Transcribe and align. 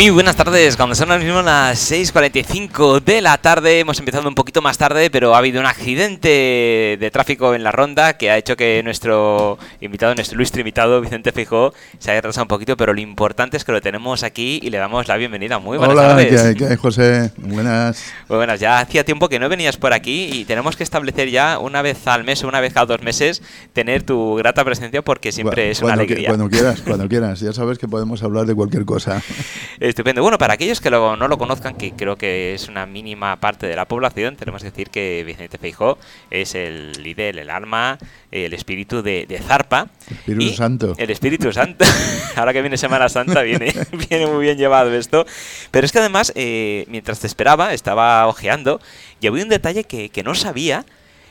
Muy 0.00 0.08
buenas 0.08 0.34
tardes, 0.34 0.78
cuando 0.78 0.94
son 0.94 1.10
ahora 1.10 1.22
mismo 1.22 1.42
las 1.42 1.92
6.45 1.92 3.04
de 3.04 3.20
la 3.20 3.36
tarde, 3.36 3.80
hemos 3.80 3.98
empezado 3.98 4.26
un 4.26 4.34
poquito 4.34 4.62
más 4.62 4.78
tarde, 4.78 5.10
pero 5.10 5.34
ha 5.34 5.38
habido 5.38 5.60
un 5.60 5.66
accidente 5.66 6.96
de 6.98 7.10
tráfico 7.12 7.54
en 7.54 7.62
la 7.62 7.70
ronda 7.70 8.16
que 8.16 8.30
ha 8.30 8.38
hecho 8.38 8.56
que 8.56 8.80
nuestro 8.82 9.58
invitado, 9.82 10.14
nuestro 10.14 10.36
ilustre 10.36 10.62
invitado, 10.62 11.02
Vicente 11.02 11.32
Fijó, 11.32 11.74
se 11.98 12.12
haya 12.12 12.22
retrasado 12.22 12.44
un 12.44 12.48
poquito, 12.48 12.78
pero 12.78 12.94
lo 12.94 13.00
importante 13.02 13.58
es 13.58 13.64
que 13.66 13.72
lo 13.72 13.82
tenemos 13.82 14.22
aquí 14.22 14.58
y 14.62 14.70
le 14.70 14.78
damos 14.78 15.06
la 15.06 15.18
bienvenida. 15.18 15.58
Muy 15.58 15.76
buenas 15.76 15.94
Hola, 15.94 16.08
tardes. 16.08 16.28
¿qué 16.28 16.48
hay, 16.48 16.54
qué 16.54 16.64
hay, 16.64 16.76
José? 16.76 17.32
Buenas. 17.36 18.02
Muy 18.26 18.38
buenas, 18.38 18.58
ya 18.58 18.78
hacía 18.78 19.04
tiempo 19.04 19.28
que 19.28 19.38
no 19.38 19.50
venías 19.50 19.76
por 19.76 19.92
aquí 19.92 20.30
y 20.32 20.46
tenemos 20.46 20.76
que 20.76 20.82
establecer 20.82 21.28
ya 21.28 21.58
una 21.58 21.82
vez 21.82 22.06
al 22.06 22.24
mes 22.24 22.42
o 22.42 22.48
una 22.48 22.60
vez 22.60 22.72
cada 22.72 22.86
dos 22.86 23.02
meses 23.02 23.42
tener 23.74 24.02
tu 24.04 24.36
grata 24.36 24.64
presencia 24.64 25.02
porque 25.02 25.30
siempre 25.30 25.70
es 25.70 25.82
una 25.82 25.92
alegría. 25.92 26.28
Cuando 26.28 26.48
quieras, 26.48 26.80
cuando 26.80 27.06
quieras. 27.06 27.40
Ya 27.40 27.52
sabes 27.52 27.76
que 27.76 27.86
podemos 27.86 28.22
hablar 28.22 28.46
de 28.46 28.54
cualquier 28.54 28.86
cosa. 28.86 29.22
Estupendo. 29.90 30.22
Bueno, 30.22 30.38
para 30.38 30.54
aquellos 30.54 30.80
que 30.80 30.90
lo- 30.90 31.16
no 31.16 31.28
lo 31.28 31.36
conozcan, 31.38 31.74
que 31.76 31.92
creo 31.92 32.16
que 32.16 32.54
es 32.54 32.68
una 32.68 32.86
mínima 32.86 33.36
parte 33.36 33.66
de 33.66 33.76
la 33.76 33.84
población, 33.86 34.36
tenemos 34.36 34.62
que 34.62 34.70
decir 34.70 34.90
que 34.90 35.22
Vicente 35.26 35.58
Feijó 35.58 35.98
es 36.30 36.54
el 36.54 36.92
líder, 37.02 37.38
el 37.38 37.50
alma, 37.50 37.98
el 38.30 38.52
espíritu 38.54 39.02
de, 39.02 39.26
de 39.26 39.38
Zarpa. 39.38 39.88
Espíritu 40.10 40.42
Y 40.44 40.54
Santo. 40.56 40.94
El 40.96 41.10
Espíritu 41.10 41.52
Santo. 41.52 41.84
Ahora 42.36 42.52
que 42.52 42.60
viene 42.62 42.76
Semana 42.78 43.08
Santa, 43.08 43.42
viene, 43.42 43.72
viene 44.08 44.26
muy 44.26 44.44
bien 44.44 44.56
llevado 44.58 44.92
esto. 44.94 45.26
Pero 45.70 45.84
es 45.84 45.92
que 45.92 45.98
además, 45.98 46.32
eh, 46.34 46.84
mientras 46.88 47.20
te 47.20 47.26
esperaba, 47.26 47.74
estaba 47.74 48.26
ojeando 48.26 48.80
y 49.20 49.26
había 49.26 49.42
un 49.42 49.48
detalle 49.50 49.84
que, 49.84 50.08
que 50.08 50.22
no 50.22 50.34
sabía, 50.34 50.84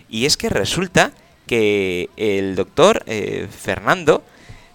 y 0.10 0.26
es 0.26 0.38
que 0.38 0.50
resulta 0.50 1.12
que 1.48 2.10
el 2.18 2.56
doctor 2.56 3.04
eh, 3.08 3.48
Fernando 3.50 4.24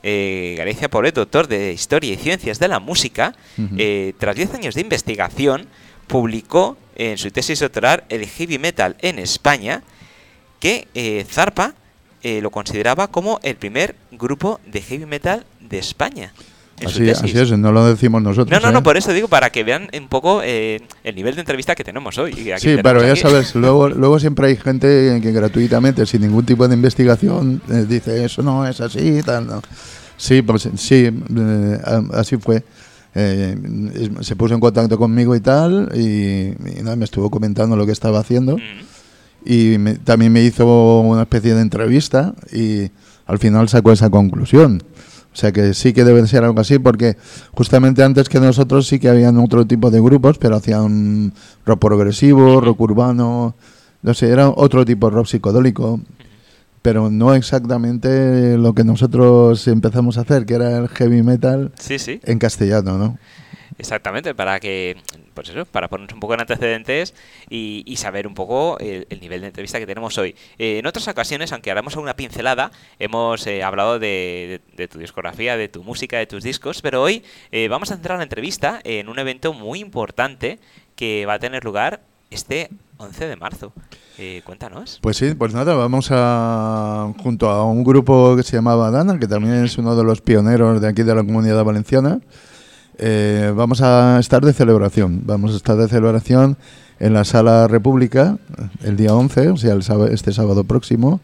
eh, 0.04 0.54
Galicia 0.58 0.90
Polet, 0.90 1.14
doctor 1.14 1.48
de 1.48 1.72
Historia 1.72 2.12
y 2.12 2.16
Ciencias 2.16 2.58
de 2.58 2.68
la 2.68 2.78
Música, 2.78 3.34
eh, 3.78 4.12
tras 4.18 4.36
10 4.36 4.54
años 4.54 4.74
de 4.74 4.82
investigación, 4.82 5.66
publicó 6.06 6.76
en 6.94 7.16
su 7.16 7.30
tesis 7.30 7.58
doctoral 7.58 8.04
el 8.10 8.26
heavy 8.26 8.58
metal 8.58 8.96
en 9.00 9.18
España, 9.18 9.82
que 10.60 10.88
eh, 10.94 11.24
Zarpa 11.28 11.74
eh, 12.22 12.40
lo 12.40 12.50
consideraba 12.50 13.08
como 13.08 13.40
el 13.42 13.56
primer 13.56 13.96
grupo 14.10 14.60
de 14.66 14.82
heavy 14.82 15.06
metal 15.06 15.46
de 15.60 15.78
España. 15.78 16.32
En 16.80 16.88
su 16.88 16.96
Así, 16.96 17.04
tesis. 17.06 17.22
así 17.24 17.38
es, 17.52 17.58
no 17.58 17.70
lo 17.72 17.86
decimos 17.86 18.20
nosotros. 18.22 18.50
No, 18.50 18.66
no, 18.66 18.72
no, 18.72 18.80
¿eh? 18.80 18.82
por 18.82 18.96
eso 18.96 19.12
digo, 19.12 19.28
para 19.28 19.50
que 19.50 19.62
vean 19.64 19.88
un 19.96 20.08
poco 20.08 20.40
eh, 20.42 20.80
el 21.04 21.14
nivel 21.14 21.34
de 21.34 21.40
entrevista 21.40 21.74
que 21.74 21.84
tenemos 21.84 22.18
hoy. 22.18 22.32
Aquí 22.50 22.60
Sí, 22.68 22.76
pero 22.82 23.00
ya 23.02 23.12
aquí- 23.12 23.20
sabes, 23.20 23.54
luego, 23.54 23.88
luego 23.88 24.18
siempre 24.18 24.48
hay 24.48 24.56
gente 24.56 25.18
que 25.22 25.32
gratuitamente, 25.32 26.04
sin 26.06 26.22
ningún 26.22 26.44
tipo 26.44 26.66
de 26.66 26.74
investigación, 26.74 27.62
eh, 27.70 27.84
dice 27.88 28.24
eso 28.24 28.42
no 28.42 28.66
es 28.66 28.80
así, 28.80 29.20
tal, 29.24 29.46
no. 29.46 29.62
Sí, 30.16 30.42
pues 30.42 30.68
sí, 30.76 31.10
eh, 31.36 31.78
así 32.12 32.36
fue. 32.38 32.62
Se 34.20 34.34
puso 34.36 34.54
en 34.54 34.60
contacto 34.60 34.98
conmigo 34.98 35.36
y 35.36 35.40
tal, 35.40 35.90
y, 35.94 36.48
y 36.48 36.82
nada, 36.82 36.96
me 36.96 37.04
estuvo 37.04 37.30
comentando 37.30 37.76
lo 37.76 37.86
que 37.86 37.92
estaba 37.92 38.18
haciendo. 38.20 38.56
Mm. 38.56 38.60
y 39.46 39.76
me- 39.78 39.94
también 39.96 40.32
me 40.32 40.42
hizo 40.42 41.00
una 41.00 41.22
especie 41.22 41.54
de 41.54 41.60
entrevista 41.60 42.34
y 42.50 42.90
al 43.26 43.38
final 43.38 43.68
sacó 43.68 43.92
esa 43.92 44.08
conclusión. 44.10 44.82
O 45.34 45.36
sea 45.36 45.50
que 45.50 45.74
sí 45.74 45.92
que 45.92 46.04
debe 46.04 46.24
ser 46.28 46.44
algo 46.44 46.60
así 46.60 46.78
porque 46.78 47.16
justamente 47.52 48.04
antes 48.04 48.28
que 48.28 48.38
nosotros 48.38 48.86
sí 48.86 49.00
que 49.00 49.08
habían 49.08 49.36
otro 49.38 49.66
tipo 49.66 49.90
de 49.90 50.00
grupos, 50.00 50.38
pero 50.38 50.54
hacían 50.56 51.32
rock 51.66 51.80
progresivo, 51.80 52.60
rock 52.60 52.80
urbano, 52.80 53.56
no 54.02 54.14
sé, 54.14 54.30
era 54.30 54.48
otro 54.48 54.84
tipo 54.84 55.10
de 55.10 55.16
rock 55.16 55.26
psicodélico, 55.26 56.00
pero 56.82 57.10
no 57.10 57.34
exactamente 57.34 58.56
lo 58.58 58.74
que 58.74 58.84
nosotros 58.84 59.66
empezamos 59.66 60.18
a 60.18 60.20
hacer, 60.20 60.46
que 60.46 60.54
era 60.54 60.78
el 60.78 60.88
heavy 60.88 61.22
metal 61.22 61.72
Sí, 61.80 61.98
sí. 61.98 62.20
en 62.22 62.38
castellano, 62.38 62.96
¿no? 62.96 63.18
Exactamente, 63.78 64.34
para 64.34 64.60
que, 64.60 64.96
pues 65.34 65.48
eso, 65.48 65.64
para 65.64 65.88
ponernos 65.88 66.14
un 66.14 66.20
poco 66.20 66.34
en 66.34 66.40
antecedentes 66.40 67.14
y, 67.50 67.94
saber 67.96 68.26
un 68.26 68.34
poco 68.34 68.78
el, 68.78 69.06
el 69.10 69.20
nivel 69.20 69.40
de 69.40 69.46
entrevista 69.48 69.78
que 69.78 69.86
tenemos 69.86 70.16
hoy. 70.18 70.36
Eh, 70.58 70.78
en 70.78 70.86
otras 70.86 71.08
ocasiones, 71.08 71.52
aunque 71.52 71.70
haremos 71.70 71.96
una 71.96 72.14
pincelada, 72.14 72.70
hemos 72.98 73.46
eh, 73.46 73.62
hablado 73.62 73.98
de, 73.98 74.60
de- 74.68 74.76
de 74.76 74.88
tu 74.88 74.98
discografía, 74.98 75.56
de 75.56 75.68
tu 75.68 75.82
música, 75.82 76.18
de 76.18 76.26
tus 76.26 76.42
discos, 76.44 76.82
pero 76.82 77.02
hoy 77.02 77.24
eh, 77.50 77.68
vamos 77.68 77.90
a 77.90 77.94
centrar 77.94 78.18
la 78.18 78.24
entrevista 78.24 78.80
en 78.84 79.08
un 79.08 79.18
evento 79.18 79.52
muy 79.52 79.80
importante 79.80 80.58
que 80.96 81.24
va 81.26 81.34
a 81.34 81.38
tener 81.38 81.64
lugar 81.64 82.00
este 82.30 82.68
11 82.98 83.26
de 83.26 83.36
marzo. 83.36 83.72
Eh, 84.18 84.42
cuéntanos. 84.44 84.98
Pues 85.02 85.16
sí, 85.16 85.34
pues 85.34 85.52
nada, 85.54 85.74
vamos 85.74 86.08
a 86.10 87.12
junto 87.22 87.48
a 87.48 87.64
un 87.64 87.82
grupo 87.82 88.36
que 88.36 88.42
se 88.44 88.56
llamaba 88.56 88.90
Dana, 88.90 89.18
que 89.18 89.26
también 89.26 89.64
es 89.64 89.76
uno 89.78 89.96
de 89.96 90.04
los 90.04 90.20
pioneros 90.20 90.80
de 90.80 90.88
aquí 90.88 91.02
de 91.02 91.14
la 91.14 91.22
comunidad 91.24 91.64
valenciana. 91.64 92.20
Eh, 92.98 93.52
vamos 93.54 93.80
a 93.82 94.18
estar 94.20 94.44
de 94.44 94.52
celebración. 94.52 95.22
Vamos 95.26 95.52
a 95.52 95.56
estar 95.56 95.76
de 95.76 95.88
celebración 95.88 96.56
en 97.00 97.12
la 97.14 97.24
Sala 97.24 97.66
República 97.68 98.38
el 98.84 98.96
día 98.96 99.14
11, 99.14 99.48
o 99.50 99.56
sea, 99.56 99.72
el 99.74 99.82
sábado- 99.82 100.08
este 100.08 100.32
sábado 100.32 100.64
próximo. 100.64 101.20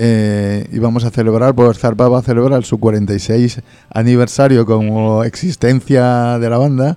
Eh, 0.00 0.68
y 0.72 0.78
vamos 0.78 1.04
a 1.04 1.10
celebrar, 1.10 1.54
pues 1.54 1.78
Zarpa 1.78 2.08
va 2.08 2.20
a 2.20 2.22
celebrar 2.22 2.64
su 2.64 2.78
46 2.78 3.60
aniversario 3.92 4.64
como 4.64 5.24
existencia 5.24 6.38
de 6.38 6.48
la 6.50 6.56
banda 6.58 6.96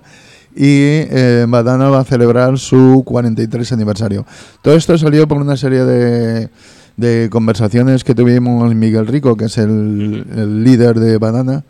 y 0.54 1.02
eh, 1.10 1.46
Badana 1.48 1.88
va 1.88 2.00
a 2.00 2.04
celebrar 2.04 2.58
su 2.58 3.02
43 3.04 3.72
aniversario. 3.72 4.24
Todo 4.62 4.76
esto 4.76 4.96
salió 4.98 5.26
por 5.26 5.38
una 5.38 5.56
serie 5.56 5.84
de, 5.84 6.48
de 6.96 7.28
conversaciones 7.28 8.04
que 8.04 8.14
tuvimos 8.14 8.72
Miguel 8.74 9.08
Rico, 9.08 9.36
que 9.36 9.46
es 9.46 9.58
el, 9.58 10.24
el 10.36 10.62
líder 10.62 11.00
de 11.00 11.18
Badana, 11.18 11.64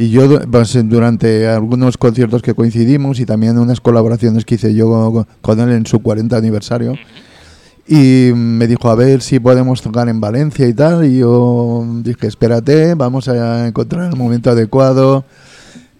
y 0.00 0.08
yo 0.08 0.40
pues, 0.50 0.78
durante 0.88 1.46
algunos 1.46 1.98
conciertos 1.98 2.40
que 2.40 2.54
coincidimos 2.54 3.20
y 3.20 3.26
también 3.26 3.58
unas 3.58 3.82
colaboraciones 3.82 4.46
que 4.46 4.54
hice 4.54 4.72
yo 4.72 5.26
con 5.42 5.60
él 5.60 5.72
en 5.72 5.84
su 5.84 6.00
40 6.00 6.34
aniversario. 6.38 6.94
Y 7.86 8.30
me 8.34 8.66
dijo, 8.66 8.88
a 8.88 8.94
ver 8.94 9.20
si 9.20 9.38
podemos 9.40 9.82
tocar 9.82 10.08
en 10.08 10.18
Valencia 10.18 10.66
y 10.66 10.72
tal. 10.72 11.04
Y 11.04 11.18
yo 11.18 11.84
dije, 12.02 12.28
espérate, 12.28 12.94
vamos 12.94 13.28
a 13.28 13.66
encontrar 13.66 14.10
el 14.10 14.16
momento 14.16 14.50
adecuado. 14.50 15.26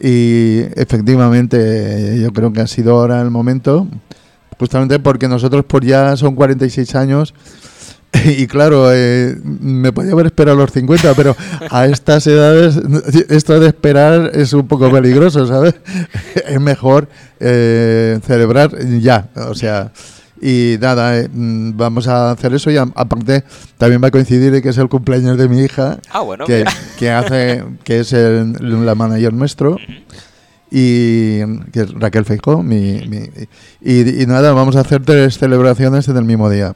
Y 0.01 0.61
efectivamente, 0.77 2.19
yo 2.23 2.33
creo 2.33 2.55
que 2.55 2.63
ha 2.63 2.67
sido 2.67 2.99
ahora 2.99 3.21
el 3.21 3.31
momento. 3.31 3.87
Justamente 4.59 4.99
porque 4.99 5.29
nosotros 5.29 5.63
por 5.67 5.85
ya 5.85 6.17
son 6.17 6.35
46 6.37 6.95
años. 6.95 7.35
Y 8.25 8.47
claro, 8.49 8.93
eh, 8.93 9.37
me 9.45 9.93
podía 9.93 10.13
haber 10.13 10.27
esperado 10.27 10.59
a 10.59 10.61
los 10.63 10.73
50, 10.73 11.15
pero 11.15 11.37
a 11.71 11.87
estas 11.87 12.27
edades 12.27 12.77
esto 13.31 13.59
de 13.61 13.69
esperar 13.69 14.31
es 14.35 14.53
un 14.53 14.67
poco 14.69 14.91
peligroso, 14.91 15.47
¿sabes? 15.47 15.75
Es 16.47 16.61
mejor 16.61 17.09
eh, 17.39 18.19
celebrar 18.27 18.77
ya, 19.01 19.29
o 19.37 19.55
sea, 19.55 19.93
y 20.43 20.77
nada, 20.81 21.19
eh, 21.19 21.29
vamos 21.33 22.09
a 22.09 22.31
hacer 22.33 22.55
eso 22.55 22.71
y 22.71 22.77
a- 22.79 22.89
aparte 22.95 23.45
también 23.79 24.03
va 24.03 24.09
a 24.09 24.11
coincidir 24.11 24.61
que 24.63 24.71
es 24.71 24.79
el 24.79 24.89
cumpleaños 24.89 25.37
de 25.39 25.49
mi 25.49 25.61
hija, 25.63 25.99
Ah, 26.11 26.21
bueno, 26.21 26.47
que, 26.99 27.11
hace, 27.11 27.63
que 27.85 28.01
es 28.01 28.13
el, 28.13 28.55
la 28.87 28.95
manager 28.95 29.33
nuestro 29.35 29.77
y 30.71 31.41
que 31.73 31.81
es 31.83 31.91
Raquel 31.95 32.25
Feijó, 32.25 32.63
mi, 32.63 33.03
mi- 33.09 33.29
y, 33.83 34.23
y 34.23 34.27
nada, 34.27 34.53
vamos 34.53 34.77
a 34.77 34.81
hacer 34.81 35.03
tres 35.05 35.39
celebraciones 35.39 36.09
en 36.09 36.17
el 36.17 36.25
mismo 36.25 36.49
día. 36.51 36.75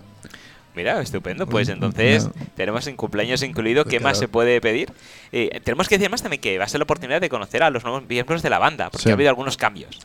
Mira, 0.76 1.00
estupendo. 1.00 1.46
Pues 1.46 1.68
entonces 1.68 2.24
No. 2.26 2.32
tenemos 2.56 2.86
en 2.86 2.96
cumpleaños 2.96 3.42
incluido. 3.42 3.84
¿Qué 3.84 3.90
Claro. 3.98 4.04
más 4.04 4.18
se 4.18 4.26
puede 4.28 4.60
pedir? 4.60 4.90
Eh, 5.32 5.60
tenemos 5.62 5.88
que 5.88 5.96
decir 5.98 6.10
más 6.10 6.22
también 6.22 6.40
que 6.40 6.58
va 6.58 6.64
a 6.64 6.68
ser 6.68 6.80
la 6.80 6.84
oportunidad 6.84 7.20
de 7.20 7.28
conocer 7.28 7.62
a 7.62 7.70
los 7.70 7.84
nuevos 7.84 8.02
miembros 8.08 8.42
de 8.42 8.50
la 8.50 8.58
banda, 8.58 8.90
porque 8.90 9.04
Sí. 9.04 9.10
ha 9.10 9.12
habido 9.12 9.30
algunos 9.30 9.56
cambios. 9.56 10.00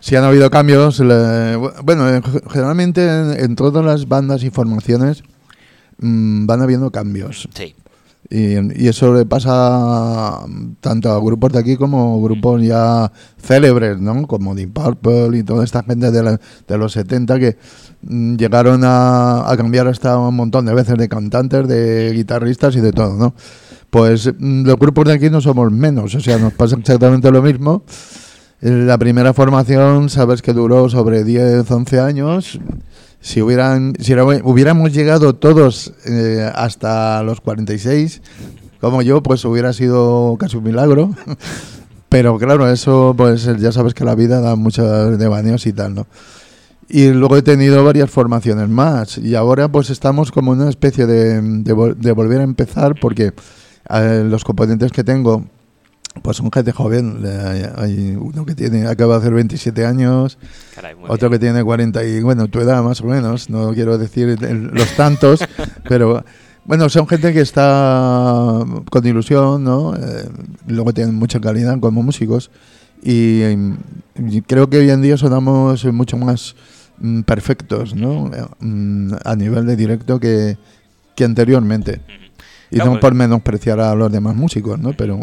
Sí 0.00 0.16
han 0.16 0.24
habido 0.24 0.50
cambios. 0.50 1.00
le- 1.00 1.56
bueno, 1.56 2.08
en- 2.08 2.22
generalmente 2.50 3.06
en, 3.06 3.38
en 3.38 3.56
todas 3.56 3.84
las 3.84 4.08
bandas 4.08 4.42
y 4.44 4.50
formaciones 4.50 5.22
mm, 5.98 6.46
van 6.46 6.60
habiendo 6.62 6.90
cambios. 6.90 7.48
Sí. 7.54 7.74
Y, 8.30 8.82
y 8.82 8.88
eso 8.88 9.12
le 9.12 9.26
pasa 9.26 10.40
mm, 10.46 10.76
tanto 10.80 11.10
a 11.12 11.20
grupos 11.20 11.52
de 11.52 11.58
aquí 11.58 11.76
como 11.76 12.22
grupos 12.22 12.62
ya 12.62 13.12
célebres, 13.38 14.00
¿no? 14.00 14.26
Como 14.26 14.54
Deep 14.54 14.72
Purple 14.72 15.38
y 15.38 15.42
toda 15.42 15.62
esta 15.64 15.82
gente 15.82 16.10
de, 16.10 16.22
la- 16.22 16.40
de 16.66 16.78
los 16.78 16.92
70 16.92 17.38
que 17.38 17.56
mm, 18.02 18.36
llegaron 18.36 18.82
a, 18.84 19.48
a 19.50 19.56
cambiar 19.56 19.86
hasta 19.88 20.18
un 20.18 20.34
montón 20.36 20.64
de 20.66 20.74
veces 20.74 20.96
de 20.96 21.08
cantantes, 21.08 21.68
de 21.68 22.12
guitarristas 22.14 22.74
y 22.76 22.80
de 22.80 22.92
todo, 22.92 23.14
¿no? 23.14 23.34
Pues 23.90 24.32
mm, 24.38 24.64
los 24.66 24.76
grupos 24.78 25.04
de 25.04 25.12
aquí 25.12 25.28
no 25.30 25.40
somos 25.40 25.70
menos, 25.70 26.14
o 26.14 26.20
sea, 26.20 26.38
nos 26.38 26.52
pasa 26.54 26.76
exactamente 26.76 27.30
lo 27.30 27.42
mismo. 27.42 27.84
La 28.60 28.96
primera 28.96 29.34
formación, 29.34 30.08
sabes 30.08 30.40
que 30.40 30.54
duró 30.54 30.88
sobre 30.88 31.22
10, 31.24 31.70
11 31.70 32.00
años. 32.00 32.58
Si 33.24 33.40
hubieran, 33.40 33.94
si 34.00 34.12
hubiéramos 34.12 34.92
llegado 34.92 35.34
todos 35.34 35.94
eh, 36.04 36.46
hasta 36.54 37.22
los 37.22 37.40
46, 37.40 38.20
como 38.82 39.00
yo, 39.00 39.22
pues 39.22 39.42
hubiera 39.46 39.72
sido 39.72 40.36
casi 40.38 40.58
un 40.58 40.64
milagro. 40.64 41.08
Pero 42.10 42.36
claro, 42.36 42.70
eso, 42.70 43.14
pues 43.16 43.44
ya 43.58 43.72
sabes 43.72 43.94
que 43.94 44.04
la 44.04 44.14
vida 44.14 44.42
da 44.42 44.56
muchos 44.56 45.18
devaneos 45.18 45.66
y 45.66 45.72
tal, 45.72 45.94
¿no? 45.94 46.06
Y 46.86 47.12
luego 47.12 47.38
he 47.38 47.42
tenido 47.42 47.82
varias 47.82 48.10
formaciones 48.10 48.68
más. 48.68 49.16
Y 49.16 49.34
ahora, 49.36 49.68
pues 49.68 49.88
estamos 49.88 50.30
como 50.30 50.52
en 50.52 50.60
una 50.60 50.68
especie 50.68 51.06
de, 51.06 51.40
de 51.40 52.12
volver 52.12 52.40
a 52.42 52.44
empezar, 52.44 52.94
porque 53.00 53.32
eh, 53.88 54.22
los 54.28 54.44
componentes 54.44 54.92
que 54.92 55.02
tengo 55.02 55.44
Pues 56.22 56.36
son 56.38 56.50
gente 56.52 56.72
joven. 56.72 57.20
Hay, 57.76 58.16
uno 58.18 58.46
que 58.46 58.54
tiene 58.54 58.86
acaba 58.86 59.14
de 59.14 59.20
hacer 59.20 59.34
27 59.34 59.84
años, 59.84 60.38
Caray, 60.74 60.94
otro 61.08 61.28
bien. 61.28 61.40
que 61.40 61.46
tiene 61.46 61.62
40 61.64 62.04
y, 62.04 62.22
bueno, 62.22 62.48
tu 62.48 62.60
edad 62.60 62.82
más 62.82 63.00
o 63.00 63.06
menos. 63.06 63.50
No 63.50 63.72
quiero 63.74 63.98
decir 63.98 64.38
los 64.40 64.96
tantos, 64.96 65.40
pero 65.88 66.24
bueno, 66.64 66.88
son 66.88 67.06
gente 67.06 67.32
que 67.32 67.40
está 67.40 68.60
con 68.90 69.06
ilusión, 69.06 69.64
¿no? 69.64 69.94
Eh, 69.96 70.28
luego 70.68 70.92
tienen 70.94 71.14
mucha 71.14 71.40
calidad 71.40 71.78
como 71.80 72.02
músicos 72.02 72.50
y, 73.02 73.42
y 74.16 74.40
creo 74.46 74.70
que 74.70 74.78
hoy 74.78 74.90
en 74.90 75.02
día 75.02 75.18
sonamos 75.18 75.84
mucho 75.86 76.16
más 76.16 76.54
mm, 76.98 77.20
perfectos, 77.22 77.94
¿no? 77.94 78.30
Mm, 78.60 79.12
a 79.24 79.36
nivel 79.36 79.66
de 79.66 79.76
directo 79.76 80.18
que, 80.20 80.56
que 81.16 81.24
anteriormente. 81.24 82.00
Y 82.70 82.76
Claro, 82.76 82.86
no 82.86 82.92
pues- 82.92 83.00
por 83.02 83.14
menospreciar 83.14 83.80
a 83.80 83.94
los 83.94 84.10
demás 84.10 84.34
músicos, 84.34 84.78
¿no? 84.78 84.92
Pero 84.96 85.18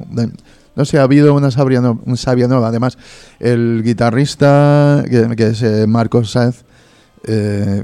no 0.76 0.86
sé, 0.86 0.98
ha 1.00 1.04
habido 1.04 1.34
una 1.34 1.52
sabia, 1.52 1.82
no- 1.82 2.02
una 2.06 2.16
sabia 2.18 2.48
nueva. 2.48 2.68
Además, 2.70 2.98
el 3.40 3.82
guitarrista, 3.84 5.04
que, 5.10 5.36
que 5.36 5.48
es 5.48 5.62
eh, 5.64 5.86
Marcos 5.88 6.32
Sáez, 6.32 6.64
eh, 7.24 7.84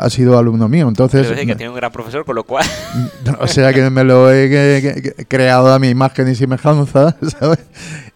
ha 0.00 0.10
sido 0.10 0.36
alumno 0.38 0.68
mío. 0.68 0.86
Entonces, 0.88 1.22
Quiero 1.22 1.34
decir 1.36 1.48
que 1.48 1.56
tiene 1.56 1.70
un 1.70 1.76
gran 1.76 1.90
profesor, 1.92 2.24
con 2.24 2.34
lo 2.34 2.44
cual. 2.44 2.66
o 3.40 3.46
sea 3.46 3.72
que 3.72 3.88
me 3.90 4.04
lo 4.04 4.30
he 4.32 4.48
que- 4.50 4.92
que- 4.94 5.02
que- 5.14 5.24
creado 5.26 5.72
a 5.72 5.78
mi 5.78 5.88
imagen 5.88 6.28
y 6.28 6.34
semejanza, 6.34 7.16
¿sabes? 7.38 7.60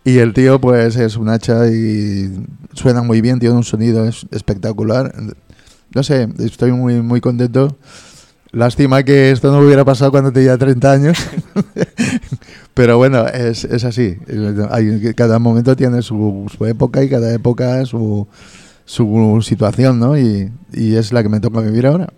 Y 0.05 0.19
el 0.19 0.35
tío, 0.35 0.61
pues, 0.61 0.97
es 0.97 1.17
un 1.17 1.31
hacha 1.31 1.67
y 1.69 2.45
suena 2.75 3.03
muy 3.03 3.21
bien, 3.23 3.39
tiene 3.39 3.55
un 3.55 3.65
sonido 3.65 4.05
es- 4.07 4.27
espectacular. 4.33 5.15
No 5.95 6.03
sé, 6.03 6.29
estoy 6.41 6.73
muy, 6.73 7.01
muy 7.01 7.21
contento. 7.23 7.79
Lástima 8.51 9.03
que 9.03 9.31
esto 9.31 9.51
no 9.51 9.61
hubiera 9.67 9.85
pasado 9.85 10.11
cuando 10.11 10.31
tenía 10.33 10.59
30 10.59 10.93
años. 10.93 11.19
Pero 12.75 12.99
bueno, 12.99 13.27
es, 13.29 13.65
es 13.65 13.85
así. 13.85 14.19
Hay- 14.71 15.15
cada 15.15 15.39
momento 15.39 15.77
tiene 15.77 16.03
su, 16.03 16.51
su 16.57 16.67
época 16.67 17.03
y 17.05 17.09
cada 17.09 17.33
época 17.33 17.85
su, 17.87 18.27
su 18.85 19.41
situación, 19.43 20.01
¿no? 20.01 20.19
Y, 20.19 20.51
y 20.73 20.97
es 20.97 21.13
la 21.13 21.23
que 21.23 21.29
me 21.29 21.41
toca 21.41 21.61
vivir 21.61 21.87
ahora. 21.87 22.13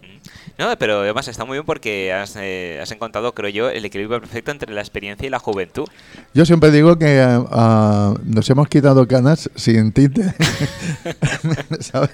No, 0.58 0.74
pero 0.78 1.00
además 1.00 1.28
está 1.28 1.44
muy 1.44 1.56
bien 1.58 1.66
porque 1.66 2.14
has, 2.14 2.34
eh, 2.36 2.78
has 2.82 2.90
encontrado, 2.90 3.34
creo 3.34 3.50
yo, 3.50 3.68
el 3.68 3.84
equilibrio 3.84 4.18
perfecto 4.18 4.50
entre 4.52 4.72
la 4.72 4.80
experiencia 4.80 5.26
y 5.26 5.30
la 5.30 5.38
juventud. 5.38 5.84
Yo 6.32 6.46
siempre 6.46 6.70
digo 6.70 6.96
que 6.98 7.20
ah, 7.20 8.14
nos 8.24 8.48
hemos 8.48 8.66
quitado 8.68 9.06
canas 9.06 9.50
sin 9.54 9.92
tinte. 9.92 10.22
¿Sabes? 11.80 12.10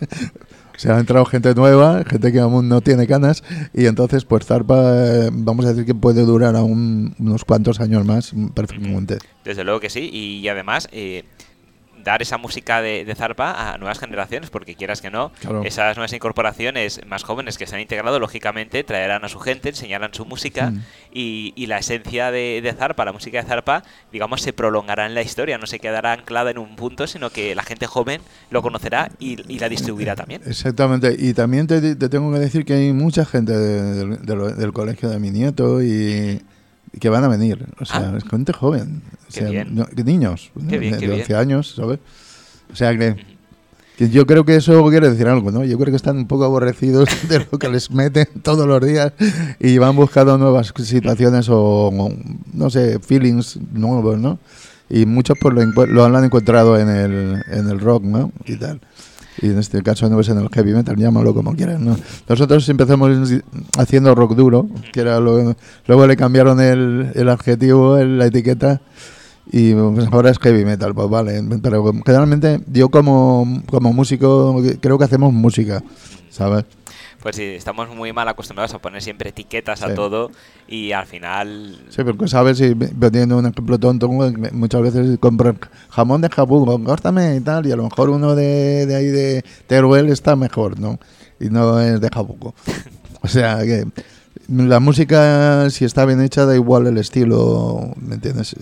O 0.74 0.78
sea, 0.78 0.96
ha 0.96 1.00
entrado 1.00 1.24
gente 1.24 1.54
nueva, 1.54 2.02
gente 2.04 2.32
que 2.32 2.40
aún 2.40 2.68
no 2.68 2.80
tiene 2.80 3.06
canas, 3.06 3.44
y 3.74 3.86
entonces, 3.86 4.24
pues 4.24 4.46
Zarpa, 4.46 4.76
eh, 4.76 5.30
vamos 5.32 5.64
a 5.66 5.70
decir 5.70 5.84
que 5.84 5.94
puede 5.94 6.22
durar 6.22 6.56
aún 6.56 7.14
unos 7.18 7.44
cuantos 7.44 7.80
años 7.80 8.04
más 8.04 8.32
perfectamente. 8.54 9.18
Desde 9.44 9.64
luego 9.64 9.80
que 9.80 9.90
sí, 9.90 10.10
y 10.12 10.48
además 10.48 10.88
eh, 10.92 11.24
dar 12.04 12.22
esa 12.22 12.38
música 12.38 12.82
de, 12.82 13.04
de 13.04 13.14
zarpa 13.14 13.72
a 13.72 13.78
nuevas 13.78 13.98
generaciones, 13.98 14.50
porque 14.50 14.74
quieras 14.74 15.00
que 15.00 15.10
no, 15.10 15.32
Claro. 15.40 15.62
esas 15.64 15.96
nuevas 15.96 16.12
incorporaciones 16.12 17.00
más 17.06 17.22
jóvenes 17.24 17.58
que 17.58 17.66
se 17.66 17.74
han 17.74 17.80
integrado, 17.80 18.18
lógicamente 18.18 18.82
traerán 18.84 19.24
a 19.24 19.28
su 19.28 19.38
gente, 19.38 19.68
enseñarán 19.70 20.12
su 20.14 20.24
música 20.24 20.70
Mm. 20.70 20.80
y, 21.12 21.52
y 21.56 21.66
la 21.66 21.78
esencia 21.78 22.30
de, 22.30 22.60
de 22.62 22.72
zarpa, 22.72 23.04
la 23.04 23.12
música 23.12 23.40
de 23.42 23.48
zarpa, 23.48 23.82
digamos, 24.12 24.42
se 24.42 24.52
prolongará 24.52 25.06
en 25.06 25.14
la 25.14 25.22
historia, 25.22 25.58
no 25.58 25.66
se 25.66 25.78
quedará 25.78 26.12
anclada 26.12 26.50
en 26.50 26.58
un 26.58 26.76
punto, 26.76 27.06
sino 27.06 27.30
que 27.30 27.54
la 27.54 27.62
gente 27.62 27.86
joven 27.86 28.20
lo 28.50 28.62
conocerá 28.62 29.10
y, 29.18 29.36
y 29.52 29.58
la 29.58 29.68
distribuirá 29.68 30.14
también. 30.16 30.42
Exactamente. 30.46 31.14
Y 31.18 31.34
también 31.34 31.66
te, 31.66 31.94
te 31.96 32.08
tengo 32.08 32.32
que 32.32 32.38
decir 32.38 32.64
que 32.64 32.74
hay 32.74 32.92
mucha 32.92 33.24
gente 33.24 33.52
de- 33.52 34.16
del- 34.18 34.72
colegio 34.72 35.08
de 35.10 35.18
mi 35.18 35.30
nieto 35.30 35.82
y 35.82 36.40
que 37.00 37.08
van 37.08 37.24
a 37.24 37.28
venir. 37.28 37.66
O 37.80 37.84
sea, 37.84 38.12
Ah. 38.12 38.18
es 38.18 38.24
gente 38.24 38.52
joven. 38.52 39.02
O 39.28 39.30
sea, 39.32 39.64
no- 39.64 39.86
niños 40.04 40.50
Qué 40.68 40.78
bien, 40.78 40.92
de, 40.94 40.98
qué 40.98 41.06
de 41.06 41.12
bien. 41.14 41.20
11 41.22 41.34
años, 41.36 41.74
¿sabes? 41.74 41.98
O 42.72 42.76
sea, 42.76 42.96
que, 42.96 43.16
que 43.96 44.08
yo 44.10 44.26
creo 44.26 44.44
que 44.44 44.56
eso 44.56 44.84
quiere 44.90 45.10
decir 45.10 45.26
algo, 45.28 45.50
¿no? 45.50 45.64
Yo 45.64 45.78
creo 45.78 45.90
que 45.90 45.96
están 45.96 46.16
un 46.16 46.26
poco 46.26 46.44
aborrecidos 46.44 47.08
de 47.28 47.46
lo 47.50 47.58
que 47.58 47.68
les 47.68 47.90
meten 47.90 48.26
todos 48.42 48.66
los 48.66 48.84
días 48.86 49.12
y 49.58 49.78
van 49.78 49.96
buscando 49.96 50.36
nuevas 50.38 50.72
situaciones 50.76 51.48
o, 51.48 51.88
o, 51.88 52.12
no 52.52 52.70
sé, 52.70 52.98
feelings 52.98 53.58
nuevos, 53.72 54.18
¿no? 54.18 54.38
Y 54.90 55.06
muchos 55.06 55.38
pues 55.40 55.54
lo, 55.54 55.86
lo 55.86 56.04
han 56.04 56.24
encontrado 56.24 56.78
en 56.78 56.88
el, 56.90 57.42
en 57.50 57.68
el 57.68 57.80
rock, 57.80 58.02
¿no? 58.04 58.30
Y 58.44 58.56
tal. 58.56 58.80
Y 59.40 59.46
en 59.46 59.58
este 59.58 59.82
caso 59.82 60.08
no 60.10 60.20
es 60.20 60.28
en 60.28 60.38
el 60.38 60.48
heavy 60.50 60.72
metal, 60.72 60.96
llámalo 60.96 61.34
como 61.34 61.54
quieras, 61.54 61.80
¿no? 61.80 61.96
Nosotros 62.28 62.68
empezamos 62.68 63.10
haciendo 63.78 64.14
rock 64.14 64.34
duro, 64.34 64.66
que 64.92 65.00
era 65.00 65.20
lo, 65.20 65.56
luego 65.86 66.06
le 66.06 66.16
cambiaron 66.16 66.60
el, 66.60 67.12
el 67.14 67.28
adjetivo, 67.28 67.96
la 67.96 68.26
etiqueta, 68.26 68.82
y 69.50 69.74
pues 69.74 70.08
ahora 70.12 70.30
es 70.30 70.38
heavy 70.38 70.64
metal, 70.64 70.94
pues 70.94 71.08
vale. 71.08 71.42
Pero 71.62 71.92
generalmente 72.04 72.60
yo 72.72 72.90
como, 72.90 73.62
como 73.70 73.92
músico 73.92 74.62
creo 74.80 74.98
que 74.98 75.04
hacemos 75.04 75.32
música, 75.32 75.82
¿sabes? 76.30 76.64
Pues 77.22 77.36
sí, 77.36 77.42
estamos 77.42 77.88
muy 77.94 78.12
mal 78.12 78.26
acostumbrados 78.26 78.74
a 78.74 78.80
poner 78.80 79.00
siempre 79.00 79.28
etiquetas 79.30 79.82
a 79.82 79.94
todo 79.94 80.32
y 80.66 80.90
al 80.90 81.06
final... 81.06 81.78
Sí, 81.88 82.02
porque 82.02 82.26
sabes, 82.26 82.58
si 82.58 82.74
poniendo 82.74 83.38
un 83.38 83.46
ejemplo 83.46 83.78
tonto, 83.78 84.08
muchas 84.08 84.82
veces 84.82 85.18
compran 85.20 85.56
jamón 85.90 86.20
de 86.20 86.28
Jabugo, 86.28 86.82
córtame 86.82 87.36
y 87.36 87.40
tal, 87.40 87.64
y 87.66 87.70
a 87.72 87.76
lo 87.76 87.84
mejor 87.84 88.10
uno 88.10 88.34
de, 88.34 88.86
de 88.86 88.96
ahí 88.96 89.06
de 89.06 89.44
Teruel 89.68 90.08
está 90.08 90.34
mejor, 90.34 90.80
¿no? 90.80 90.98
Y 91.38 91.48
no 91.48 91.80
es 91.80 92.00
de 92.00 92.08
Jabugo. 92.12 92.54
O 93.22 93.28
sea 93.28 93.60
que 93.62 93.86
la 94.48 94.80
música, 94.80 95.70
si 95.70 95.84
está 95.84 96.04
bien 96.04 96.20
hecha, 96.20 96.44
da 96.44 96.56
igual 96.56 96.88
el 96.88 96.98
estilo, 96.98 97.92
¿me 98.00 98.16
entiendes? 98.16 98.56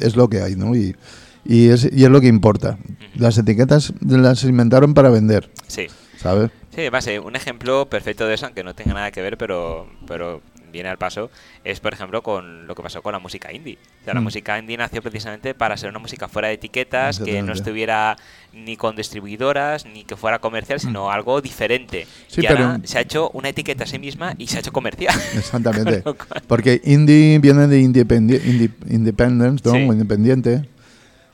Es 0.00 0.16
lo 0.16 0.28
que 0.30 0.40
hay, 0.40 0.56
¿no? 0.56 0.74
Y, 0.74 0.96
y, 1.44 1.68
es, 1.68 1.86
y 1.92 2.04
es 2.04 2.10
lo 2.10 2.22
que 2.22 2.28
importa. 2.28 2.78
Las 3.16 3.36
etiquetas 3.36 3.92
las 4.00 4.44
inventaron 4.44 4.94
para 4.94 5.10
vender, 5.10 5.50
Sí. 5.66 5.88
¿sabes? 6.16 6.50
Sí, 6.74 6.80
además, 6.80 7.06
eh, 7.06 7.18
un 7.20 7.36
ejemplo 7.36 7.86
perfecto 7.88 8.26
de 8.26 8.34
eso, 8.34 8.46
aunque 8.46 8.64
no 8.64 8.74
tenga 8.74 8.94
nada 8.94 9.10
que 9.10 9.20
ver, 9.20 9.36
pero, 9.36 9.86
pero 10.06 10.40
viene 10.72 10.88
al 10.88 10.96
paso, 10.96 11.30
es 11.64 11.80
por 11.80 11.92
ejemplo 11.92 12.22
con 12.22 12.66
lo 12.66 12.74
que 12.74 12.82
pasó 12.82 13.02
con 13.02 13.12
la 13.12 13.18
música 13.18 13.52
indie. 13.52 13.76
O 14.00 14.04
sea, 14.06 14.14
la 14.14 14.20
Mm. 14.20 14.24
música 14.24 14.58
indie 14.58 14.78
nació 14.78 15.02
precisamente 15.02 15.52
para 15.52 15.76
ser 15.76 15.90
una 15.90 15.98
música 15.98 16.28
fuera 16.28 16.48
de 16.48 16.54
etiquetas, 16.54 17.18
que 17.18 17.42
no 17.42 17.52
estuviera 17.52 18.16
ni 18.54 18.78
con 18.78 18.96
distribuidoras, 18.96 19.84
ni 19.84 20.04
que 20.04 20.16
fuera 20.16 20.38
comercial, 20.38 20.80
sino 20.80 21.10
algo 21.12 21.42
diferente. 21.42 22.06
Mm. 22.06 22.32
Sí, 22.32 22.40
y 22.40 22.46
ahora 22.46 22.76
pero- 22.78 22.88
se 22.88 22.96
ha 22.96 23.00
hecho 23.02 23.28
una 23.34 23.50
etiqueta 23.50 23.84
a 23.84 23.86
sí 23.86 23.98
misma 23.98 24.34
y 24.38 24.46
se 24.46 24.56
ha 24.56 24.60
hecho 24.60 24.72
comercial. 24.72 25.14
Exactamente. 25.36 26.02
Porque 26.46 26.80
indie 26.84 27.38
viene 27.38 27.66
de 27.66 27.78
independi- 27.82 28.40
indi- 28.40 28.72
independence, 28.88 29.62
¿no? 29.68 29.72
Sí. 29.74 29.78
Independiente. 29.82 30.66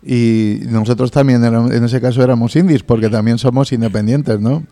Y 0.02 0.61
nosotros 0.66 1.12
también, 1.12 1.45
en 1.45 1.85
ese 1.85 2.00
caso, 2.00 2.25
éramos 2.25 2.57
indies, 2.57 2.83
porque 2.83 3.09
también 3.09 3.38
somos 3.38 3.71
independientes, 3.73 4.40
¿no? 4.40 4.64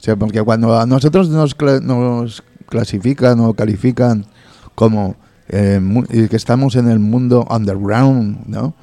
O 0.00 0.02
sea, 0.02 0.16
porque 0.16 0.40
cuando 0.42 0.78
a 0.80 0.86
nosotros 0.86 1.28
nos, 1.28 1.56
cla- 1.56 1.82
nos 1.82 2.42
clasifican 2.68 3.38
o 3.40 3.52
califican 3.52 4.24
como 4.74 5.16
eh, 5.48 5.78
que 6.30 6.36
estamos 6.36 6.74
en 6.76 6.88
el 6.88 6.98
mundo 7.00 7.46
underground, 7.50 8.46
¿no? 8.46 8.74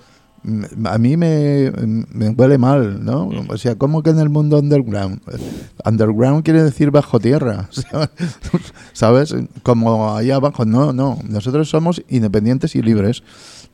Mm, 0.43 0.86
A 0.86 0.97
mí 1.00 1.17
me, 1.17 1.71
me 2.13 2.29
huele 2.29 2.57
mal, 2.59 3.03
¿no? 3.03 3.29
O 3.50 3.57
sea, 3.57 3.75
¿cómo 3.75 4.03
que 4.03 4.12
en 4.12 4.19
el 4.19 4.29
mundo 4.29 4.59
underground? 4.59 5.19
Underground 5.83 6.43
quiere 6.43 6.62
decir 6.62 6.91
bajo 6.91 7.19
tierra, 7.19 7.67
¿sabes? 8.93 9.33
Como 9.63 10.15
ahí 10.15 10.29
abajo, 10.31 10.65
no, 10.65 10.93
no. 10.93 11.17
Nosotros 11.27 11.69
somos 11.69 12.03
independientes 12.09 12.75
y 12.75 12.81
libres, 12.81 13.24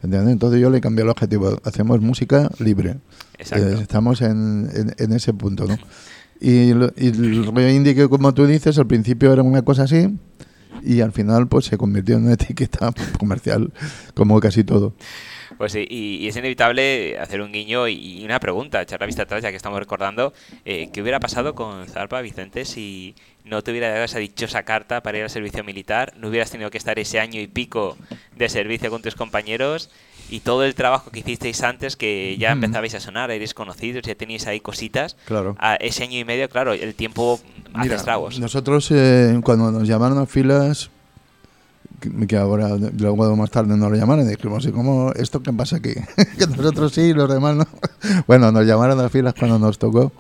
¿entiendes? 0.02 0.32
Entonces 0.32 0.62
yo 0.62 0.70
le 0.70 0.80
cambié 0.82 1.04
el 1.04 1.10
objetivo. 1.10 1.58
Hacemos 1.66 2.00
música 2.02 2.50
libre. 2.60 2.98
Exacto. 3.38 3.68
Eh, 3.68 3.78
estamos 3.82 4.22
en, 4.22 4.70
en- 4.74 4.96
en 4.98 5.12
ese 5.14 5.34
punto, 5.34 5.66
¿no? 5.66 5.78
Y, 6.44 6.74
lo- 6.74 6.92
y 6.98 7.96
que, 7.96 8.10
como 8.10 8.34
tú 8.34 8.46
dices, 8.46 8.78
al 8.78 8.86
principio 8.86 9.32
era 9.32 9.42
una 9.44 9.62
cosa 9.62 9.84
así 9.84 10.10
y 10.84 11.00
al 11.00 11.14
final 11.14 11.48
pues 11.48 11.66
se 11.66 11.78
convirtió 11.78 12.18
en 12.18 12.26
una 12.26 12.34
etiqueta 12.40 12.92
comercial, 13.18 13.72
como 14.14 14.38
casi 14.42 14.66
todo. 14.66 14.94
Pues 15.58 15.72
sí, 15.72 15.86
y, 15.90 16.28
es 16.28 16.36
inevitable 16.36 17.18
hacer 17.18 17.40
un 17.40 17.54
guiño 17.54 17.88
y, 17.88 17.94
y 17.94 18.26
una 18.26 18.42
pregunta, 18.42 18.82
echar 18.82 19.00
la 19.00 19.06
vista 19.06 19.24
atrás 19.24 19.42
ya 19.42 19.52
que 19.52 19.56
estamos 19.56 19.80
recordando, 19.80 20.34
eh, 20.66 20.90
¿qué 20.92 21.02
hubiera 21.02 21.22
pasado 21.22 21.56
con 21.56 21.88
Zarpa, 21.88 22.20
Vicente, 22.22 22.66
si 22.66 23.16
no 23.46 23.62
te 23.62 23.72
hubiera 23.72 23.90
dado 23.90 24.04
esa 24.04 24.20
dichosa 24.20 24.64
carta 24.64 25.02
para 25.02 25.20
ir 25.20 25.24
al 25.24 25.30
servicio 25.30 25.64
militar, 25.64 26.14
no 26.18 26.28
hubieras 26.28 26.52
tenido 26.52 26.72
que 26.72 26.78
estar 26.78 27.00
ese 27.00 27.20
año 27.22 27.40
y 27.40 27.48
pico 27.48 27.98
de 28.36 28.50
servicio 28.50 28.90
con 28.90 29.02
tus 29.02 29.16
compañeros 29.16 29.90
y 30.30 30.40
todo 30.40 30.64
el 30.64 30.76
trabajo 30.76 31.12
que 31.12 31.20
hicisteis 31.20 31.62
antes, 31.64 31.96
que 31.96 32.38
ya 32.40 32.52
empezabais 32.52 32.96
a 32.96 33.00
sonar, 33.00 33.32
erais 33.32 33.54
conocidos, 33.54 34.04
ya 34.04 34.16
teníais 34.16 34.48
ahí 34.48 34.60
cositas, 34.60 35.16
Claro. 35.26 35.56
a 35.60 35.76
ese 35.76 36.04
año 36.04 36.18
y 36.18 36.26
medio, 36.26 36.50
claro, 36.50 36.74
el 36.74 36.96
tiempo 36.96 37.40
hace 37.74 37.84
Mira, 37.84 37.96
estragos. 37.96 38.40
Nosotros 38.40 38.90
eh, 38.92 39.40
cuando 39.44 39.72
nos 39.72 39.88
llamaron 39.88 40.18
a 40.18 40.26
filas, 40.26 40.90
que, 42.28 42.38
ahora 42.38 42.70
luego 42.98 43.36
más 43.36 43.52
tarde 43.52 43.78
nos 43.78 43.92
lo 43.92 43.98
llamaron, 43.98 44.28
dijimos, 44.28 44.66
¿y 44.66 44.72
cómo 44.72 45.12
esto 45.16 45.42
qué 45.42 45.54
pasa 45.54 45.78
aquí? 45.78 45.94
que 46.38 46.48
nosotros 46.48 46.94
sí, 46.94 47.02
y 47.02 47.14
los 47.14 47.30
demás 47.30 47.56
no. 47.56 47.68
bueno, 48.28 48.52
nos 48.52 48.66
llamaron 48.66 49.00
a 49.00 49.10
filas 49.10 49.34
cuando 49.38 49.60
nos 49.60 49.78
tocó. 49.78 50.12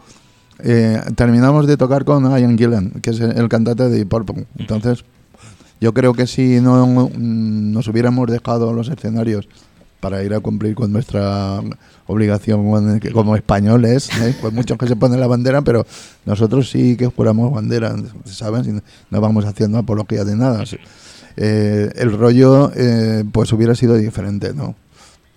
Eh, 0.60 1.01
terminamos 1.15 1.67
de 1.67 1.77
tocar 1.77 2.05
con 2.05 2.24
Ian 2.24 2.57
Gillan, 2.57 2.91
que 3.01 3.10
es 3.10 3.19
el, 3.19 3.50
cantante 3.50 3.89
de 3.89 4.05
Purple. 4.05 4.45
Entonces, 4.57 5.03
yo 5.81 5.93
creo 5.93 6.13
que 6.13 6.27
si 6.27 6.62
no 6.62 6.86
mm, 6.86 7.72
nos 7.74 7.88
hubiéramos 7.88 8.29
dejado 8.31 8.72
los 8.74 8.88
escenarios 8.88 9.48
para 10.03 10.22
ir 10.22 10.33
a 10.33 10.41
cumplir 10.41 10.75
con 10.75 10.91
nuestra 10.91 11.62
obligación 12.07 13.00
como 13.13 13.38
españoles, 13.38 14.10
¿eh? 14.22 14.36
pues 14.41 14.51
muchos 14.51 14.77
que 14.77 14.86
se 14.86 14.98
ponen 14.98 15.22
la 15.22 15.27
bandera, 15.27 15.62
pero 15.62 15.86
nosotros 16.25 16.69
sí 16.69 16.98
que 16.98 17.05
juramos 17.07 17.53
bandera, 17.53 17.95
¿saben? 18.25 18.83
no 19.10 19.22
vamos 19.22 19.45
haciendo 19.45 19.77
apología 19.77 20.25
de 20.25 20.36
nada. 20.36 20.65
Eh, 21.38 21.89
el 21.95 22.12
rollo 22.17 22.69
eh, 22.75 23.24
pues 23.31 23.53
hubiera 23.53 23.75
sido 23.75 23.95
diferente, 23.95 24.53
¿no? 24.53 24.75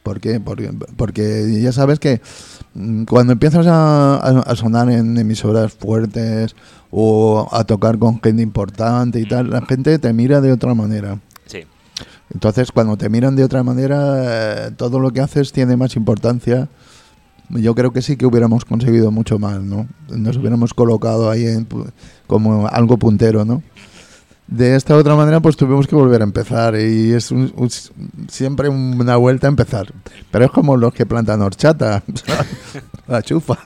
¿Por 0.02 0.18
qué? 0.18 0.40
Porque, 0.40 0.72
porque 0.96 1.60
ya 1.62 1.70
sabes 1.70 2.00
que 2.00 2.20
mm, 2.74 3.04
cuando 3.04 3.34
empiezas 3.34 3.66
a, 3.68 4.52
sonar 4.56 4.90
en 4.90 5.16
emisoras 5.16 5.74
fuertes 5.74 6.56
o 6.90 7.48
a 7.52 7.62
tocar 7.62 7.98
con 7.98 8.20
gente 8.20 8.42
importante 8.42 9.20
y 9.20 9.28
tal, 9.28 9.48
la 9.48 9.64
gente 9.64 10.00
te 10.00 10.12
mira 10.12 10.40
de 10.40 10.50
otra 10.50 10.74
manera. 10.74 11.20
Entonces, 12.32 12.72
cuando 12.72 12.96
te 12.96 13.08
miran 13.08 13.36
de 13.36 13.44
otra 13.44 13.62
manera, 13.62 14.66
eh, 14.66 14.70
todo 14.76 14.98
lo 14.98 15.12
que 15.12 15.20
haces 15.20 15.52
tiene 15.52 15.76
más 15.76 15.96
importancia. 15.96 16.68
Yo 17.50 17.74
creo 17.74 17.92
que 17.92 18.02
sí 18.02 18.16
que 18.16 18.26
hubiéramos 18.26 18.64
conseguido 18.64 19.12
mucho 19.12 19.38
más, 19.38 19.62
¿no? 19.62 19.86
Nos 20.08 20.36
hubiéramos 20.36 20.74
colocado 20.74 21.30
ahí 21.30 21.46
como 22.26 22.66
algo 22.66 22.96
puntero, 22.96 23.44
¿no? 23.44 23.62
De 24.48 24.76
esta 24.76 24.96
otra 24.96 25.14
manera, 25.16 25.40
pues 25.40 25.56
tuvimos 25.56 25.86
que 25.86 25.96
volver 25.96 26.20
a 26.20 26.24
empezar 26.24 26.76
y 26.76 27.12
es 27.12 27.32
siempre 28.28 28.68
una 28.68 29.16
vuelta 29.16 29.46
a 29.48 29.50
empezar. 29.50 29.92
Pero 30.30 30.44
es 30.44 30.50
como 30.50 30.76
los 30.76 30.92
que 30.92 31.06
plantan 31.06 31.42
horchata, 31.42 32.02
la 33.08 33.22
chufa. 33.22 33.58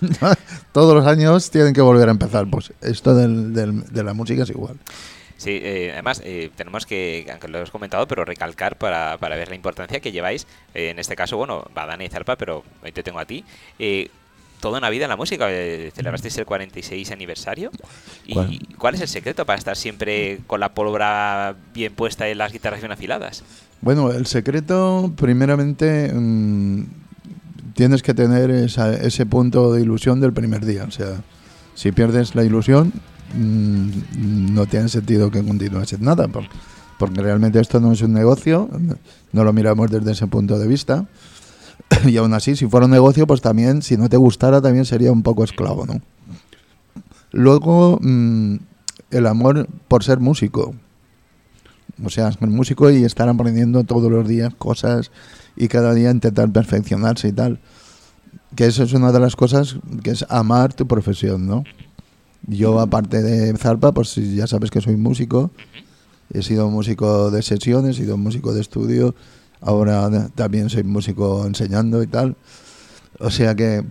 Todos 0.72 0.94
los 0.94 1.06
años 1.06 1.50
tienen 1.50 1.72
que 1.72 1.80
volver 1.80 2.08
a 2.08 2.12
empezar. 2.12 2.48
Pues 2.48 2.72
esto 2.82 3.14
del, 3.14 3.54
de 3.54 4.04
la 4.04 4.14
música 4.14 4.42
es 4.42 4.50
igual. 4.50 4.76
Sí, 5.38 5.58
eh, 5.62 5.90
además 5.92 6.20
eh, 6.24 6.50
tenemos 6.54 6.84
que, 6.84 7.26
aunque 7.30 7.48
lo 7.48 7.58
hemos 7.58 7.70
comentado, 7.70 8.06
pero 8.06 8.26
recalcar 8.26 8.76
para, 8.76 9.16
para 9.18 9.36
ver 9.36 9.48
la 9.48 9.54
importancia 9.54 10.00
que 10.00 10.12
lleváis, 10.12 10.46
eh, 10.74 10.90
en 10.90 10.98
este 10.98 11.16
caso, 11.16 11.38
bueno, 11.38 11.64
Badana 11.74 12.04
y 12.04 12.08
Zarpa, 12.08 12.36
pero 12.36 12.64
hoy 12.82 12.92
te 12.92 13.02
tengo 13.02 13.20
a 13.20 13.24
ti, 13.24 13.44
toda 14.60 14.78
una 14.78 14.90
vida 14.90 15.04
en 15.04 15.10
la 15.10 15.16
música. 15.16 15.46
Eh, 15.50 15.90
celebrasteis 15.94 16.36
el 16.38 16.46
46 16.46 17.10
aniversario. 17.10 17.70
¿Y 18.26 18.34
¿Cuál? 18.76 18.94
es 18.94 19.00
el 19.00 19.08
secreto 19.08 19.46
para 19.46 19.58
estar 19.58 19.76
siempre 19.76 20.40
con 20.46 20.60
la 20.60 20.70
pólvora 20.74 21.54
bien 21.72 21.94
puesta 21.94 22.28
y 22.28 22.34
las 22.34 22.52
guitarras 22.52 22.80
bien 22.80 22.92
afiladas? 22.92 23.42
Bueno, 23.80 24.10
el 24.10 24.26
secreto, 24.26 25.12
primeramente, 25.16 26.12
mm, 26.12 26.84
tienes 27.74 28.02
que 28.02 28.14
tener 28.14 28.50
ese 28.50 29.26
punto 29.26 29.72
de 29.72 29.82
ilusión 29.82 30.20
del 30.20 30.32
primer 30.32 30.64
día. 30.64 30.84
O 30.84 30.90
sea, 30.90 31.22
si 31.74 31.92
pierdes 31.92 32.34
la 32.34 32.44
ilusión, 32.44 32.92
mm, 33.34 34.54
no 34.54 34.66
tiene 34.66 34.88
sentido 34.88 35.30
que 35.30 35.44
continúes 35.44 35.92
en 35.92 36.04
nada, 36.04 36.26
porque 36.98 37.20
realmente 37.20 37.60
esto 37.60 37.80
no 37.80 37.92
es 37.92 38.02
un 38.02 38.12
negocio, 38.12 38.68
no 39.32 39.44
lo 39.44 39.52
miramos 39.52 39.90
desde 39.90 40.12
ese 40.12 40.26
punto 40.26 40.58
de 40.58 40.66
vista. 40.66 41.06
y 42.06 42.16
aún 42.16 42.34
así, 42.34 42.56
si 42.56 42.66
fuera 42.66 42.86
un 42.86 42.92
negocio, 42.92 43.26
pues 43.26 43.40
también, 43.40 43.82
si 43.82 43.96
no 43.96 44.08
te 44.08 44.16
gustara, 44.16 44.60
también 44.60 44.84
sería 44.84 45.12
un 45.12 45.22
poco 45.22 45.44
esclavo, 45.44 45.86
¿no? 45.86 46.00
Luego, 47.32 47.98
mm, 48.00 48.56
el 49.10 49.26
amor 49.26 49.68
por 49.88 50.04
ser 50.04 50.20
músico. 50.20 50.74
O 52.04 52.10
sea, 52.10 52.30
ser 52.30 52.48
músico 52.48 52.90
y 52.90 53.04
estar 53.04 53.28
aprendiendo 53.28 53.84
todos 53.84 54.10
los 54.10 54.26
días 54.28 54.54
cosas 54.54 55.10
y 55.56 55.68
cada 55.68 55.94
día 55.94 56.10
intentar 56.10 56.50
perfeccionarse 56.50 57.28
y 57.28 57.32
tal. 57.32 57.60
Que 58.54 58.66
eso 58.66 58.84
es 58.84 58.92
una 58.92 59.12
de 59.12 59.20
las 59.20 59.36
cosas 59.36 59.76
que 60.02 60.10
es 60.10 60.24
amar 60.28 60.72
tu 60.72 60.86
profesión, 60.86 61.46
¿no? 61.46 61.64
Yo, 62.46 62.80
aparte 62.80 63.22
de 63.22 63.56
Zarpa, 63.56 63.92
pues 63.92 64.14
ya 64.14 64.46
sabes 64.46 64.70
que 64.70 64.80
soy 64.80 64.96
músico. 64.96 65.50
He 66.32 66.42
sido 66.42 66.68
músico 66.70 67.30
de 67.30 67.42
sesiones, 67.42 67.96
he 67.96 68.02
sido 68.02 68.16
músico 68.16 68.52
de 68.52 68.60
estudio 68.60 69.14
ahora 69.60 70.28
también 70.34 70.70
soy 70.70 70.84
músico 70.84 71.46
enseñando 71.46 72.02
y 72.02 72.06
tal. 72.06 72.36
O 73.18 73.30
sea 73.30 73.54
que, 73.54 73.84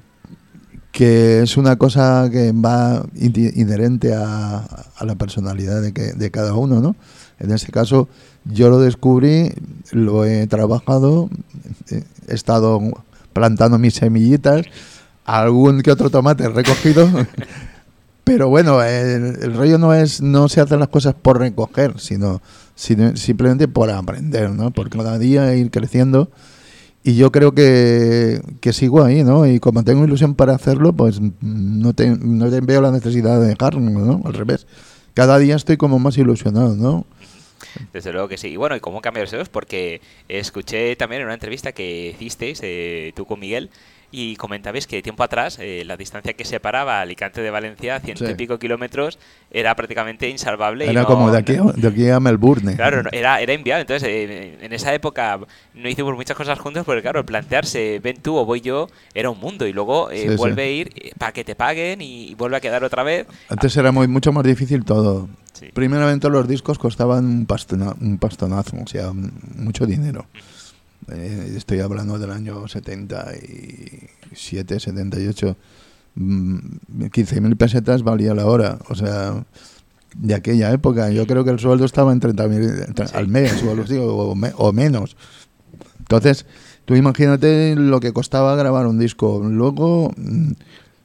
que 0.91 1.41
es 1.41 1.57
una 1.57 1.75
cosa 1.75 2.29
que 2.31 2.51
va 2.51 3.05
inherente 3.15 4.13
a, 4.13 4.65
la 5.01 5.15
personalidad 5.15 5.81
de, 5.81 5.93
que, 5.93 6.13
de 6.13 6.31
cada 6.31 6.53
uno, 6.53 6.81
¿no? 6.81 6.95
En 7.39 7.51
este 7.51 7.71
caso, 7.71 8.09
yo 8.45 8.69
lo 8.69 8.79
descubrí, 8.79 9.53
lo 9.91 10.25
he 10.25 10.47
trabajado, 10.47 11.29
he 11.89 12.33
estado 12.33 12.81
plantando 13.33 13.77
mis 13.77 13.93
semillitas, 13.93 14.65
algún 15.23 15.81
que 15.81 15.91
otro 15.91 16.09
tomate 16.09 16.49
recogido, 16.49 17.07
pero 18.27 18.49
bueno, 18.49 18.83
el, 18.83 19.55
rollo 19.55 19.77
no 19.77 19.93
es, 19.93 20.21
no 20.21 20.49
se 20.49 20.59
hacen 20.59 20.81
las 20.81 20.89
cosas 20.89 21.15
por 21.15 21.39
recoger, 21.39 21.97
sino 21.97 22.41
simplemente 22.75 23.69
por 23.69 23.89
aprender, 23.89 24.49
¿no? 24.49 24.71
Por 24.71 24.89
cada 24.89 25.17
día 25.17 25.55
ir 25.55 25.71
creciendo. 25.71 26.29
Y 27.05 27.15
yo 27.15 27.31
creo 27.31 27.53
que, 27.53 28.41
que, 28.59 28.73
sigo 28.73 29.01
ahí, 29.01 29.23
¿no? 29.23 29.47
Y 29.47 29.61
como 29.61 29.85
tengo 29.85 30.03
ilusión 30.03 30.35
para 30.35 30.53
hacerlo, 30.53 30.91
pues 30.91 31.21
no, 31.39 31.93
te, 31.93 32.09
no 32.09 32.49
veo 32.49 32.81
la 32.81 32.91
necesidad 32.91 33.39
de 33.39 33.47
dejarlo, 33.47 33.79
¿no? 33.79 34.21
Al 34.25 34.33
revés. 34.33 34.67
Cada 35.13 35.39
día 35.39 35.55
estoy 35.55 35.77
como 35.77 35.97
más 35.97 36.17
ilusionado, 36.17 36.75
¿no? 36.75 37.05
Desde 37.93 38.11
luego 38.11 38.27
que 38.27 38.37
sí. 38.37 38.49
Y 38.49 38.57
bueno, 38.57 38.75
¿y 38.75 38.81
cómo 38.81 38.99
cambiar 38.99 39.31
los 39.31 39.47
Porque 39.47 40.01
escuché 40.27 40.97
también 40.97 41.21
en 41.21 41.27
una 41.27 41.33
entrevista 41.35 41.71
que 41.71 42.09
hicisteis 42.09 42.59
eh, 42.61 43.13
tú 43.15 43.25
con 43.25 43.39
Miguel 43.39 43.69
y 44.11 44.35
comentabais 44.37 44.87
que 44.87 45.01
tiempo 45.01 45.23
atrás 45.23 45.57
eh, 45.59 45.83
la 45.85 45.97
distancia 45.97 46.33
que 46.33 46.45
separaba 46.45 47.01
Alicante 47.01 47.41
de 47.41 47.51
Valencia, 47.51 47.99
ciento 47.99 48.29
y 48.29 48.35
pico 48.35 48.57
kilómetros, 48.57 49.19
era 49.51 49.75
prácticamente 49.75 50.29
insalvable. 50.29 50.89
Era 50.89 51.03
como 51.05 51.29
de 51.29 51.37
aquí, 51.37 51.57
de 51.75 51.87
aquí, 51.87 52.09
a 52.09 52.19
Melbourne. 52.19 52.75
Claro, 52.75 53.03
era, 53.11 53.41
era 53.41 53.53
inviable. 53.53 53.81
Entonces, 53.81 54.07
eh, 54.07 54.57
en 54.61 54.73
esa 54.73 54.93
época 54.93 55.39
no 55.73 55.89
hicimos 55.89 56.15
muchas 56.15 56.37
cosas 56.37 56.57
juntos 56.59 56.85
porque, 56.85 57.01
claro, 57.01 57.25
plantearse, 57.25 57.99
ven 58.01 58.17
tú 58.21 58.37
o 58.37 58.45
voy 58.45 58.61
yo, 58.61 58.87
era 59.13 59.29
un 59.29 59.39
mundo. 59.39 59.67
Y 59.67 59.73
luego 59.73 60.09
eh, 60.09 60.35
vuelve 60.37 60.63
a 60.63 60.69
ir 60.69 61.13
para 61.17 61.33
que 61.33 61.43
te 61.43 61.55
paguen 61.55 62.01
y, 62.01 62.33
vuelve 62.35 62.57
a 62.57 62.59
quedar 62.61 62.83
otra 62.83 63.03
vez. 63.03 63.27
Antes 63.49 63.75
era 63.75 63.91
muy, 63.91 64.07
mucho 64.07 64.31
más 64.31 64.43
difícil 64.43 64.85
todo. 64.85 65.27
Primeramente 65.73 66.29
los 66.29 66.47
discos 66.47 66.77
costaban 66.77 67.25
un, 67.25 67.47
un 68.01 68.17
pastonazo, 68.19 68.77
o 68.77 68.87
sea, 68.87 69.11
mucho 69.55 69.85
dinero. 69.85 70.27
Eh, 71.11 71.53
estoy 71.55 71.79
hablando 71.79 72.19
del 72.19 72.31
año 72.31 72.67
77, 72.67 74.79
78. 74.79 75.57
15.000 76.17 77.57
pesetas 77.57 78.03
valía 78.03 78.33
la 78.33 78.47
hora. 78.47 78.79
O 78.89 78.95
sea, 78.95 79.45
de 80.15 80.33
aquella 80.33 80.71
época. 80.71 81.11
Yo 81.11 81.27
creo 81.27 81.43
que 81.43 81.51
el 81.51 81.59
sueldo 81.59 81.85
estaba 81.85 82.11
en 82.11 82.19
30.000 82.19 83.13
al 83.13 83.27
mes 83.27 83.63
o, 83.63 83.71
o, 83.71 84.33
o, 84.33 84.73
menos. 84.73 85.15
Entonces, 85.99 86.45
tú 86.85 86.95
imagínate 86.95 87.75
lo 87.75 87.99
que 87.99 88.13
costaba 88.13 88.55
grabar 88.55 88.87
un 88.87 88.99
disco. 88.99 89.41
Luego, 89.43 90.11
mm, 90.17 90.53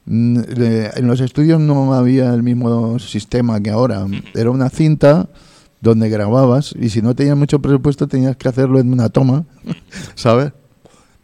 en 0.05 1.07
los 1.07 1.21
estudios 1.21 1.59
no 1.59 1.93
había 1.93 2.33
el 2.33 2.43
mismo 2.43 2.99
sistema 2.99 3.61
que 3.61 3.69
ahora. 3.69 4.05
Era 4.33 4.51
una 4.51 4.69
cinta 4.69 5.29
donde 5.83 6.09
grababas 6.09 6.73
y 6.79 6.89
si 6.89 7.01
no 7.01 7.13
tenías 7.13 7.35
mucho 7.35 7.59
presupuesto 7.59 8.07
tenías 8.07 8.37
que 8.37 8.47
hacerlo 8.47 8.79
en 8.79 8.91
una 8.91 9.09
toma, 9.09 9.43
¿sabes? 10.15 10.53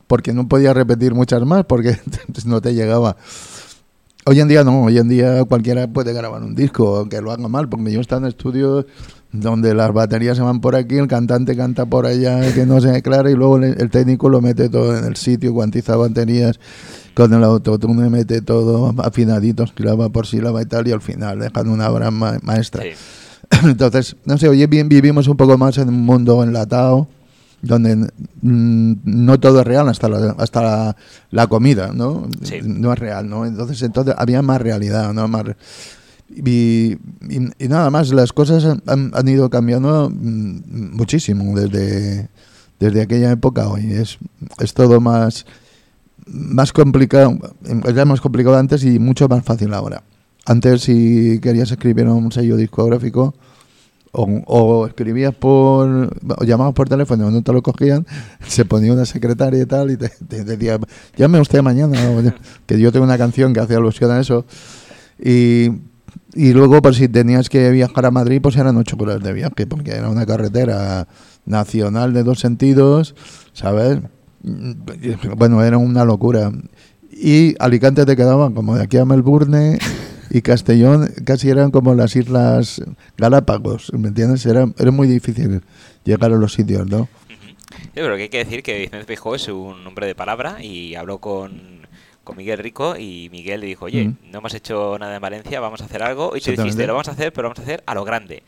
Porque 0.06 0.34
no 0.34 0.48
podías 0.48 0.76
repetir 0.76 1.16
muchas 1.16 1.44
más 1.46 1.64
porque 1.66 1.98
no 2.46 2.62
te 2.62 2.74
llegaba. 2.74 3.16
Hoy 4.26 4.42
en 4.42 4.50
día 4.50 4.66
no, 4.66 4.84
hoy 4.84 4.98
en 4.98 5.08
día 5.08 5.46
cualquiera 5.46 5.88
puede 5.88 6.12
grabar 6.12 6.44
un 6.44 6.56
disco, 6.56 6.98
aunque 6.98 7.22
lo 7.22 7.32
haga 7.32 7.48
mal, 7.48 7.70
porque 7.70 7.92
yo 7.92 8.02
estaba 8.02 8.22
en 8.22 8.28
estudios 8.28 8.86
donde 9.32 9.74
las 9.74 9.94
baterías 9.94 10.36
se 10.36 10.44
van 10.44 10.60
por 10.60 10.76
aquí, 10.76 10.98
el 10.98 11.08
cantante 11.08 11.56
canta 11.56 11.86
por 11.86 12.06
allá, 12.06 12.54
que 12.54 12.66
no 12.66 12.82
se 12.82 12.92
aclara, 12.92 13.32
y 13.32 13.36
luego 13.36 13.58
el, 13.60 13.90
técnico 13.90 14.28
lo 14.28 14.42
mete 14.42 14.68
todo 14.68 14.98
en 14.98 15.06
el 15.06 15.16
sitio, 15.16 15.54
cuantiza 15.54 15.96
baterías, 15.96 16.60
con 17.16 17.34
el 17.34 17.44
autotune 17.44 18.10
mete 18.10 18.42
todo 18.42 18.94
afinaditos, 18.98 19.74
graba 19.74 20.10
por 20.10 20.28
sílaba 20.28 20.62
y 20.62 20.66
tal, 20.66 20.88
y 20.88 20.92
al 20.92 21.02
final 21.02 21.40
dejan 21.40 21.70
una 21.70 21.90
obra 21.90 22.12
maestra. 22.12 22.84
Entonces, 23.64 24.16
no 24.26 24.38
sé, 24.38 24.48
hoy 24.48 24.66
vivimos 24.66 25.28
un 25.28 25.38
poco 25.38 25.58
más 25.58 25.78
en 25.78 25.90
un 25.90 26.02
mundo 26.02 26.44
enlatado, 26.44 27.08
donde 27.62 28.10
no 28.42 29.40
todo 29.40 29.62
es 29.62 29.68
real 29.68 29.90
hasta 29.90 30.08
la, 30.08 30.32
hasta 30.38 30.96
la, 31.32 31.48
comida, 31.48 31.92
¿no? 31.94 32.28
No 32.64 32.94
es 32.94 33.00
real, 33.00 33.30
¿no? 33.30 33.46
Entonces, 33.46 33.82
entonces 33.82 34.16
había 34.18 34.42
más 34.42 34.62
realidad, 34.62 35.14
¿no? 35.14 35.28
Más, 35.28 35.44
y, 36.30 36.94
y, 36.94 37.68
nada 37.68 37.90
más, 37.90 38.12
las 38.14 38.32
cosas 38.34 38.64
han, 38.86 39.12
han, 39.14 39.28
ido 39.28 39.50
cambiando 39.50 40.10
mm, 40.10 40.96
muchísimo 40.96 41.60
desde, 41.60 42.30
desde 42.80 43.02
aquella 43.02 43.32
época 43.32 43.68
hoy. 43.68 43.92
Es, 43.92 44.20
es 44.60 44.74
todo 44.74 45.02
más, 45.02 45.46
más 46.28 46.72
complicado, 46.72 47.38
ya 47.94 48.06
más 48.06 48.22
complicado 48.22 48.58
antes 48.58 48.84
y 48.84 49.00
mucho 49.00 49.28
más 49.28 49.44
fácil 49.44 49.74
ahora. 49.74 50.04
Antes, 50.50 50.82
si 50.82 51.40
querías 51.44 51.70
escribir 51.70 52.08
un 52.08 52.32
sello 52.32 52.58
discográfico, 52.58 53.36
o, 54.12 54.88
escribías 54.88 55.36
por, 55.36 56.10
o 56.38 56.44
llamabas 56.44 56.74
por 56.74 56.90
teléfono, 56.90 57.30
no 57.30 57.44
te 57.44 57.54
lo 57.54 57.62
cogían, 57.62 58.08
se 58.48 58.66
ponía 58.66 58.92
una 58.92 59.06
secretaria 59.06 59.62
y 59.62 59.68
tal, 59.68 59.92
y 59.92 59.98
te, 59.98 60.10
decía, 60.44 60.80
llame 61.16 61.40
usted 61.40 61.62
mañana, 61.62 62.00
que 62.66 62.80
yo 62.80 62.92
tengo 62.92 63.06
una 63.06 63.20
canción 63.20 63.54
que 63.54 63.60
hace 63.60 63.76
alusión 63.76 64.10
a 64.10 64.20
eso. 64.20 64.48
Y, 65.24 65.70
y 66.34 66.54
luego, 66.54 66.82
pues 66.82 66.96
si 66.96 67.08
tenías 67.08 67.48
que 67.48 67.70
viajar 67.70 68.08
a 68.08 68.10
Madrid, 68.10 68.42
pues 68.42 68.56
eran 68.56 68.76
ocho 68.76 68.98
horas 69.00 69.22
de 69.22 69.34
viaje, 69.34 69.68
porque 69.68 69.92
era 69.92 70.10
una 70.10 70.26
carretera 70.26 71.08
nacional 71.46 72.12
de 72.12 72.24
dos 72.24 72.40
sentidos, 72.40 73.14
¿sabes? 73.54 74.00
Bueno, 75.38 75.64
era 75.64 75.78
una 75.78 76.06
locura. 76.06 76.52
Y 77.12 77.56
Alicante 77.60 78.04
te 78.08 78.16
quedaba 78.16 78.52
como 78.52 78.76
de 78.76 78.82
aquí 78.82 78.98
a 78.98 79.06
Melbourne 79.06 79.78
y 80.30 80.42
Castellón 80.42 81.10
casi 81.26 81.50
eran 81.50 81.72
como 81.72 81.96
las 81.96 82.16
islas 82.16 82.82
Galápagos, 83.18 83.92
¿me 83.94 84.10
entiendes? 84.10 84.46
Era, 84.46 84.68
era 84.78 84.92
muy 84.92 85.08
difícil 85.08 85.62
llegar 86.04 86.32
a 86.32 86.36
los 86.36 86.54
sitios, 86.54 86.88
¿no? 86.88 87.08
Sí, 87.70 87.80
pero 87.94 88.16
que 88.16 88.24
hay 88.24 88.30
que 88.30 88.38
decir 88.44 88.64
que 88.64 88.80
Vicente 88.80 89.06
Feijó 89.06 89.36
es 89.36 89.48
un 89.48 89.86
hombre 89.86 90.08
de 90.08 90.16
palabra 90.16 90.64
y 90.64 90.96
habló 90.96 91.20
con, 91.20 91.88
con 92.24 92.38
Miguel 92.38 92.58
Rico 92.60 92.96
y 92.98 93.30
Miguel 93.32 93.62
le 93.62 93.68
dijo, 93.68 93.86
oye, 93.86 94.06
Mm. 94.06 94.32
no 94.32 94.40
hemos 94.40 94.54
hecho 94.54 94.98
nada 95.00 95.16
en 95.16 95.22
Valencia, 95.22 95.60
vamos 95.60 95.82
a 95.82 95.86
hacer 95.86 96.04
algo. 96.04 96.36
Y 96.36 96.42
tú 96.42 96.52
dijiste, 96.52 96.86
lo 96.88 96.94
vamos 96.94 97.08
a 97.08 97.12
hacer, 97.12 97.32
pero 97.34 97.48
vamos 97.48 97.60
a 97.60 97.64
hacer 97.64 97.84
a 97.86 97.94
lo 97.96 98.04
grande. 98.04 98.44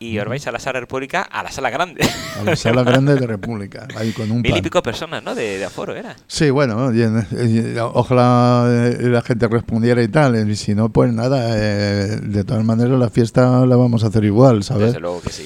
Y 0.00 0.18
os 0.18 0.26
vais 0.28 0.46
a 0.46 0.52
la 0.52 0.58
sala 0.60 0.80
república, 0.80 1.22
a 1.22 1.42
la 1.42 1.50
sala 1.50 1.70
grande. 1.70 2.06
A 2.38 2.44
la 2.44 2.54
sala 2.56 2.82
grande 2.84 3.16
de 3.16 3.26
República, 3.26 3.88
ahí 3.96 4.12
con 4.12 4.30
un 4.30 4.42
Mil 4.42 4.56
y 4.56 4.62
pico 4.62 4.82
personas, 4.82 5.22
¿no? 5.24 5.34
De, 5.34 5.58
de 5.58 5.64
aforo 5.64 5.94
era. 5.96 6.14
Sí, 6.28 6.50
bueno, 6.50 6.92
y 6.94 7.02
en- 7.02 7.26
y 7.32 7.78
ojalá 7.80 8.66
eh, 8.68 8.96
la 9.08 9.22
gente 9.22 9.48
respondiera 9.48 10.02
y 10.02 10.08
tal, 10.08 10.48
y 10.48 10.54
si 10.56 10.74
no, 10.74 10.88
pues 10.90 11.12
nada, 11.12 11.48
eh, 11.56 12.18
de 12.22 12.44
todas 12.44 12.64
maneras 12.64 12.98
la 12.98 13.10
fiesta 13.10 13.66
la 13.66 13.76
vamos 13.76 14.04
a 14.04 14.08
hacer 14.08 14.24
igual, 14.24 14.62
¿sabes? 14.62 14.86
Desde 14.88 15.00
luego 15.00 15.20
que 15.20 15.30
sí. 15.30 15.44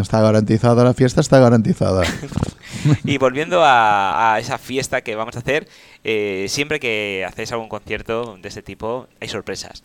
Está 0.00 0.20
garantizada 0.22 0.82
la 0.84 0.94
fiesta, 0.94 1.20
está 1.20 1.38
garantizada. 1.38 2.02
Y 3.04 3.18
volviendo 3.18 3.64
a, 3.64 4.34
a 4.34 4.38
esa 4.38 4.56
fiesta 4.58 5.00
que 5.00 5.16
vamos 5.16 5.34
a 5.36 5.40
hacer, 5.40 5.66
eh, 6.04 6.46
siempre 6.48 6.78
que 6.78 7.24
hacéis 7.26 7.50
algún 7.50 7.68
concierto 7.68 8.36
de 8.40 8.48
este 8.48 8.62
tipo, 8.62 9.08
hay 9.20 9.28
sorpresas. 9.28 9.82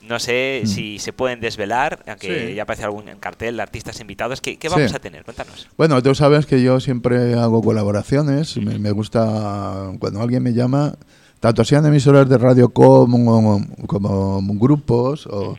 No 0.00 0.18
sé 0.20 0.62
Mm. 0.64 0.66
si 0.66 0.98
se 0.98 1.12
pueden 1.12 1.40
desvelar, 1.40 2.02
aunque 2.06 2.48
Sí. 2.50 2.54
ya 2.54 2.62
aparece 2.62 2.84
algún 2.84 3.04
cartel 3.20 3.56
de 3.56 3.62
artistas 3.62 4.00
invitados. 4.00 4.40
¿Qué, 4.40 4.56
qué 4.56 4.68
Sí. 4.68 4.74
vamos 4.76 4.94
a 4.94 4.98
tener? 5.00 5.24
Cuéntanos. 5.24 5.68
Bueno, 5.76 6.02
tú 6.02 6.14
sabes 6.14 6.46
que 6.46 6.62
yo 6.62 6.78
siempre 6.80 7.34
hago 7.34 7.62
colaboraciones. 7.62 8.56
Me, 8.58 8.78
me 8.78 8.92
gusta 8.92 9.90
cuando 9.98 10.20
alguien 10.22 10.42
me 10.42 10.52
llama, 10.54 10.94
tanto 11.40 11.64
sean 11.64 11.84
emisoras 11.86 12.28
de 12.28 12.38
radio 12.38 12.68
como, 12.68 13.60
como 13.86 14.40
grupos. 14.54 15.26
o- 15.26 15.56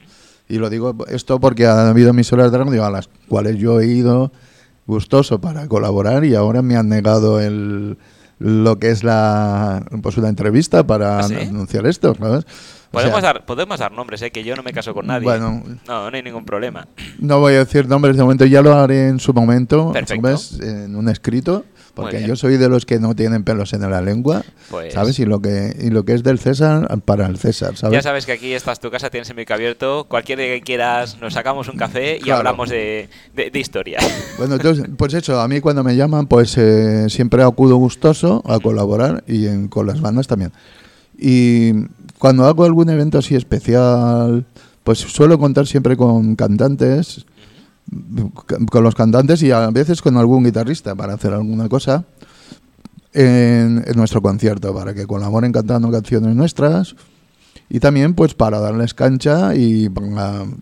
y 0.48 0.58
lo 0.58 0.70
digo 0.70 0.96
esto 1.10 1.40
porque 1.40 1.68
ha 1.68 1.90
habido 1.90 2.10
emisoras 2.10 2.52
de 2.52 2.58
radio 2.58 2.84
a 2.86 2.90
las 2.90 3.08
cuales 3.28 3.58
yo 3.58 3.80
he 3.82 3.86
ido 3.88 4.32
gustoso 4.88 5.40
para 5.40 5.68
colaborar 5.68 6.26
y 6.26 6.34
ahora 6.34 6.62
me 6.64 6.76
han 6.76 6.90
negado 6.90 7.40
el 7.40 7.98
lo 8.40 8.80
que 8.80 8.90
es 8.90 9.04
la 9.04 9.86
pues 10.02 10.18
una 10.18 10.30
entrevista 10.30 10.88
para 10.88 11.20
¿Ah, 11.20 11.24
sí? 11.24 11.36
anunciar 11.36 11.86
esto, 11.86 12.16
¿sabes? 12.16 12.46
O 12.90 12.92
Podemos, 12.94 13.20
sea, 13.22 13.34
dar, 13.34 13.46
podemos 13.46 13.80
dar 13.80 13.92
nombres, 13.92 14.20
¿eh? 14.24 14.32
que 14.32 14.44
yo 14.44 14.56
no 14.56 14.64
me 14.64 14.74
caso 14.74 14.96
con 14.96 15.06
nadie. 15.06 15.24
Bueno. 15.24 15.62
no, 15.88 16.10
no 16.10 16.16
hay 16.18 16.24
ningún 16.24 16.44
problema. 16.44 16.88
No 17.20 17.40
voy 17.40 17.54
a 17.54 17.60
decir 17.60 17.88
nombres 17.88 18.18
de 18.18 18.24
momento, 18.24 18.46
ya 18.46 18.64
lo 18.64 18.74
haré 18.74 19.10
en 19.10 19.20
su 19.20 19.32
momento, 19.32 19.92
Perfecto. 19.92 20.38
¿sabes? 20.38 20.60
En 20.60 20.96
un 20.96 21.08
escrito, 21.08 21.66
porque 21.94 22.26
yo 22.26 22.36
soy 22.36 22.58
de 22.58 22.68
los 22.68 22.88
que 22.88 22.98
no 22.98 23.16
tienen 23.16 23.44
pelos 23.44 23.74
en 23.74 23.82
la 23.90 24.02
lengua, 24.02 24.42
Pues- 24.72 24.94
¿sabes? 24.96 25.20
Y 25.20 25.26
lo 25.26 25.40
que 25.40 25.76
y 25.80 25.92
lo 25.92 26.04
que 26.04 26.14
es 26.16 26.24
del 26.24 26.40
César 26.40 26.88
para 27.06 27.28
el 27.28 27.38
César, 27.38 27.78
¿sabes? 27.78 27.94
Ya 27.94 28.02
sabes 28.02 28.26
que 28.26 28.32
aquí 28.32 28.54
estás 28.54 28.80
tu 28.80 28.90
casa, 28.90 29.12
tienes 29.12 29.30
el 29.30 29.36
mic 29.36 29.52
abierto. 29.52 30.06
Cualquier 30.10 30.40
día 30.40 30.48
que 30.48 30.62
quieras, 30.62 31.20
nos 31.22 31.34
sacamos 31.36 31.68
un 31.70 31.78
café 31.78 32.18
y 32.18 32.22
Claro. 32.22 32.40
hablamos 32.40 32.70
de, 32.70 33.08
de, 33.36 33.52
de 33.52 33.60
historia. 33.60 34.00
Bueno, 34.40 34.56
entonces, 34.56 34.86
pues 34.98 35.14
eso, 35.14 35.40
a 35.42 35.48
mí 35.48 35.60
cuando 35.62 35.84
me 35.84 35.96
llaman, 35.96 36.26
pues 36.26 36.58
eh, 36.58 37.08
siempre 37.10 37.44
acudo 37.44 37.76
gustoso 37.76 38.42
a 38.48 38.58
colaborar 38.60 39.24
y 39.28 39.46
en- 39.48 39.68
con 39.68 39.86
las 39.86 40.00
bandas 40.02 40.26
también. 40.28 40.52
Y 41.18 41.74
cuando 42.20 42.46
hago 42.46 42.66
algún 42.66 42.90
evento 42.90 43.18
así 43.18 43.36
especial, 43.36 44.46
pues 44.84 45.00
suelo 45.00 45.40
contar 45.40 45.66
siempre 45.66 45.98
con 45.98 46.36
cantantes, 46.36 47.26
con 48.70 48.84
los 48.84 48.94
cantantes 48.94 49.42
y 49.42 49.52
a 49.52 49.70
veces 49.72 50.02
con 50.02 50.18
algún 50.18 50.44
guitarrista 50.44 50.96
para 50.96 51.14
hacer 51.14 51.34
alguna 51.34 51.70
cosa 51.70 52.04
en, 53.14 53.84
nuestro 53.96 54.22
concierto, 54.22 54.74
para 54.74 54.94
que 54.94 55.08
colaboren 55.08 55.52
cantando 55.52 55.90
canciones 55.90 56.36
nuestras 56.36 56.96
y 57.70 57.80
también 57.80 58.16
pues 58.16 58.34
para 58.34 58.60
darles 58.60 58.94
cancha 58.94 59.56
y 59.56 59.86
en 59.86 60.56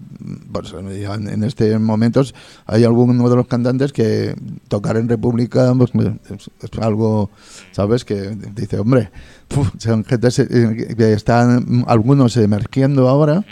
este 1.43 1.79
momento 1.79 2.21
hay 2.65 2.83
alguno 2.83 3.29
de 3.29 3.35
los 3.35 3.47
cantantes 3.47 3.93
que 3.93 4.35
tocar 4.67 4.97
en 4.97 5.07
República 5.07 5.73
pues, 5.77 5.91
es, 6.29 6.49
algo, 6.79 7.29
¿sabes? 7.71 8.03
Que 8.03 8.35
dice, 8.53 8.79
hombre, 8.79 9.11
puf, 9.47 9.69
son 9.77 10.03
gente 10.03 10.27
eh, 10.37 10.95
que 10.97 11.13
están 11.13 11.85
algunos 11.87 12.35
emergiendo 12.35 13.07
ahora 13.07 13.45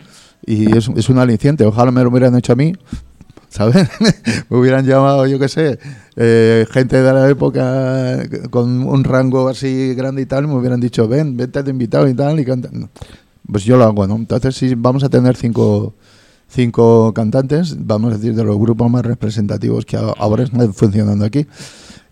y 0.46 0.78
es, 0.78 0.89
es 0.96 1.10
un 1.10 1.20
aliciente. 1.20 1.65
Ojalá 1.65 1.91
me 1.91 2.04
lo 2.04 2.10
hubieran 2.10 2.36
hecho 2.36 2.54
a 2.54 2.56
mí, 2.58 2.74
¿sabes? 3.48 3.88
me 4.50 4.58
hubieran 4.58 4.86
llamado, 4.86 5.26
yo 5.28 5.39
qué 5.39 5.48
sé, 5.48 5.80
eh, 6.18 6.68
gente 6.72 7.02
de 7.02 7.13
la 7.13 7.30
época 7.30 8.22
con 8.50 8.86
un 8.86 9.04
rango 9.06 9.48
así 9.48 9.94
grande 9.96 10.24
y 10.24 10.26
tal, 10.26 10.48
me 10.48 10.56
hubieran 10.56 10.82
dicho, 10.82 11.08
ven, 11.08 11.38
vete 11.38 11.63
de 11.63 11.72
invitado 11.72 12.06
y 12.10 12.13
tal, 12.13 12.38
y 12.38 12.44
canta. 12.44 12.70
Pues 13.51 13.63
yo 13.63 13.77
lo 13.77 13.84
hago, 13.86 14.08
¿no? 14.08 14.15
Entonces, 14.15 14.55
sí, 14.55 14.73
vamos 14.75 15.03
a 15.03 15.10
tener 15.10 15.36
cinco, 15.36 15.93
cinco 16.47 17.13
cantantes, 17.13 17.75
vamos 17.86 18.13
a 18.13 18.17
decir, 18.17 18.34
de 18.36 18.43
los 18.43 18.58
grupos 18.58 18.89
más 18.89 19.05
representativos 19.05 19.86
que 19.86 19.97
ahora 19.97 20.43
están 20.43 20.73
funcionando 20.73 21.25
aquí. 21.25 21.45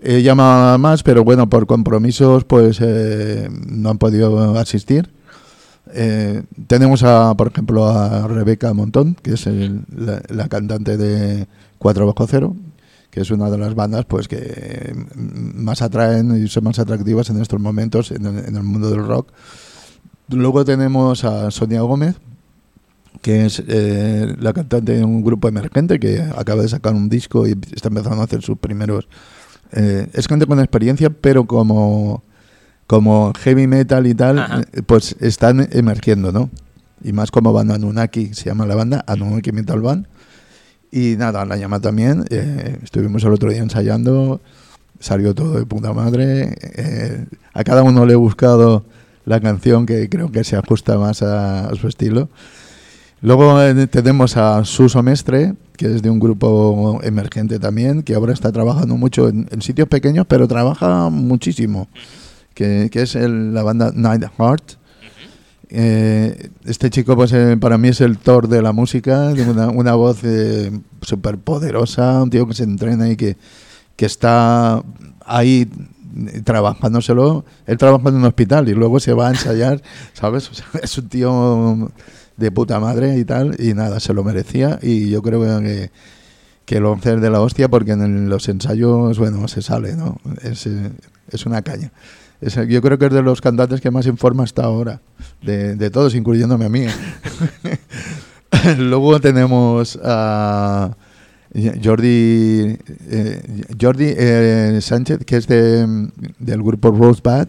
He 0.01 0.21
llamado 0.21 0.73
a 0.73 0.77
más, 0.77 1.01
pero 1.01 1.23
bueno, 1.23 1.49
por 1.49 1.65
compromisos, 1.65 2.43
pues 2.43 2.77
eh, 2.81 3.49
no 3.67 3.89
han 3.89 3.97
podido 3.97 4.57
asistir. 4.59 5.11
Eh, 5.93 6.43
tenemos, 6.67 7.03
a, 7.03 7.35
por 7.35 7.47
ejemplo, 7.47 7.85
a 7.87 8.27
Rebeca 8.27 8.73
Montón, 8.73 9.15
que 9.21 9.33
es 9.33 9.47
el- 9.47 9.81
la, 10.29 10.47
cantante 10.47 10.97
de 10.97 11.47
4 11.77 12.05
bajo 12.05 12.25
cero, 12.27 12.55
que 13.11 13.21
es 13.21 13.31
una 13.31 13.49
de 13.49 13.57
las 13.57 13.75
bandas 13.75 14.05
pues 14.05 14.27
que 14.27 14.95
mm, 15.15 15.61
más 15.63 15.81
atraen 15.81 16.43
y 16.43 16.47
son 16.47 16.63
más 16.63 16.79
atractivas 16.79 17.29
en 17.29 17.41
estos 17.41 17.59
momentos 17.59 18.11
en 18.11 18.25
el, 18.25 18.45
en 18.45 18.55
el 18.55 18.63
mundo 18.63 18.89
del 18.89 19.05
rock. 19.05 19.31
Luego 20.29 20.65
tenemos 20.65 21.23
a 21.25 21.51
Sonia 21.51 21.81
Gómez, 21.81 22.15
que 23.21 23.45
es 23.45 23.63
eh, 23.67 24.35
la 24.39 24.53
cantante 24.53 24.93
de 24.93 25.03
un 25.03 25.23
grupo 25.23 25.47
emergente 25.47 25.99
que 25.99 26.21
acaba 26.35 26.61
de 26.61 26.69
sacar 26.69 26.93
un 26.93 27.09
disco 27.09 27.47
y 27.47 27.55
está 27.75 27.89
empezando 27.89 28.21
a 28.21 28.25
hacer 28.25 28.41
sus 28.41 28.57
primeros... 28.57 29.07
eh, 29.71 30.07
es 30.13 30.27
gente 30.27 30.45
con 30.45 30.59
experiencia, 30.59 31.09
pero 31.09 31.45
como, 31.45 32.23
como 32.87 33.33
heavy 33.39 33.67
metal 33.67 34.07
y 34.07 34.15
tal, 34.15 34.39
Ajá. 34.39 34.61
eh, 34.71 34.81
pues 34.85 35.15
están 35.19 35.67
emergiendo, 35.71 36.31
¿no? 36.31 36.49
Y 37.03 37.11
más 37.13 37.31
como 37.31 37.51
banda 37.53 37.75
Anunnaki, 37.75 38.33
se 38.33 38.45
llama 38.45 38.65
la 38.65 38.75
banda, 38.75 39.03
Anunnaki 39.07 39.51
Metal 39.51 39.81
Band. 39.81 40.07
Y 40.91 41.15
nada, 41.17 41.43
la 41.45 41.57
llama 41.57 41.79
también. 41.81 42.23
eh, 42.29 42.77
estuvimos 42.83 43.23
el 43.23 43.33
otro 43.33 43.51
día 43.51 43.61
ensayando, 43.61 44.41
salió 44.99 45.33
todo 45.35 45.59
de 45.59 45.65
puta 45.65 45.91
madre. 45.91 46.55
eh, 46.61 47.25
a 47.53 47.63
cada 47.63 47.83
uno 47.83 48.05
le 48.05 48.13
he 48.13 48.15
buscado 48.15 48.85
la 49.25 49.39
canción 49.39 49.85
que 49.85 50.09
creo 50.09 50.31
que 50.31 50.43
se 50.43 50.55
ajusta 50.55 50.97
más 50.97 51.21
a, 51.21 51.67
a 51.69 51.75
su 51.75 51.87
estilo. 51.87 52.29
Luego 53.21 53.61
eh, 53.61 53.87
tenemos 53.87 54.35
a 54.35 54.65
Suso 54.65 55.01
Mestre, 55.01 55.53
que 55.77 55.85
es 55.95 56.01
de 56.01 56.09
un 56.09 56.19
grupo 56.19 56.99
emergente 57.03 57.57
también, 57.57 58.03
que 58.03 58.15
ahora 58.15 58.33
está 58.33 58.51
trabajando 58.51 58.97
mucho 58.97 59.29
en, 59.29 59.47
en 59.49 59.61
sitios 59.61 59.87
pequeños, 59.87 60.25
pero 60.27 60.47
trabaja 60.47 61.09
muchísimo, 61.09 61.87
que, 62.53 62.89
que 62.91 63.03
es 63.03 63.15
el- 63.15 63.53
la 63.53 63.63
banda 63.63 63.91
Night 63.95 64.23
Heart. 64.37 64.73
Eh, 65.69 66.49
este 66.65 66.89
chico, 66.89 67.15
pues 67.15 67.31
eh, 67.33 67.57
para 67.59 67.77
mí 67.77 67.87
es 67.87 68.01
el 68.01 68.17
Thor 68.17 68.47
de 68.47 68.61
la 68.61 68.73
música, 68.73 69.33
una, 69.49 69.69
una 69.69 69.95
voz 69.95 70.19
eh, 70.23 70.71
súper 71.01 71.37
poderosa, 71.37 72.21
un 72.21 72.29
tío 72.29 72.45
que 72.45 72.53
se 72.53 72.63
entrena 72.63 73.09
y 73.09 73.15
que, 73.15 73.37
que 73.95 74.05
está 74.05 74.83
ahí 75.25 75.67
trabajándoselo. 76.43 77.45
Él 77.65 77.77
trabaja 77.77 78.09
en 78.09 78.15
un 78.15 78.25
hospital 78.25 78.69
y 78.69 78.73
luego 78.73 78.99
se 78.99 79.13
va 79.13 79.27
a 79.27 79.31
ensayar, 79.31 79.81
¿sabes? 80.13 80.49
Es 80.81 80.97
un 80.97 81.09
tío 81.09 81.91
de 82.37 82.51
puta 82.51 82.79
madre 82.79 83.17
y 83.17 83.25
tal, 83.25 83.55
y 83.59 83.73
nada, 83.73 83.99
se 83.99 84.13
lo 84.13 84.23
merecía 84.23 84.79
y 84.81 85.09
yo 85.09 85.21
creo 85.21 85.41
que, 85.61 85.91
que 86.65 86.79
lo 86.79 86.93
hacer 86.93 87.19
de 87.19 87.29
la 87.29 87.41
hostia 87.41 87.69
porque 87.69 87.91
en 87.91 88.01
el- 88.01 88.29
los 88.29 88.47
ensayos, 88.49 89.19
bueno, 89.19 89.47
se 89.47 89.61
sale, 89.61 89.95
¿no? 89.95 90.17
Es, 90.41 90.67
es 91.31 91.45
una 91.45 91.61
caña. 91.61 91.91
Yo 92.67 92.81
creo 92.81 92.97
que 92.97 93.05
es 93.05 93.13
de 93.13 93.21
los 93.21 93.39
cantantes 93.39 93.79
que 93.79 93.89
más 93.89 94.05
en 94.05 94.17
forma 94.17 94.43
está 94.43 94.63
ahora, 94.65 94.99
de, 95.41 95.75
de 95.77 95.89
todos, 95.89 96.13
incluyéndome 96.13 96.65
a 96.65 96.69
mí. 96.69 96.81
¿eh? 96.81 97.77
Luego 98.77 99.19
tenemos 99.21 99.97
a 100.03 100.91
Jordi, 101.83 102.77
eh, 103.09 103.63
Jordi 103.79 104.13
eh, 104.17 104.79
Sánchez, 104.81 105.19
que 105.25 105.37
es 105.37 105.47
de, 105.47 106.09
del 106.39 106.63
grupo 106.63 106.89
Rosebud. 106.89 107.47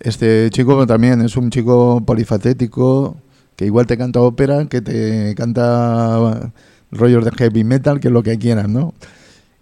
Este 0.00 0.50
chico 0.50 0.86
también 0.86 1.20
es 1.20 1.36
un 1.36 1.50
chico 1.50 2.02
polifacético, 2.04 3.16
que 3.54 3.66
igual 3.66 3.86
te 3.86 3.96
canta 3.96 4.20
ópera, 4.20 4.66
que 4.66 4.80
te 4.80 5.34
canta 5.36 6.52
rollos 6.90 7.24
de 7.24 7.30
heavy 7.32 7.64
metal, 7.64 8.00
que 8.00 8.08
es 8.08 8.12
lo 8.12 8.22
que 8.22 8.38
quieras, 8.38 8.68
¿no? 8.68 8.94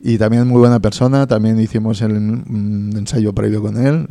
Y 0.01 0.19
también 0.19 0.47
muy 0.47 0.61
buena 0.61 0.81
persona, 0.81 1.27
también 1.27 1.59
hicimos 1.61 2.01
el, 2.03 2.13
un 2.13 2.93
ensayo 2.97 3.35
previo 3.35 3.63
con 3.63 3.85
él, 3.85 4.07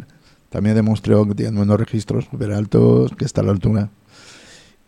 también 0.49 0.75
demostró 0.75 1.27
que 1.27 1.35
tiene 1.35 1.59
unos 1.59 1.79
registros 1.79 2.25
súper 2.25 2.51
altos, 2.51 3.11
que 3.17 3.25
está 3.25 3.41
a 3.41 3.43
la 3.43 3.51
altura. 3.51 3.89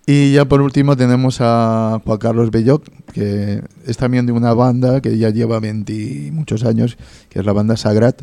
Y 0.10 0.32
ya 0.32 0.46
por 0.46 0.62
último 0.62 0.96
tenemos 0.96 1.40
a 1.42 2.02
Juan 2.06 2.18
Carlos 2.18 2.50
Belloc, 2.50 2.86
que 3.12 3.62
es 3.86 3.98
también 3.98 4.26
de 4.26 4.32
una 4.32 4.54
banda 4.54 5.02
que 5.02 5.18
ya 5.18 5.32
lleva 5.32 5.60
20 5.60 5.92
y 5.92 6.32
muchos 6.32 6.64
años, 6.64 6.98
que 7.28 7.40
es 7.40 7.46
la 7.46 7.52
banda 7.52 7.76
Sagrat, 7.76 8.22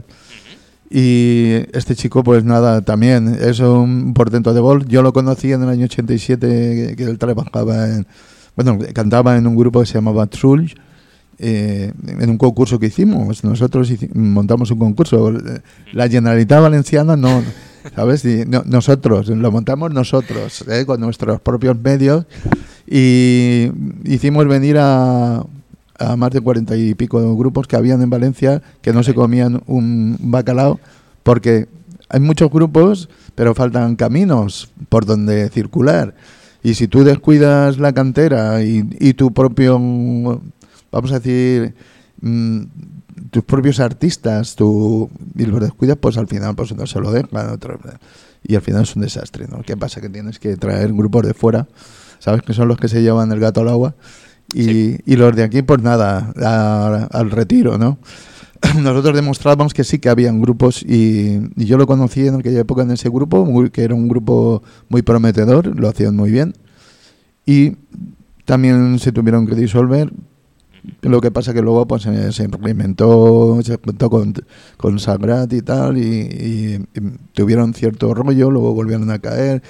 Y 0.89 1.57
este 1.75 1.95
chico, 1.95 2.25
pues 2.25 2.43
nada, 2.43 2.81
también 2.81 3.37
es 3.39 3.61
un 3.61 4.15
portento 4.15 4.55
de 4.55 4.61
voz. 4.61 4.87
Yo 4.87 5.03
lo 5.03 5.13
conocí 5.13 5.53
en 5.53 5.63
el 5.63 5.69
año 5.69 5.85
87, 5.85 6.95
que 6.97 7.05
él 7.05 7.19
trabajaba 7.19 7.87
en, 7.91 8.07
bueno, 8.57 8.79
cantaba 8.95 9.37
en 9.37 9.47
un 9.47 9.55
grupo 9.55 9.81
que 9.81 9.87
se 9.87 9.95
llamaba 9.95 10.27
Trull, 10.27 10.73
eh, 11.39 11.93
en 12.07 12.31
un 12.31 12.39
concurso 12.39 12.79
que 12.79 12.87
hicimos. 12.87 13.45
Nosotros 13.45 13.93
montamos 14.15 14.71
un 14.71 14.79
concurso. 14.79 15.35
La 15.93 16.09
Generalitat 16.09 16.63
Valenciana 16.63 17.15
no, 17.15 17.43
¿sabes? 17.95 18.25
nosotros, 18.67 19.29
lo 19.29 19.51
montamos 19.53 19.93
nosotros, 19.93 20.65
¿eh? 20.69 20.85
con 20.87 21.01
nuestros 21.01 21.41
propios 21.41 21.79
medios. 21.79 22.27
Y 22.87 23.71
hicimos 24.05 24.47
venir 24.47 24.77
a, 24.79 25.45
a 25.99 26.17
más 26.17 26.31
de 26.31 26.41
cuarenta 26.41 26.77
y 26.77 26.95
pico 26.95 27.37
grupos 27.37 27.67
que 27.67 27.77
habían 27.77 28.03
en 28.03 28.11
Valencia 28.11 28.63
que 28.83 28.93
no 28.93 29.03
se 29.03 29.15
comían 29.15 29.63
un 29.67 30.17
bacalao 30.21 30.81
porque 31.23 31.69
hay 32.09 32.21
muchos 32.21 32.51
grupos, 32.51 33.09
pero 33.35 33.55
faltan 33.55 33.97
caminos 33.97 34.71
por 34.89 35.07
donde 35.07 35.49
circular. 35.49 36.15
Y 36.63 36.75
si 36.75 36.89
tú 36.89 37.05
descuidas 37.05 37.79
la 37.79 37.93
cantera 37.93 38.63
y, 38.63 38.89
y 38.99 39.15
tu 39.15 39.33
propio, 39.33 39.79
vamos 39.79 41.13
a 41.13 41.19
decir, 41.19 41.75
mm, 42.25 42.63
tus 43.31 43.45
propios 43.45 43.81
artistas, 43.81 44.57
tú, 44.57 45.11
y 45.37 45.47
los 45.47 45.61
descuidas, 45.61 45.97
pues 46.01 46.17
al 46.17 46.27
final 46.27 46.55
pues 46.55 46.75
no 46.75 46.87
se 46.87 47.01
lo 47.01 47.13
dejan. 47.13 47.51
Otro, 47.51 47.79
y 48.43 48.55
al 48.55 48.63
final 48.63 48.83
es 48.83 48.95
un 48.97 49.03
desastre, 49.03 49.47
¿no? 49.49 49.63
¿Qué 49.63 49.77
pasa? 49.77 50.01
Que 50.01 50.09
tienes 50.09 50.39
que 50.39 50.57
traer 50.57 50.93
grupos 50.93 51.27
de 51.27 51.35
fuera, 51.35 51.67
¿sabes? 52.19 52.43
Que 52.43 52.53
son 52.53 52.69
los 52.69 52.79
que 52.79 52.89
se 52.89 53.03
llevan 53.03 53.33
el 53.33 53.41
gato 53.41 53.61
al 53.61 53.69
agua 53.69 53.95
y, 54.53 55.17
los 55.17 55.35
de 55.35 55.43
aquí, 55.43 55.63
pues 55.63 55.83
nada, 55.83 56.33
al 57.11 57.31
retiro, 57.31 57.79
¿no? 57.79 57.99
Nosotros 58.81 59.15
demostrábamos 59.15 59.75
que 59.75 59.85
sí 59.85 59.99
que 59.99 60.09
habían 60.09 60.41
grupos 60.41 60.83
y, 60.83 61.41
yo 61.57 61.77
lo 61.79 61.87
conocí 61.87 62.27
en 62.27 62.37
aquella 62.37 62.61
época 62.61 62.83
en 62.83 62.91
ese 62.91 63.09
grupo, 63.09 63.47
que 63.71 63.83
era 63.83 63.95
un 63.95 64.09
grupo 64.09 64.63
muy 64.89 65.03
prometedor, 65.03 65.79
lo 65.79 65.89
hacían 65.89 66.15
muy 66.15 66.31
bien. 66.31 66.55
Y 67.47 67.77
también 68.45 68.99
se 68.99 69.13
tuvieron 69.13 69.47
que 69.47 69.55
disolver 69.55 70.13
lo 71.03 71.21
que 71.21 71.31
pasa 71.31 71.55
que 71.55 71.63
luego 71.63 71.87
pues 71.87 72.03
se, 72.03 72.45
implementó, 72.45 73.59
se 73.63 73.79
juntó 73.83 74.11
con, 74.11 74.35
con 74.77 74.99
Sagrat 74.99 75.53
y 75.53 75.63
tal, 75.63 75.99
y, 75.99 76.87
tuvieron 77.33 77.75
cierto 77.75 78.15
rollo, 78.15 78.51
luego 78.51 78.75
volvieron 78.75 79.11
a 79.11 79.19
caer. 79.19 79.63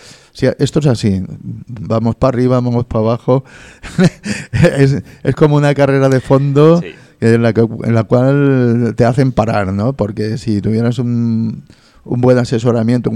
esto 0.59 0.79
es 0.81 0.87
así, 0.87 1.23
vamos 1.67 2.17
para 2.17 2.37
arriba, 2.37 2.61
vamos 2.61 2.85
para 2.87 3.05
abajo. 3.05 3.45
es, 4.53 5.03
es, 5.23 5.35
como 5.35 5.57
una 5.57 5.75
carrera 5.75 6.09
de 6.09 6.21
fondo 6.21 6.81
en, 7.21 7.43
la 7.43 7.51
en 7.51 7.95
la 7.95 8.05
cual 8.05 8.95
te 8.97 9.05
hacen 9.05 9.33
parar, 9.33 9.73
¿no? 9.73 9.93
Porque 9.95 10.39
si 10.39 10.61
tuvieras 10.61 10.99
un, 10.99 11.65
un 12.05 12.21
buen 12.21 12.39
asesoramiento, 12.39 13.11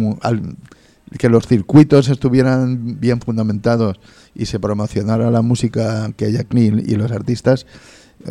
que 1.16 1.28
los 1.28 1.46
circuitos 1.46 2.08
estuvieran 2.08 3.00
bien 3.00 3.20
fundamentados 3.20 3.98
y 4.34 4.46
se 4.46 4.60
promocionara 4.60 5.30
la 5.30 5.42
música 5.42 6.10
que 6.16 6.26
hay 6.26 6.36
aquí 6.36 6.66
y 6.66 6.94
los 6.96 7.10
artistas, 7.10 7.66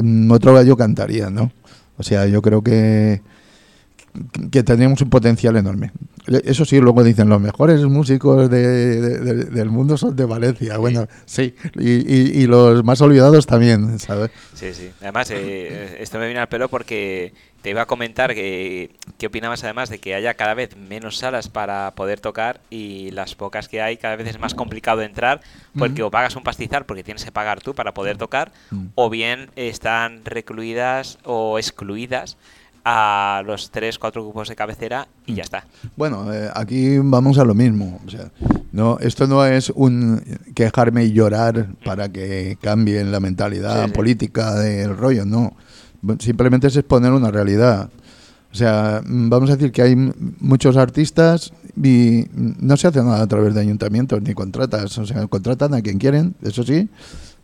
mm, 0.02 0.32
otro 0.32 0.54
gallo 0.54 0.78
cantaría, 0.78 1.30
¿no? 1.30 1.52
O 1.98 2.04
sea, 2.04 2.28
yo 2.28 2.42
creo 2.42 2.62
que, 2.62 3.22
que 4.52 4.64
tendríamos 4.64 5.02
un 5.02 5.10
potencial 5.10 5.56
enorme. 5.58 5.92
Eso 6.28 6.66
sí, 6.66 6.80
luego 6.80 7.04
dicen, 7.04 7.30
los 7.30 7.40
mejores 7.40 7.82
músicos 7.86 8.50
del 8.50 9.70
mundo 9.70 9.98
son 9.98 10.16
de 10.16 10.26
Valencia. 10.26 10.78
Bueno, 10.78 11.08
sí, 11.26 11.56
y, 11.80 12.42
y, 12.42 12.48
los 12.48 12.84
más 12.84 13.00
olvidados 13.00 13.46
también, 13.46 13.98
¿sabes? 13.98 14.32
Sí, 14.54 14.74
sí. 14.74 14.90
Además, 15.02 15.32
eh, 15.32 15.98
esto 16.00 16.20
me 16.20 16.26
viene 16.26 16.42
al 16.42 16.50
pelo 16.50 16.68
porque 16.68 17.34
te 17.68 17.72
iba 17.72 17.82
a 17.82 17.86
comentar 17.86 18.34
que 18.34 18.92
qué 19.18 19.28
opinabas 19.28 19.62
además 19.66 19.90
de 19.90 20.00
que 20.00 20.16
haya 20.16 20.36
cada 20.36 20.54
vez 20.54 20.78
menos 20.78 21.18
salas 21.18 21.50
para 21.50 21.92
poder 21.96 22.22
tocar 22.22 22.62
y 22.70 23.12
las 23.12 23.36
pocas 23.36 23.68
que 23.68 23.82
hay 23.82 23.98
cada 23.98 24.16
vez 24.16 24.26
es 24.30 24.40
más 24.40 24.54
complicado 24.54 25.02
entrar 25.02 25.42
porque 25.78 26.02
o 26.02 26.10
pagas 26.10 26.38
un 26.38 26.44
pastizal 26.44 26.86
porque 26.86 27.04
tienes 27.04 27.26
que 27.26 27.32
pagar 27.34 27.60
tú 27.60 27.76
para 27.76 27.94
poder 27.94 28.18
tocar 28.18 28.54
o 28.96 29.10
bien 29.10 29.50
están 29.58 30.24
recluidas 30.24 31.20
o 31.26 31.60
excluidas 31.60 32.38
a 32.86 33.44
los 33.46 33.70
tres, 33.70 34.00
cuatro 34.00 34.24
grupos 34.24 34.48
de 34.48 34.56
cabecera 34.56 35.10
y 35.26 35.34
ya 35.34 35.44
está. 35.44 35.66
Bueno, 35.98 36.34
eh, 36.34 36.50
aquí 36.56 37.00
vamos 37.00 37.38
a 37.38 37.44
lo 37.44 37.54
mismo. 37.54 38.00
O 38.08 38.10
sea, 38.10 38.32
no, 38.72 38.98
esto 39.00 39.28
no 39.28 39.46
es 39.46 39.74
un 39.76 40.24
quejarme 40.56 41.04
y 41.04 41.12
llorar 41.12 41.68
para 41.84 42.08
que 42.08 42.58
cambien 42.62 43.12
la 43.12 43.20
mentalidad 43.20 43.92
política 43.92 44.56
del 44.56 44.96
rollo, 44.96 45.26
no. 45.26 45.54
Simplemente 46.20 46.68
es 46.68 46.76
exponer 46.76 47.12
una 47.12 47.32
realidad. 47.32 47.90
O 48.52 48.56
sea, 48.56 49.02
vamos 49.06 49.50
a 49.50 49.56
decir 49.56 49.72
que 49.72 49.82
hay 49.82 49.96
muchos 50.40 50.78
artistas 50.78 51.52
y 51.82 52.26
no 52.34 52.78
se 52.78 52.88
hace 52.88 53.04
nada 53.04 53.22
a 53.22 53.28
través 53.28 53.54
de 53.54 53.62
ayuntamientos 53.62 54.22
ni 54.22 54.34
contratas. 54.34 54.98
O 54.98 55.06
sea, 55.06 55.28
contratan 55.28 55.74
a 55.74 55.82
quien 55.82 55.98
quieren, 55.98 56.34
eso 56.42 56.64
sí, 56.64 56.90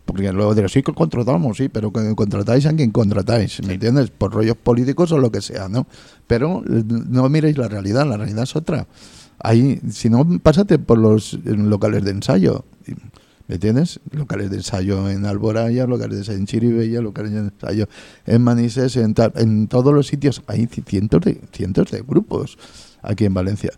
porque 0.05 0.31
luego 0.31 0.55
diré, 0.55 0.69
sí 0.69 0.81
que 0.81 0.93
contratamos, 0.93 1.57
sí, 1.57 1.69
pero 1.69 1.91
que 1.91 2.15
contratáis 2.15 2.65
a 2.65 2.73
quien 2.73 2.91
contratáis, 2.91 3.61
¿me 3.65 3.73
entiendes? 3.73 4.09
Por 4.11 4.33
rollos 4.33 4.57
políticos 4.57 5.11
o 5.11 5.17
lo 5.17 5.31
que 5.31 5.41
sea, 5.41 5.69
¿no? 5.69 5.87
Pero 6.27 6.63
no 6.65 7.29
miréis 7.29 7.57
la 7.57 7.67
realidad, 7.67 8.07
la 8.07 8.17
realidad 8.17 8.43
es 8.43 8.55
otra. 8.55 8.87
Ahí, 9.39 9.81
si 9.91 10.09
no, 10.09 10.25
pásate 10.41 10.79
por 10.79 10.97
los 10.97 11.37
locales 11.43 12.03
de 12.05 12.11
ensayo, 12.11 12.65
¿me 13.47 13.55
entiendes? 13.55 13.99
Locales 14.11 14.49
de 14.49 14.57
ensayo 14.57 15.09
en 15.09 15.25
Alboraya, 15.25 15.85
locales 15.87 16.15
de 16.15 16.21
ensayo 16.21 16.37
en 16.37 16.45
Chiribella, 16.45 17.01
locales 17.01 17.31
de 17.33 17.39
ensayo 17.39 17.87
en 18.25 18.41
Manises, 18.41 18.95
en, 18.97 19.13
en 19.35 19.67
todos 19.67 19.93
los 19.93 20.07
sitios. 20.07 20.41
Hay 20.47 20.67
cientos 20.67 21.21
de, 21.21 22.03
grupos 22.07 22.57
aquí 23.01 23.25
en 23.25 23.33
Valencia. 23.33 23.71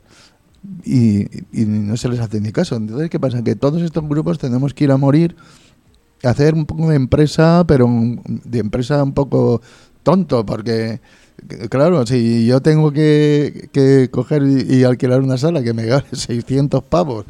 Y, 0.84 1.28
no 1.51 1.95
se 1.97 2.10
les 2.10 2.19
hace 2.19 2.41
ni 2.41 2.51
caso. 2.51 2.75
Entonces, 2.75 3.10
¿qué 3.10 3.19
pasa? 3.19 3.43
Que 3.43 3.56
todos 3.56 3.82
estos 3.82 4.08
grupos 4.08 4.39
tenemos 4.39 4.73
que 4.73 4.86
ir 4.86 4.91
a 4.91 4.97
morir 4.97 5.36
hacer 6.23 6.56
un 6.56 6.65
poco 6.65 6.89
de 6.89 6.95
empresa, 6.95 7.63
pero 7.67 7.88
de 8.25 8.60
empresa 8.60 9.04
un 9.04 9.13
poco 9.13 9.62
tonto, 10.01 10.45
porque 10.45 10.99
claro, 11.69 12.06
si 12.06 12.45
yo 12.45 12.62
tengo 12.62 12.91
que, 12.91 13.69
que 13.71 14.10
coger 14.12 14.43
y, 14.43 14.84
alquilar 14.84 15.21
una 15.21 15.38
sala 15.38 15.63
que 15.63 15.73
me 15.73 15.86
gane 15.86 16.06
600 16.12 16.84
pavos 16.84 17.25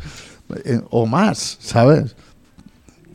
eh, 0.64 0.80
o 0.90 1.06
más, 1.06 1.58
¿sabes? 1.60 2.16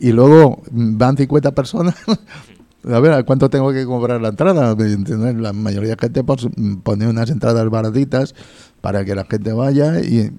Y 0.01 0.13
luego 0.13 0.63
van 0.71 1.15
50 1.15 1.51
personas, 1.51 1.93
a 2.91 2.99
ver, 2.99 3.23
¿cuánto 3.23 3.51
tengo 3.51 3.71
que 3.71 3.85
cobrar 3.85 4.19
la 4.19 4.29
entrada? 4.29 4.75
La 4.75 5.53
mayoría 5.53 5.91
de 5.91 5.97
gente 5.99 6.23
pues, 6.23 6.47
pone 6.81 7.07
unas 7.07 7.29
entradas 7.29 7.69
baratitas 7.69 8.33
para 8.81 9.05
que 9.05 9.13
la 9.13 9.25
gente 9.25 9.53
vaya 9.53 9.99
y, 9.99 10.31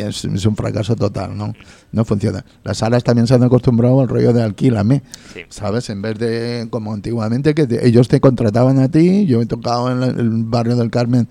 es, 0.00 0.24
un 0.24 0.54
fracaso 0.54 0.94
total, 0.94 1.36
¿no? 1.36 1.52
No 1.90 2.04
funciona. 2.04 2.44
Las 2.62 2.78
salas 2.78 3.02
también 3.02 3.26
se 3.26 3.34
han 3.34 3.42
acostumbrado 3.42 4.00
al 4.00 4.06
rollo 4.06 4.32
de 4.32 4.40
alquílame, 4.40 5.02
¿sabes? 5.48 5.90
En 5.90 6.00
vez 6.00 6.16
de 6.20 6.68
como 6.70 6.94
antiguamente 6.94 7.56
que 7.56 7.66
ellos 7.82 8.06
te 8.06 8.20
contrataban 8.20 8.78
a 8.78 8.88
ti, 8.88 9.26
yo 9.26 9.42
he 9.42 9.46
tocado 9.46 9.90
en 9.90 10.02
el 10.04 10.44
barrio 10.44 10.76
del 10.76 10.90
Carmen 10.90 11.28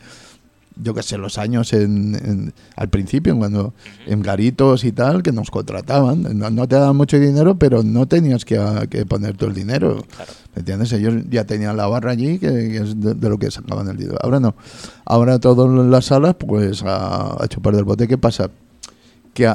yo 0.81 0.93
qué 0.93 1.03
sé, 1.03 1.17
los 1.17 1.37
años 1.37 1.73
en, 1.73 2.53
al 2.75 2.89
principio, 2.89 3.37
cuando 3.37 3.73
en 4.07 4.21
garitos 4.21 4.83
y 4.83 4.91
tal, 4.91 5.23
que 5.23 5.31
nos 5.31 5.51
contrataban. 5.51 6.23
No, 6.37 6.67
te 6.67 6.75
daban 6.75 6.95
mucho 6.95 7.19
dinero, 7.19 7.55
pero 7.55 7.83
no 7.83 8.07
tenías 8.07 8.45
que, 8.45 8.59
que 8.89 9.05
poner 9.05 9.37
todo 9.37 9.49
el 9.49 9.55
dinero. 9.55 10.03
¿Me 10.55 10.59
entiendes? 10.59 10.91
Ellos 10.93 11.15
ya 11.29 11.45
tenían 11.45 11.77
la 11.77 11.87
barra 11.87 12.11
allí, 12.11 12.39
que, 12.39 12.77
es 12.77 12.99
de, 12.99 13.29
lo 13.29 13.37
que 13.37 13.51
sacaban 13.51 13.87
el 13.87 13.97
dinero. 13.97 14.17
Ahora 14.21 14.39
no. 14.39 14.55
Ahora 15.05 15.39
todas 15.39 15.69
las 15.87 16.05
salas, 16.05 16.35
pues 16.35 16.83
a, 16.85 17.37
chupar 17.47 17.75
del 17.75 17.85
bote. 17.85 18.07
¿Qué 18.07 18.17
pasa? 18.17 18.49
Que 19.33 19.53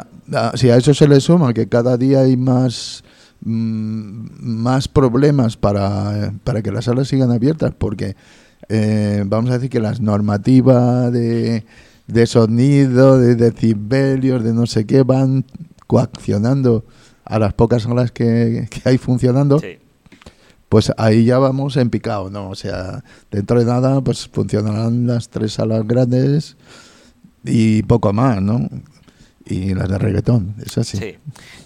si 0.55 0.71
a 0.71 0.77
eso 0.77 0.95
se 0.95 1.07
le 1.07 1.21
suma 1.21 1.53
que 1.53 1.69
cada 1.69 1.97
día 1.99 2.21
hay 2.21 2.37
más 2.37 3.05
mm, 3.43 4.27
más 4.41 4.89
problemas 4.89 5.57
para, 5.57 6.33
para 6.45 6.63
que 6.63 6.73
las 6.73 6.87
salas 6.87 7.09
sigan 7.09 7.31
abiertas, 7.31 7.73
porque 7.77 8.17
eh, 8.69 9.23
vamos 9.27 9.51
a 9.51 9.55
decir 9.55 9.71
que 9.71 9.81
las 9.81 10.01
normativas 10.01 11.13
de, 11.13 11.65
de 12.07 12.27
sonido, 12.27 13.19
de 13.19 13.35
decibelios, 13.35 14.43
de 14.43 14.53
no 14.53 14.67
sé 14.67 14.87
qué, 14.87 15.03
van 15.03 15.45
coaccionando 15.87 16.85
a 17.25 17.39
las 17.39 17.55
pocas 17.55 17.83
salas 17.83 18.13
que, 18.13 18.69
hay 18.85 18.99
funcionando, 18.99 19.61
pues 20.69 20.93
ahí 20.97 21.25
ya 21.25 21.39
vamos 21.39 21.77
en 21.77 21.91
picado, 21.91 22.31
¿no? 22.31 22.51
O 22.51 22.55
sea, 22.55 23.05
dentro 23.31 23.59
de 23.59 23.67
nada, 23.67 24.01
pues 24.01 24.29
funcionarán 24.29 25.07
las 25.07 25.29
tres 25.29 25.55
salas 25.55 25.87
grandes 25.87 26.57
y 27.45 27.83
poco 27.83 28.13
más, 28.13 28.43
¿no? 28.43 28.69
y 29.49 29.75
las 29.75 29.89
de 29.89 29.99
reggaetón, 29.99 30.57
es 30.65 30.77
así. 30.77 30.97
Sí. 30.97 31.17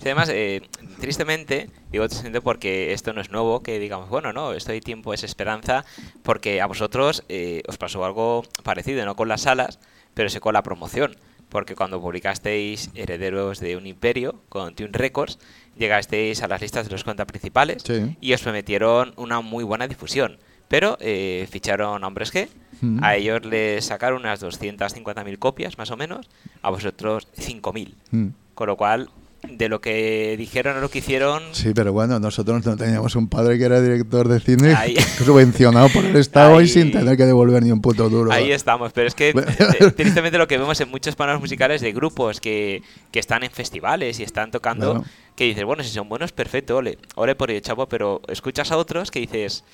además, 0.02 0.28
eh, 0.30 0.60
tristemente, 1.00 1.68
digo 1.90 2.06
tristemente 2.06 2.40
porque 2.40 2.92
esto 2.92 3.12
no 3.12 3.20
es 3.20 3.30
nuevo, 3.30 3.62
que 3.62 3.78
digamos, 3.78 4.08
bueno, 4.08 4.32
no, 4.32 4.52
esto 4.52 4.72
de 4.72 4.80
tiempo 4.80 5.12
es 5.12 5.24
esperanza, 5.24 5.84
porque 6.22 6.60
a 6.60 6.66
vosotros 6.66 7.24
eh, 7.28 7.62
os 7.66 7.78
pasó 7.78 8.04
algo 8.04 8.44
parecido, 8.62 9.04
no 9.04 9.16
con 9.16 9.28
las 9.28 9.42
salas, 9.42 9.80
pero 10.14 10.28
sí 10.28 10.38
con 10.38 10.54
la 10.54 10.62
promoción. 10.62 11.16
Porque 11.48 11.74
cuando 11.74 12.00
publicasteis 12.00 12.90
Herederos 12.94 13.58
de 13.58 13.76
un 13.76 13.88
Imperio 13.88 14.40
con 14.48 14.76
Tune 14.76 14.92
Records, 14.92 15.40
llegasteis 15.76 16.42
a 16.42 16.48
las 16.48 16.60
listas 16.60 16.86
de 16.86 16.92
los 16.92 17.02
cuentas 17.02 17.26
principales 17.26 17.82
y 18.20 18.32
os 18.32 18.42
prometieron 18.42 19.12
una 19.16 19.40
muy 19.40 19.64
buena 19.64 19.88
difusión 19.88 20.38
Pero 20.68 20.96
eh, 21.00 21.48
ficharon 21.50 22.04
a 22.04 22.06
Hombres 22.06 22.32
G. 22.32 22.48
Mm. 22.80 23.02
A 23.02 23.16
ellos 23.16 23.44
les 23.44 23.84
sacaron 23.84 24.20
unas 24.20 24.40
250.000 24.40 25.38
copias, 25.38 25.76
más 25.76 25.90
o 25.90 25.96
menos. 25.96 26.30
A 26.62 26.70
vosotros 26.70 27.26
5.000. 27.36 27.94
Mm. 28.12 28.28
Con 28.54 28.66
lo 28.68 28.76
cual, 28.76 29.10
de 29.48 29.68
lo 29.68 29.80
que 29.80 30.36
dijeron 30.38 30.76
a 30.76 30.80
lo 30.80 30.90
que 30.90 30.98
hicieron, 30.98 31.42
Sí, 31.52 31.72
pero 31.74 31.92
bueno, 31.92 32.20
nosotros 32.20 32.64
no 32.66 32.76
teníamos 32.76 33.16
un 33.16 33.28
padre 33.28 33.58
que 33.58 33.64
era 33.64 33.80
director 33.80 34.28
de 34.28 34.38
cine 34.40 34.74
Ahí. 34.78 34.96
subvencionado 35.24 35.88
por 35.88 36.04
el 36.04 36.16
Estado 36.16 36.58
Ahí. 36.58 36.66
y 36.66 36.68
sin 36.68 36.92
tener 36.92 37.16
que 37.16 37.24
devolver 37.24 37.62
ni 37.62 37.72
un 37.72 37.80
puto 37.80 38.08
duro. 38.10 38.30
Ahí 38.32 38.52
estamos, 38.52 38.92
pero 38.92 39.08
es 39.08 39.14
que 39.14 39.30
eh, 39.80 39.90
tristemente 39.96 40.36
lo 40.38 40.46
que 40.46 40.58
vemos 40.58 40.80
en 40.80 40.90
muchos 40.90 41.16
panoramas 41.16 41.40
musicales 41.40 41.80
de 41.80 41.92
grupos 41.92 42.40
que, 42.40 42.82
que 43.10 43.18
están 43.18 43.42
en 43.42 43.50
festivales 43.50 44.20
y 44.20 44.22
están 44.24 44.50
tocando. 44.50 45.04
Que 45.40 45.46
dices, 45.46 45.64
bueno, 45.64 45.82
si 45.82 45.88
son 45.88 46.06
buenos, 46.06 46.32
perfecto, 46.32 46.76
ole, 46.76 46.98
ole 47.14 47.34
por 47.34 47.50
ello, 47.50 47.60
chavo, 47.60 47.88
pero 47.88 48.20
escuchas 48.28 48.70
a 48.72 48.76
otros 48.76 49.10
que 49.10 49.20
dices, 49.20 49.64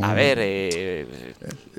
a 0.00 0.14
ver, 0.14 0.38
eh, 0.40 1.34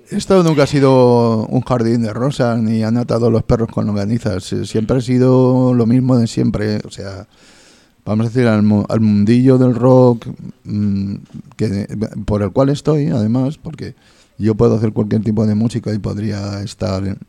Esto 0.09 0.43
nunca 0.43 0.63
ha 0.63 0.67
sido 0.67 1.45
un 1.45 1.61
jardín 1.61 2.01
de 2.01 2.11
rosas 2.11 2.59
ni 2.59 2.83
han 2.83 2.97
atado 2.97 3.31
los 3.31 3.43
perros 3.43 3.69
con 3.69 3.85
longanizas. 3.87 4.51
Eh, 4.51 4.65
Siempre 4.65 4.97
ha 4.97 5.01
sido 5.01 5.73
lo 5.73 5.85
mismo 5.85 6.17
de 6.17 6.27
siempre. 6.27 6.79
O 6.85 6.91
sea, 6.91 7.25
vamos 8.03 8.25
a 8.25 8.29
decir, 8.29 8.45
al, 8.45 8.65
al 8.89 8.99
mundillo 8.99 9.57
del 9.57 9.73
rock 9.73 10.27
mm, 10.65 11.15
que, 11.55 11.87
por 12.25 12.41
el 12.41 12.51
cual 12.51 12.67
estoy, 12.69 13.07
además, 13.07 13.57
porque 13.57 13.95
yo 14.37 14.53
puedo 14.55 14.75
hacer 14.75 14.91
cualquier 14.91 15.23
tipo 15.23 15.45
de 15.47 15.55
música 15.55 15.93
y 15.93 15.97
podría 15.97 16.61
estar 16.61 17.07
en- 17.07 17.19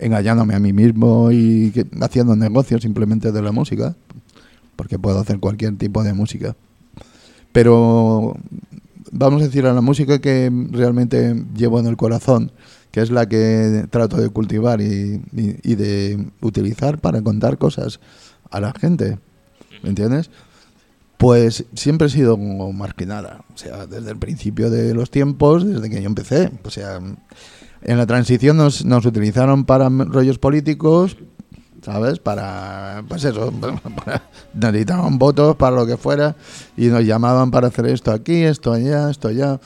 engañándome 0.00 0.56
a 0.56 0.58
mí 0.58 0.72
mismo 0.72 1.30
y 1.30 1.70
que- 1.70 1.86
haciendo 2.00 2.34
negocios 2.34 2.82
simplemente 2.82 3.30
de 3.30 3.42
la 3.42 3.52
música, 3.52 3.94
porque 4.80 4.98
puedo 4.98 5.18
hacer 5.20 5.38
cualquier 5.40 5.76
tipo 5.76 6.02
de 6.02 6.14
música. 6.14 6.56
Pero 7.52 8.34
vamos 9.12 9.42
a 9.42 9.44
decir 9.44 9.66
a 9.66 9.74
la 9.74 9.82
música 9.82 10.22
que 10.22 10.50
realmente 10.70 11.34
llevo 11.54 11.78
en 11.80 11.86
el 11.86 11.98
corazón, 11.98 12.50
que 12.90 13.02
es 13.02 13.10
la 13.10 13.28
que 13.28 13.84
trato 13.90 14.16
de 14.16 14.30
cultivar 14.30 14.80
y, 14.80 15.20
y- 15.36 15.56
y 15.62 15.74
de 15.74 16.26
utilizar 16.40 16.98
para 16.98 17.20
contar 17.20 17.58
cosas 17.58 18.00
a 18.50 18.58
la 18.60 18.72
gente, 18.72 19.18
¿me 19.82 19.90
entiendes? 19.90 20.30
Pues 21.18 21.66
siempre 21.74 22.06
he 22.06 22.10
sido 22.10 22.38
marginada, 22.38 23.44
o 23.54 23.58
sea, 23.58 23.86
desde 23.86 24.12
el 24.12 24.16
principio 24.16 24.70
de 24.70 24.94
los 24.94 25.10
tiempos, 25.10 25.66
desde 25.66 25.90
que 25.90 26.00
yo 26.00 26.06
empecé, 26.08 26.50
o 26.64 26.70
sea, 26.70 27.00
en 27.82 27.98
la 27.98 28.06
transición 28.06 28.56
nos, 28.56 28.86
nos 28.86 29.04
utilizaron 29.04 29.66
para 29.66 29.90
rollos 29.90 30.38
políticos, 30.38 31.18
¿sabes? 31.82 32.18
Para, 32.18 33.02
pues 33.08 33.24
eso, 33.24 33.52
para- 34.04 34.22
necesitaban 34.54 35.18
votos 35.18 35.56
para 35.56 35.76
lo 35.76 35.86
que 35.86 35.96
fuera 35.96 36.36
y 36.76 36.86
nos 36.86 37.04
llamaban 37.04 37.50
para 37.50 37.68
hacer 37.68 37.86
esto 37.86 38.10
aquí, 38.12 38.42
esto 38.42 38.72
allá, 38.72 39.10
esto 39.10 39.28
allá. 39.28 39.60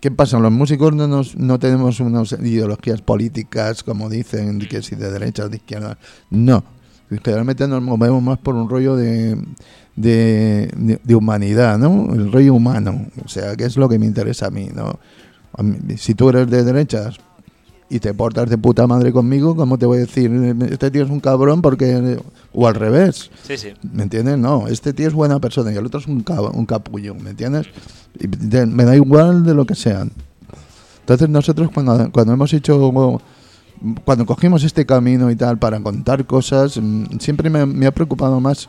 ¿Qué 0.00 0.10
pasa? 0.10 0.38
Los 0.38 0.52
músicos 0.52 0.94
no, 0.94 1.08
nos, 1.08 1.34
no 1.36 1.58
tenemos 1.58 1.98
unas 2.00 2.32
ideologías 2.32 3.00
políticas, 3.00 3.82
como 3.82 4.10
dicen, 4.10 4.58
que 4.60 4.82
si 4.82 4.96
de 4.96 5.10
derecha 5.10 5.44
o 5.44 5.48
de 5.48 5.56
izquierda. 5.56 5.96
No. 6.30 6.62
Generalmente 7.24 7.66
nos 7.68 7.82
movemos 7.82 8.22
más 8.22 8.38
por 8.38 8.54
un 8.54 8.68
rollo 8.68 8.96
de, 8.96 9.38
de, 9.96 10.70
de- 11.04 11.14
humanidad, 11.14 11.78
¿no? 11.78 12.12
El 12.12 12.30
rollo 12.32 12.54
humano. 12.54 13.06
O 13.24 13.28
sea, 13.28 13.56
que 13.56 13.64
es 13.64 13.76
lo 13.76 13.88
que 13.88 13.98
me 13.98 14.06
interesa 14.06 14.46
a 14.48 14.50
mí, 14.50 14.68
¿no? 14.74 14.98
A 15.56 15.62
mí, 15.62 15.78
si 15.96 16.14
tú 16.14 16.28
eres 16.28 16.50
de 16.50 16.64
derechas 16.64 17.16
y 17.90 18.00
te 18.00 18.12
portas 18.14 18.48
de 18.50 18.58
puta 18.58 18.86
madre 18.86 19.12
conmigo, 19.12 19.54
¿cómo 19.54 19.78
te 19.78 19.86
voy 19.86 19.98
a 19.98 20.00
decir? 20.00 20.30
Este 20.70 20.90
tío 20.90 21.04
es 21.04 21.10
un 21.10 21.20
cabrón 21.20 21.62
porque... 21.62 22.18
O 22.52 22.66
al 22.66 22.74
revés. 22.74 23.30
sí, 23.46 23.56
sí. 23.58 23.68
¿Me 23.92 24.04
entiendes? 24.04 24.38
No, 24.38 24.68
este 24.68 24.92
tío 24.92 25.08
es 25.08 25.12
buena 25.14 25.38
persona 25.40 25.72
y 25.72 25.76
el 25.76 25.86
otro 25.86 26.00
es 26.00 26.06
un, 26.06 26.24
cab- 26.24 26.54
un 26.54 26.66
capullo, 26.66 27.14
¿me 27.14 27.30
entiendes? 27.30 27.66
Y 28.18 28.26
de- 28.28 28.66
me 28.66 28.84
da 28.84 28.94
igual 28.96 29.44
de 29.44 29.54
lo 29.54 29.64
que 29.66 29.74
sean. 29.74 30.10
Entonces 31.00 31.28
nosotros 31.28 31.70
cuando, 31.74 32.10
cuando 32.10 32.32
hemos 32.32 32.52
hecho, 32.54 32.90
cuando 34.04 34.24
cogimos 34.24 34.64
este 34.64 34.86
camino 34.86 35.30
y 35.30 35.36
tal 35.36 35.58
para 35.58 35.78
contar 35.80 36.24
cosas, 36.26 36.78
mm, 36.80 37.18
siempre 37.18 37.50
me, 37.50 37.66
me 37.66 37.86
ha 37.86 37.90
preocupado 37.92 38.40
más 38.40 38.66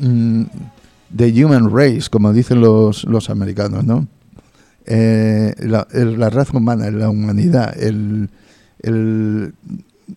mm, 0.00 0.42
the 1.16 1.44
human 1.44 1.70
race, 1.70 2.08
como 2.10 2.32
dicen 2.32 2.60
los, 2.60 3.04
los 3.04 3.30
americanos, 3.30 3.84
¿no? 3.84 4.06
Eh, 4.86 5.54
la, 5.60 6.30
raza 6.30 6.56
humana, 6.56 6.90
la 6.90 7.08
humanidad, 7.08 7.76
el, 7.80 8.30
el 8.80 9.54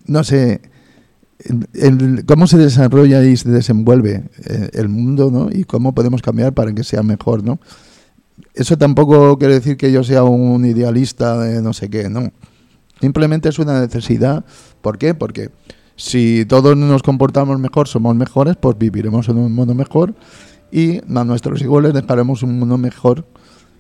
no 0.08 0.24
sé, 0.24 0.62
el- 1.74 2.26
cómo 2.26 2.48
se 2.48 2.58
desarrolla 2.58 3.24
y 3.24 3.38
se 3.38 3.50
desenvuelve 3.50 4.24
eh, 4.46 4.70
el 4.74 4.90
mundo, 4.90 5.30
¿no? 5.32 5.50
Y 5.52 5.66
cómo 5.66 5.94
podemos 5.94 6.22
cambiar 6.22 6.54
para 6.54 6.74
que 6.74 6.84
sea 6.84 7.04
mejor, 7.04 7.44
¿no? 7.44 7.60
Eso 8.54 8.78
tampoco 8.78 9.38
quiere 9.38 9.54
decir 9.56 9.78
que 9.78 9.92
yo 9.92 10.04
sea 10.04 10.24
un 10.24 10.66
idealista 10.66 11.38
de 11.40 11.62
no 11.62 11.74
sé 11.74 11.90
qué, 11.90 12.10
no. 12.10 12.32
Simplemente 13.02 13.50
es 13.50 13.60
una 13.60 13.80
necesidad. 13.82 14.46
¿Por 14.82 14.98
qué? 14.98 15.14
Porque 15.14 15.50
si 15.96 16.46
todos 16.46 16.76
nos 16.76 17.04
comportamos 17.04 17.60
mejor, 17.60 17.88
somos 17.88 18.16
mejores, 18.16 18.56
pues 18.56 18.78
viviremos 18.78 19.30
en 19.30 19.38
un 19.38 19.54
mundo 19.54 19.76
mejor 19.76 20.16
y 20.72 20.98
a 21.16 21.24
nuestros 21.24 21.62
hijos 21.62 21.84
les 21.84 21.94
dejaremos 21.94 22.44
un 22.44 22.58
mundo 22.60 22.78
mejor, 22.78 23.26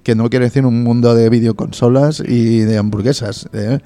que 0.05 0.13
no 0.15 0.29
quiere 0.29 0.45
decir 0.45 0.65
un 0.67 0.83
mundo 0.83 1.15
de 1.15 1.29
videoconsolas 1.29 2.21
y 2.25 2.59
de 2.59 2.77
hamburguesas. 2.77 3.49
¿eh? 3.53 3.79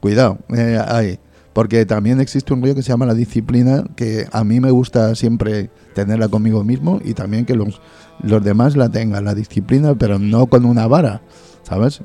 Cuidado, 0.00 0.38
eh, 0.54 0.78
ahí. 0.84 1.18
Porque 1.52 1.86
también 1.86 2.20
existe 2.20 2.52
un 2.52 2.60
rollo 2.60 2.74
que 2.74 2.82
se 2.82 2.88
llama 2.88 3.06
la 3.06 3.14
disciplina, 3.14 3.84
que 3.94 4.26
a 4.32 4.42
mí 4.44 4.58
me 4.60 4.70
gusta 4.72 5.14
siempre 5.14 5.70
tenerla 5.94 6.26
conmigo 6.28 6.64
mismo 6.64 7.00
y 7.04 7.14
también 7.14 7.44
que 7.46 7.54
los, 7.54 7.80
los 8.22 8.42
demás 8.42 8.76
la 8.76 8.88
tengan, 8.88 9.24
la 9.24 9.34
disciplina, 9.34 9.94
pero 9.94 10.18
no 10.18 10.46
con 10.46 10.64
una 10.64 10.86
vara, 10.88 11.22
¿sabes? 11.62 12.00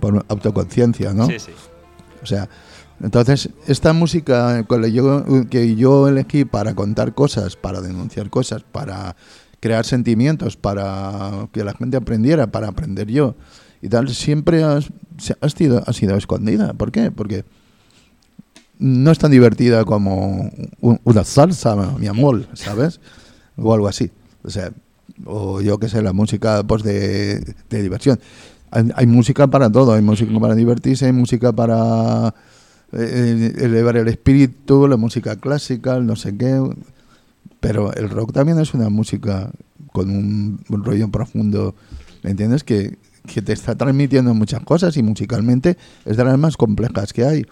Por 0.00 0.24
autoconciencia, 0.28 1.12
¿no? 1.12 1.26
Sí, 1.26 1.38
sí. 1.38 1.52
O 2.22 2.26
sea, 2.26 2.48
entonces, 3.02 3.50
esta 3.66 3.92
música 3.92 4.64
yo- 4.90 5.24
que 5.50 5.74
yo 5.76 6.08
elegí 6.08 6.46
para 6.46 6.74
contar 6.74 7.14
cosas, 7.14 7.56
para 7.56 7.82
denunciar 7.82 8.30
cosas, 8.30 8.62
para 8.62 9.16
crear 9.60 9.84
sentimientos, 9.84 10.56
para 10.56 11.48
que 11.52 11.64
la 11.64 11.72
gente 11.74 11.96
aprendiera, 11.96 12.46
para 12.48 12.68
aprender 12.68 13.08
yo 13.08 13.34
y 13.82 13.88
tal, 13.88 14.08
siempre 14.10 14.62
has- 14.64 14.88
se- 15.18 15.36
ha, 15.40 15.48
sido, 15.48 15.82
ha 15.86 15.92
sido 15.92 16.16
escondida. 16.16 16.72
¿Por 16.74 16.92
qué? 16.92 17.10
Porque 17.10 17.44
no 18.78 19.10
es 19.10 19.18
tan 19.18 19.30
divertida 19.30 19.84
como 19.84 20.50
un- 20.80 21.00
una 21.04 21.24
salsa, 21.24 21.74
mi 21.98 22.06
amor, 22.06 22.46
¿sabes? 22.54 23.00
O 23.56 23.72
algo 23.72 23.88
así. 23.88 24.10
O 25.24 25.60
yo 25.62 25.78
que 25.78 25.88
sé, 25.88 26.02
la 26.02 26.12
música 26.12 26.62
pues 26.62 26.82
de, 26.82 27.40
de 27.70 27.82
diversión. 27.82 28.20
Hay, 28.70 29.06
música 29.06 29.46
para 29.46 29.70
todo, 29.70 29.94
hay 29.94 30.02
música 30.02 30.38
para 30.38 30.54
divertirse, 30.54 31.06
hay 31.06 31.12
música 31.12 31.52
para 31.52 32.34
eh, 32.92 33.52
elevar 33.58 33.96
el 33.96 34.08
espíritu, 34.08 34.86
la 34.86 34.96
música 34.98 35.36
clásica, 35.36 35.96
el 35.96 36.04
no 36.06 36.14
sé 36.16 36.36
qué. 36.36 36.60
Pero 37.60 37.92
el 37.94 38.10
rock 38.10 38.32
también 38.32 38.58
es 38.58 38.74
una 38.74 38.88
música 38.88 39.50
con 39.92 40.10
un, 40.10 40.60
rollo 40.68 41.08
profundo, 41.10 41.74
¿me 42.22 42.30
entiendes? 42.30 42.64
Que, 42.64 42.98
que 43.26 43.42
te 43.42 43.52
está 43.52 43.74
transmitiendo 43.74 44.34
muchas 44.34 44.60
cosas 44.60 44.96
y 44.96 45.02
musicalmente 45.02 45.76
es 46.04 46.16
de 46.16 46.24
las 46.24 46.38
más 46.38 46.56
complejas 46.56 47.12
que 47.12 47.24
hay. 47.24 47.46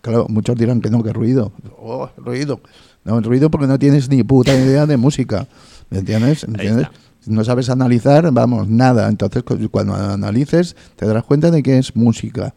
Claro, 0.00 0.26
muchos 0.28 0.56
dirán 0.56 0.80
que 0.80 0.90
no, 0.90 1.02
que 1.02 1.12
ruido. 1.12 1.52
Oh, 1.78 2.10
ruido. 2.16 2.60
No, 3.04 3.20
ruido 3.20 3.50
porque 3.50 3.66
no 3.66 3.78
tienes 3.78 4.08
ni 4.08 4.22
puta 4.22 4.54
idea 4.54 4.86
de 4.86 4.96
música. 4.96 5.46
¿Me 5.90 5.98
entiendes? 5.98 6.46
¿Me 6.48 6.54
entiendes? 6.54 6.88
no 7.26 7.42
sabes 7.44 7.70
analizar, 7.70 8.30
vamos, 8.32 8.68
nada. 8.68 9.08
Entonces, 9.08 9.42
cu- 9.42 9.56
cuando 9.70 9.94
analices, 9.94 10.76
te 10.96 11.06
darás 11.06 11.24
cuenta 11.24 11.50
de 11.50 11.62
que 11.62 11.78
es 11.78 11.96
música. 11.96 12.54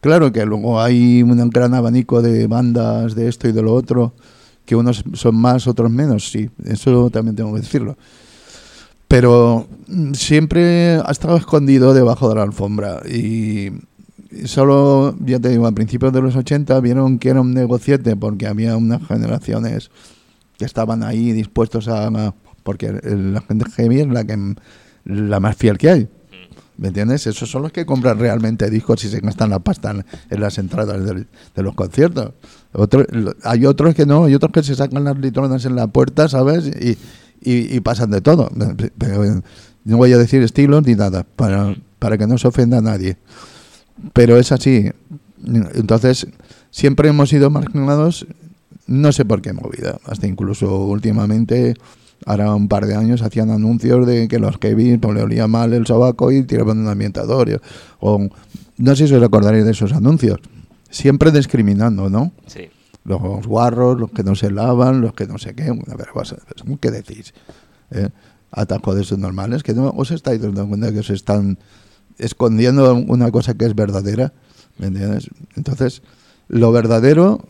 Claro 0.00 0.32
que 0.32 0.44
luego 0.46 0.80
hay 0.80 1.22
un 1.22 1.50
gran 1.50 1.74
abanico 1.74 2.22
de 2.22 2.46
bandas 2.46 3.14
de 3.14 3.28
esto 3.28 3.48
y 3.48 3.52
de 3.52 3.62
lo 3.62 3.74
otro, 3.74 4.14
que 4.66 4.76
unos 4.76 5.04
son 5.14 5.36
más, 5.36 5.66
otros 5.66 5.90
menos, 5.90 6.30
sí, 6.30 6.50
eso 6.64 7.08
también 7.10 7.36
tengo 7.36 7.54
que 7.54 7.60
decirlo. 7.60 7.96
Pero 9.08 9.68
mm, 9.86 10.12
siempre 10.14 10.96
ha 10.96 11.10
estado 11.10 11.36
escondido 11.36 11.94
debajo 11.94 12.28
de 12.28 12.34
la 12.34 12.42
alfombra 12.42 13.00
y 13.08 13.70
solo, 14.44 15.16
ya 15.24 15.38
te 15.38 15.48
digo, 15.48 15.66
a 15.66 15.72
principios 15.72 16.12
de 16.12 16.20
los 16.20 16.36
80 16.36 16.78
vieron 16.80 17.18
que 17.18 17.30
era 17.30 17.40
un 17.40 17.54
negociete 17.54 18.16
porque 18.16 18.46
había 18.46 18.76
unas 18.76 19.06
generaciones 19.06 19.90
que 20.58 20.64
estaban 20.64 21.02
ahí 21.02 21.32
dispuestos 21.32 21.88
a... 21.88 22.34
porque 22.62 22.92
la 22.92 23.40
gente 23.42 23.70
heavy 23.70 24.00
es 24.00 24.08
la, 24.08 24.24
que, 24.24 24.54
la 25.04 25.40
más 25.40 25.56
fiel 25.56 25.78
que 25.78 25.90
hay. 25.90 26.08
¿Me 26.78 26.88
entiendes? 26.88 27.26
Esos 27.26 27.50
son 27.50 27.62
los 27.62 27.72
que 27.72 27.86
compran 27.86 28.18
realmente 28.18 28.68
discos 28.68 29.02
y 29.04 29.08
se 29.08 29.20
gastan 29.20 29.48
la 29.48 29.60
pasta 29.60 29.92
en, 29.92 30.04
en 30.28 30.40
las 30.40 30.58
entradas 30.58 31.02
de 31.02 31.62
los 31.62 31.74
conciertos. 31.74 32.32
Otro- 32.76 33.06
hay 33.42 33.66
otros 33.66 33.94
que 33.94 34.06
no, 34.06 34.24
hay 34.24 34.34
otros 34.34 34.52
que 34.52 34.62
se 34.62 34.74
sacan 34.74 35.04
las 35.04 35.18
litronas 35.18 35.64
en 35.64 35.76
la 35.76 35.86
puerta, 35.86 36.28
¿sabes? 36.28 36.66
Y, 36.66 36.96
y- 37.42 37.80
pasan 37.80 38.10
de 38.10 38.20
todo. 38.20 38.50
Eh, 39.00 39.40
no 39.84 39.96
voy 39.96 40.12
a 40.12 40.18
decir 40.18 40.42
estilos 40.42 40.84
ni 40.86 40.94
nada, 40.94 41.24
para, 41.36 41.74
para 41.98 42.18
que 42.18 42.26
no 42.26 42.38
se 42.38 42.48
ofenda 42.48 42.78
a 42.78 42.82
nadie. 42.82 43.16
Pero 44.12 44.36
es 44.36 44.52
así. 44.52 44.90
Entonces, 45.74 46.26
siempre 46.70 47.08
hemos 47.08 47.28
sido 47.30 47.50
marginados, 47.50 48.26
no 48.86 49.12
sé 49.12 49.24
por 49.24 49.42
qué 49.42 49.52
movida. 49.52 49.98
Hasta 50.04 50.26
incluso 50.26 50.84
últimamente 50.84 51.74
Ahora 52.24 52.54
un 52.54 52.66
par 52.68 52.86
de 52.86 52.94
años 52.96 53.20
hacían 53.20 53.50
anuncios 53.50 54.06
de 54.06 54.26
que 54.26 54.38
los 54.38 54.56
Kevin 54.56 54.98
pues, 55.00 55.14
le 55.14 55.22
olía 55.22 55.46
mal 55.48 55.74
el 55.74 55.86
sobaco 55.86 56.32
y 56.32 56.42
tiraban 56.44 56.78
un 56.78 56.88
ambientador. 56.88 57.60
no 58.78 58.96
sé 58.96 59.06
si 59.06 59.14
os 59.14 59.22
acordaréis 59.22 59.66
de 59.66 59.72
esos 59.72 59.92
anuncios. 59.92 60.40
Siempre 60.96 61.30
discriminando, 61.30 62.08
¿no? 62.10 62.32
Sí. 62.46 62.68
Los 63.04 63.46
guarros, 63.46 64.00
los 64.00 64.10
que 64.10 64.24
no 64.24 64.34
se 64.34 64.50
lavan, 64.50 65.00
los 65.00 65.12
que 65.12 65.26
no 65.26 65.38
sé 65.38 65.54
qué. 65.54 65.70
Bueno, 65.70 65.94
pero 65.96 66.12
vas 66.14 66.32
a- 66.32 66.38
¿qué 66.80 66.90
decís? 66.90 67.34
¿Eh? 67.90 68.08
De 68.94 69.02
esos 69.02 69.18
normales, 69.18 69.62
que 69.62 69.74
no 69.74 69.90
os 69.90 70.10
estáis 70.10 70.40
dando 70.40 70.66
cuenta 70.66 70.90
que 70.92 71.00
os 71.00 71.10
están 71.10 71.58
escondiendo 72.18 72.94
una 72.94 73.30
cosa 73.30 73.54
que 73.54 73.66
es 73.66 73.74
verdadera. 73.74 74.32
¿Me 74.78 74.86
entiendes? 74.88 75.28
Entonces, 75.56 76.02
lo 76.48 76.72
verdadero 76.72 77.44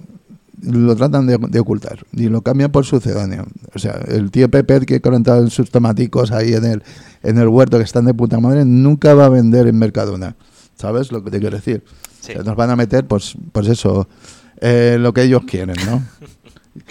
lo 0.63 0.97
tratan 0.97 1.27
de, 1.27 1.39
de 1.39 1.61
ocultar 1.61 1.99
y 2.13 2.29
lo 2.29 2.43
cambian 2.43 2.73
por 2.73 2.85
sucedáneo. 2.85 3.47
O 3.75 3.79
sea, 3.79 3.93
el 4.09 4.31
tío 4.31 4.51
Pepe 4.51 4.81
que 4.87 5.01
planta 5.01 5.47
sus 5.51 5.71
tomaticos 5.71 6.33
ahí 6.33 6.55
en 6.55 6.65
el, 6.65 6.83
en 7.23 7.39
el 7.39 7.49
huerto 7.49 7.77
que 7.79 7.85
están 7.85 8.07
de 8.07 8.15
puta 8.15 8.41
madre 8.41 8.65
nunca 8.65 9.15
va 9.15 9.27
a 9.27 9.29
vender 9.29 9.67
en 9.69 9.79
Mercadona. 9.79 10.35
¿Sabes 10.77 11.13
lo 11.13 11.23
que 11.23 11.31
te 11.31 11.41
quiero 11.41 11.57
decir? 11.57 11.85
Sí. 12.27 12.33
O 12.33 12.35
sea, 12.35 12.43
nos 12.43 12.57
van 12.57 12.71
a 12.71 12.77
meter, 12.77 13.07
pues, 13.07 13.35
pues 13.53 13.69
eso, 13.69 14.09
eh, 14.61 14.97
lo 15.01 15.13
que 15.15 15.23
ellos 15.23 15.43
quieren, 15.47 15.77
¿no? 15.87 16.03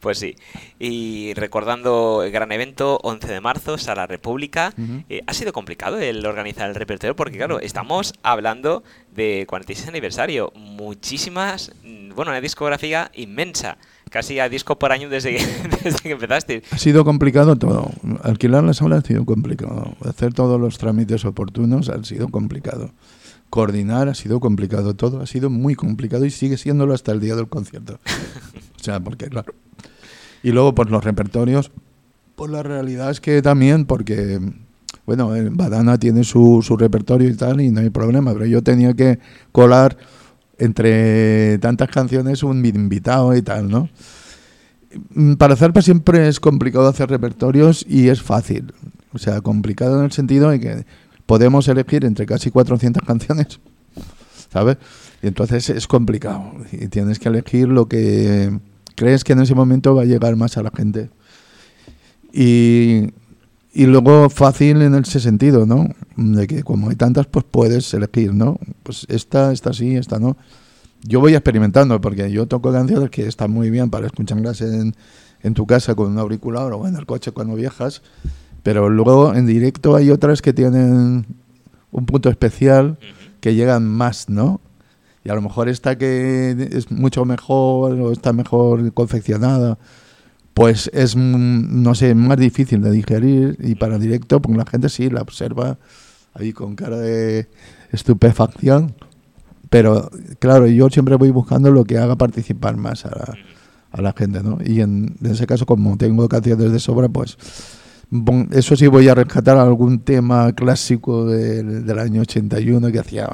Pues 0.00 0.18
sí. 0.18 0.34
Y 0.80 1.32
recordando 1.34 2.24
el 2.24 2.32
gran 2.32 2.50
evento, 2.50 2.98
11 3.04 3.28
de 3.34 3.40
marzo, 3.40 3.78
Sala 3.78 4.08
República, 4.08 4.74
Ujú. 4.76 5.04
eh, 5.08 5.22
ha 5.28 5.32
sido 5.32 5.52
complicado 5.52 5.96
el 6.00 6.26
organizar 6.26 6.68
el 6.68 6.74
repertorio 6.74 7.14
porque, 7.14 7.36
claro, 7.36 7.60
estamos 7.60 8.12
hablando 8.24 8.82
de 9.14 9.44
46 9.48 9.86
aniversario. 9.88 10.52
Muchísimas, 10.56 11.70
mm, 11.84 12.14
bueno, 12.16 12.32
una 12.32 12.40
discografía 12.40 13.12
inmensa. 13.14 13.78
Casi 14.10 14.40
a 14.40 14.48
disco 14.48 14.76
por 14.76 14.90
año 14.90 15.08
desde 15.08 15.36
que, 15.36 15.46
desde 15.84 16.00
que 16.00 16.10
empezaste. 16.10 16.64
Ha 16.72 16.78
sido 16.78 17.04
complicado 17.04 17.54
todo. 17.54 17.92
Alquilar 18.24 18.64
la 18.64 18.74
sala 18.74 18.96
ha 18.96 19.00
sido 19.02 19.24
complicado. 19.24 19.94
Hacer 20.04 20.34
todos 20.34 20.60
los 20.60 20.78
trámites 20.78 21.24
oportunos 21.24 21.88
ha 21.90 22.02
sido 22.02 22.28
complicado. 22.28 22.90
Coordinar 23.52 24.08
ha 24.08 24.14
sido 24.14 24.40
complicado. 24.40 24.96
Todo 24.96 25.20
ha 25.20 25.26
sido 25.26 25.50
muy 25.50 25.74
complicado 25.74 26.24
y 26.24 26.30
sigue 26.30 26.56
siéndolo 26.56 26.94
hasta 26.94 27.12
el 27.12 27.20
día 27.20 27.36
del 27.36 27.48
concierto. 27.48 27.98
o 28.80 28.82
sea, 28.82 28.98
porque 28.98 29.26
claro. 29.26 29.52
Y 30.42 30.52
luego, 30.52 30.74
pues 30.74 30.88
los 30.88 31.04
repertorios. 31.04 31.70
Pues 32.34 32.50
la 32.50 32.62
realidad 32.62 33.10
es 33.10 33.20
que 33.20 33.42
también, 33.42 33.84
porque, 33.84 34.40
bueno, 35.04 35.36
eh, 35.36 35.50
Badana 35.52 35.98
tiene 35.98 36.24
su, 36.24 36.62
su 36.66 36.78
repertorio 36.78 37.28
y 37.28 37.34
tal, 37.34 37.60
y 37.60 37.70
no 37.70 37.80
hay 37.80 37.90
problema, 37.90 38.32
pero 38.32 38.46
yo 38.46 38.62
tenía 38.62 38.94
que 38.94 39.18
colar 39.52 39.98
entre 40.56 41.58
tantas 41.58 41.90
canciones 41.90 42.42
un 42.42 42.64
invitado 42.64 43.36
y 43.36 43.42
tal, 43.42 43.68
¿no? 43.68 43.90
Mm, 45.12 45.34
Para 45.34 45.56
Zarpa 45.56 45.82
siempre 45.82 46.26
es 46.26 46.40
complicado 46.40 46.88
hacer 46.88 47.10
repertorios 47.10 47.84
y 47.86 48.08
es 48.08 48.22
fácil. 48.22 48.72
O 49.12 49.18
sea, 49.18 49.42
complicado 49.42 49.98
en 49.98 50.06
el 50.06 50.12
sentido 50.12 50.48
de 50.48 50.58
que 50.58 50.86
podemos 51.32 51.66
elegir 51.66 52.04
entre 52.04 52.26
casi 52.26 52.50
400 52.50 53.02
canciones, 53.06 53.58
¿sabes? 54.52 54.76
Y 55.22 55.28
entonces 55.28 55.70
es 55.70 55.86
complicado. 55.86 56.52
Y 56.72 56.88
tienes 56.88 57.18
que 57.18 57.30
elegir 57.30 57.68
lo 57.68 57.88
que 57.88 58.52
crees 58.96 59.24
que 59.24 59.32
en 59.32 59.40
ese 59.40 59.54
momento 59.54 59.94
va 59.94 60.02
a 60.02 60.04
llegar 60.04 60.36
más 60.36 60.58
a 60.58 60.62
la 60.62 60.70
gente. 60.70 61.08
Y, 62.34 63.14
y 63.72 63.86
luego 63.86 64.28
fácil 64.28 64.82
en 64.82 64.94
ese 64.94 65.20
sentido, 65.20 65.64
¿no? 65.64 65.88
De 66.16 66.46
que 66.46 66.62
como 66.62 66.90
hay 66.90 66.96
tantas, 66.96 67.26
pues 67.28 67.46
puedes 67.50 67.94
elegir, 67.94 68.34
¿no? 68.34 68.58
Pues 68.82 69.06
esta, 69.08 69.52
esta 69.52 69.72
sí, 69.72 69.96
esta 69.96 70.18
no. 70.18 70.36
Yo 71.00 71.20
voy 71.20 71.32
experimentando 71.32 71.98
porque 72.02 72.30
yo 72.30 72.46
toco 72.46 72.72
canciones 72.72 73.08
que 73.08 73.26
están 73.26 73.52
muy 73.52 73.70
bien 73.70 73.88
para 73.88 74.04
escucharlas 74.04 74.60
en, 74.60 74.94
en 75.42 75.54
tu 75.54 75.66
casa 75.66 75.94
con 75.94 76.08
un 76.08 76.18
auricular 76.18 76.74
o 76.74 76.86
en 76.86 76.94
el 76.94 77.06
coche 77.06 77.30
cuando 77.30 77.54
viajas, 77.54 78.02
pero 78.62 78.88
luego 78.88 79.34
en 79.34 79.46
directo 79.46 79.96
hay 79.96 80.10
otras 80.10 80.42
que 80.42 80.52
tienen 80.52 81.26
un 81.90 82.06
punto 82.06 82.30
especial 82.30 82.98
que 83.40 83.54
llegan 83.54 83.86
más, 83.86 84.28
¿no? 84.28 84.60
Y 85.24 85.30
a 85.30 85.34
lo 85.34 85.42
mejor 85.42 85.68
esta 85.68 85.96
que 85.96 86.68
es 86.72 86.90
mucho 86.90 87.24
mejor 87.24 87.92
o 88.00 88.12
está 88.12 88.32
mejor 88.32 88.92
confeccionada, 88.92 89.78
pues 90.54 90.90
es, 90.92 91.16
mm, 91.16 91.82
no 91.82 91.94
sé, 91.94 92.14
más 92.14 92.38
difícil 92.38 92.82
de 92.82 92.90
digerir 92.90 93.56
y 93.60 93.74
para 93.74 93.98
directo, 93.98 94.40
pues 94.42 94.56
la 94.56 94.66
gente 94.66 94.88
sí 94.88 95.10
la 95.10 95.22
observa 95.22 95.78
ahí 96.34 96.52
con 96.52 96.74
cara 96.76 96.98
de 96.98 97.48
estupefacción. 97.92 98.94
Pero 99.70 100.10
claro, 100.38 100.66
yo 100.66 100.90
siempre 100.90 101.16
voy 101.16 101.30
buscando 101.30 101.70
lo 101.70 101.84
que 101.84 101.98
haga 101.98 102.16
participar 102.16 102.76
más 102.76 103.06
a 103.06 103.10
la, 103.10 103.34
a 103.90 104.02
la 104.02 104.12
gente, 104.12 104.42
¿no? 104.42 104.58
Y 104.64 104.80
en, 104.80 105.16
en 105.22 105.30
ese 105.30 105.46
caso, 105.46 105.66
como 105.66 105.96
tengo 105.96 106.28
canciones 106.28 106.72
de 106.72 106.78
sobra, 106.78 107.08
pues 107.08 107.38
eso 108.50 108.76
sí 108.76 108.86
voy 108.86 109.08
a 109.08 109.14
rescatar 109.14 109.56
algún 109.56 110.00
tema 110.00 110.52
clásico 110.52 111.26
del, 111.26 111.86
del 111.86 111.98
año 111.98 112.22
81 112.22 112.92
que 112.92 112.98
hacía 112.98 113.28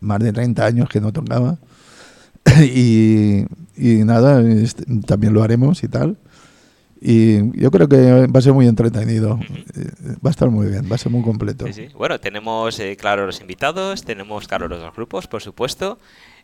más 0.00 0.20
de 0.20 0.32
30 0.32 0.64
años 0.64 0.88
que 0.88 1.00
no 1.00 1.12
tocaba. 1.12 1.58
y, 2.62 3.44
y 3.76 4.04
nada, 4.04 4.40
este, 4.40 4.84
también 5.06 5.32
lo 5.32 5.42
haremos 5.42 5.82
y 5.82 5.88
tal. 5.88 6.16
Y 7.00 7.58
yo 7.60 7.70
creo 7.70 7.88
que 7.88 8.26
va 8.26 8.38
a 8.38 8.42
ser 8.42 8.52
muy 8.52 8.66
entretenido. 8.66 9.38
Eh, 9.76 9.90
Va 10.24 10.30
a 10.30 10.30
estar 10.30 10.50
muy 10.50 10.66
bien, 10.68 10.90
va 10.90 10.96
a 10.96 10.98
ser 10.98 11.12
muy 11.12 11.22
completo. 11.22 11.66
Bueno, 11.96 12.18
tenemos 12.18 12.78
eh, 12.80 12.96
claro 12.96 13.26
los 13.26 13.40
invitados, 13.40 14.02
tenemos 14.02 14.48
claro 14.48 14.66
los 14.66 14.80
dos 14.80 14.94
grupos, 14.94 15.28
por 15.28 15.40
supuesto. 15.40 15.98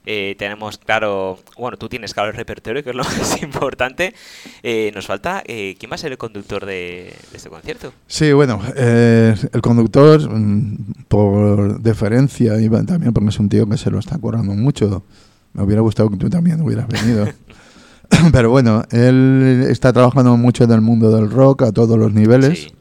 Eh, 0.07 0.35
tenemos 0.39 0.79
claro, 0.79 1.39
bueno, 1.59 1.77
tú 1.77 1.89
tienes 1.89 2.13
claro 2.13 2.31
el 2.31 2.37
repertorio, 2.37 2.85
que 2.85 2.91
es 2.91 2.97
lo 2.97 3.05
más 3.19 3.43
importante. 3.43 4.15
Eh, 4.63 4.93
nos 4.95 5.07
falta, 5.07 5.43
eh, 5.47 5.77
¿quién 5.79 5.91
va 5.91 5.95
a 5.95 5.99
ser 5.99 6.13
el 6.13 6.19
conductor 6.19 6.67
de, 6.67 7.15
de 7.31 7.37
este 7.37 7.49
concierto? 7.49 7.93
Sí, 8.07 8.33
bueno, 8.33 8.61
eh, 8.77 9.35
el 9.53 9.61
conductor, 9.63 10.29
mm, 10.29 11.05
por 11.09 11.81
deferencia 11.81 12.61
y 12.61 12.69
también 12.69 13.13
porque 13.13 13.31
es 13.31 13.39
un 13.39 13.49
tío 13.49 13.69
que 13.69 13.77
se 13.77 13.91
lo 13.91 13.99
está 13.99 14.19
currando 14.19 14.53
mucho, 14.55 15.05
me 15.53 15.63
hubiera 15.63 15.81
gustado 15.81 16.11
que 16.11 16.17
tú 16.17 16.29
también 16.29 16.61
hubieras 16.61 16.89
venido. 16.89 17.27
Pero 18.33 18.51
bueno, 18.51 18.85
él 18.91 19.67
está 19.69 19.93
trabajando 19.93 20.37
mucho 20.37 20.65
en 20.65 20.73
el 20.73 20.81
mundo 20.81 21.11
del 21.11 21.31
rock 21.31 21.63
a 21.63 21.73
todos 21.73 21.99
los 21.99 22.13
niveles. 22.13 22.65
Sí. 22.65 22.75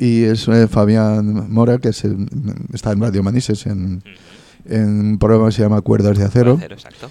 Y 0.00 0.24
es 0.24 0.46
eh, 0.48 0.68
Fabián 0.68 1.52
Mora, 1.52 1.78
que 1.78 1.88
es 1.88 2.04
está 2.72 2.92
en 2.92 3.00
Radio 3.00 3.22
Manises, 3.22 3.66
en, 3.66 3.96
Ujú. 3.96 4.08
En 4.68 5.00
un 5.12 5.18
programa 5.18 5.46
que 5.46 5.52
se 5.52 5.62
llama 5.62 5.80
Cuerdas 5.80 6.18
de 6.18 6.24
Acero. 6.24 6.54
Acero, 6.54 6.74
exacto. 6.74 7.10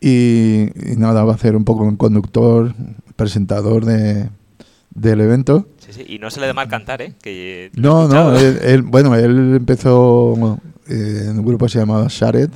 Y, 0.00 0.70
y 0.92 0.96
nada, 0.96 1.24
va 1.24 1.32
a 1.32 1.34
hacer 1.34 1.56
un 1.56 1.64
poco 1.64 1.84
un 1.84 1.96
conductor, 1.96 2.74
presentador 3.16 3.84
de, 3.84 4.28
del 4.94 5.20
evento. 5.20 5.66
Sí, 5.78 5.92
sí. 5.92 6.04
Y 6.06 6.18
no 6.18 6.30
se 6.30 6.40
le 6.40 6.46
da 6.46 6.54
mal 6.54 6.68
cantar, 6.68 7.02
¿eh? 7.02 7.14
Que, 7.20 7.70
No, 7.74 8.06
no, 8.08 8.32
escuchado. 8.34 8.38
él, 8.38 8.58
él- 8.62 8.82
bueno, 8.82 9.14
él 9.16 9.54
empezó 9.56 10.58
eh, 10.88 11.26
en 11.30 11.38
un 11.38 11.44
grupo 11.44 11.66
que 11.66 11.72
se 11.72 11.78
llamaba 11.80 12.06
Shared, 12.08 12.50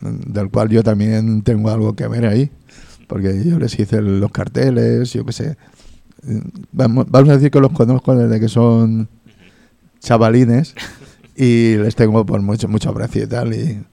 del 0.00 0.50
cual 0.50 0.68
yo 0.70 0.82
también 0.82 1.42
tengo 1.42 1.70
algo 1.70 1.94
que 1.94 2.08
ver 2.08 2.26
ahí, 2.26 2.50
porque 3.06 3.42
yo 3.44 3.58
les 3.58 3.78
hice 3.78 4.02
los 4.02 4.30
carteles, 4.32 5.12
yo 5.12 5.24
qué 5.24 5.32
sé. 5.32 5.56
Eh, 6.26 6.40
Vamos, 6.72 7.06
vamos 7.08 7.28
a 7.28 7.34
decir 7.34 7.50
que 7.50 7.60
los 7.60 7.70
conozco 7.72 8.16
desde 8.16 8.40
que 8.40 8.48
son 8.48 9.08
chavalines 10.00 10.74
y 11.36 11.76
les 11.76 11.94
tengo 11.96 12.24
por 12.26 12.40
mucho, 12.42 12.68
mucho 12.68 12.90
aprecio 12.90 13.24
y 13.24 13.26
tal. 13.26 13.54
Y, 13.54 13.84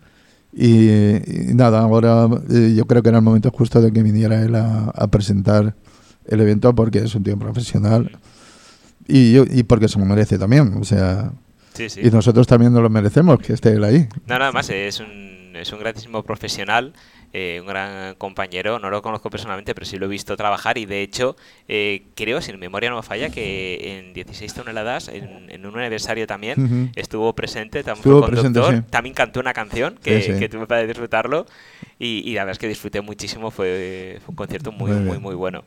y- 0.53 1.49
y 1.51 1.53
nada, 1.53 1.79
ahora 1.79 2.27
eh, 2.49 2.73
yo 2.75 2.85
creo 2.85 3.01
que 3.01 3.09
era 3.09 3.19
el 3.19 3.23
momento 3.23 3.51
justo 3.51 3.81
de 3.81 3.91
que 3.91 4.03
viniera 4.03 4.41
él 4.41 4.55
a, 4.55 4.85
a 4.95 5.07
presentar 5.07 5.75
el 6.27 6.41
evento 6.41 6.73
porque 6.75 6.99
es 6.99 7.15
un 7.15 7.23
tío 7.23 7.37
profesional 7.37 8.11
y, 9.07 9.33
yo, 9.33 9.43
y 9.49 9.63
porque 9.63 9.87
se 9.87 9.97
lo 9.99 10.05
merece 10.05 10.37
también. 10.37 10.73
O 10.79 10.83
sea, 10.83 11.31
Sí, 11.73 11.89
sí. 11.89 12.01
y 12.03 12.11
nosotros 12.11 12.47
también 12.47 12.73
nos 12.73 12.83
lo 12.83 12.89
merecemos 12.89 13.39
que 13.39 13.53
esté 13.53 13.69
él 13.73 13.83
ahí. 13.85 14.07
No, 14.27 14.37
nada 14.37 14.51
más, 14.51 14.69
es 14.69 14.99
un, 14.99 15.55
es 15.55 15.71
un 15.71 15.79
grandísimo 15.79 16.21
profesional, 16.23 16.93
eh, 17.33 17.59
un 17.61 17.67
gran 17.67 18.15
compañero. 18.15 18.79
No 18.79 18.89
lo 18.89 19.01
conozco 19.01 19.29
personalmente, 19.29 19.73
pero 19.73 19.85
sí 19.85 19.97
lo 19.97 20.05
he 20.05 20.09
visto 20.09 20.35
trabajar. 20.37 20.77
Y 20.77 20.85
de 20.85 21.01
hecho, 21.01 21.35
eh, 21.67 22.03
creo, 22.15 22.41
si 22.41 22.51
mi 22.51 22.57
memoria 22.57 22.89
no 22.89 22.97
me 22.97 23.03
falla, 23.03 23.29
que 23.29 23.97
en 23.99 24.13
16 24.13 24.53
toneladas, 24.53 25.07
en, 25.07 25.49
en 25.49 25.65
un 25.65 25.77
aniversario 25.79 26.27
también, 26.27 26.91
estuvo 26.95 27.33
presente. 27.33 27.83
También 27.83 27.99
Estuvo 27.99 28.19
fue 28.19 28.27
conductor, 28.29 28.51
presente, 28.63 28.85
sí. 28.85 28.91
También 28.91 29.15
cantó 29.15 29.39
una 29.39 29.53
canción 29.53 29.97
que, 30.03 30.21
Sí, 30.21 30.33
sí. 30.33 30.39
que 30.39 30.49
tuve 30.49 30.67
para 30.67 30.85
disfrutarlo. 30.85 31.45
Y, 31.99 32.23
y 32.29 32.33
la 32.33 32.41
verdad 32.41 32.53
es 32.53 32.59
que 32.59 32.67
disfruté 32.67 33.01
muchísimo. 33.01 33.51
Fue, 33.51 34.17
fue 34.25 34.31
un 34.31 34.35
concierto 34.35 34.71
muy, 34.71 34.91
Muy 34.91 35.19
muy 35.19 35.35
bueno. 35.35 35.63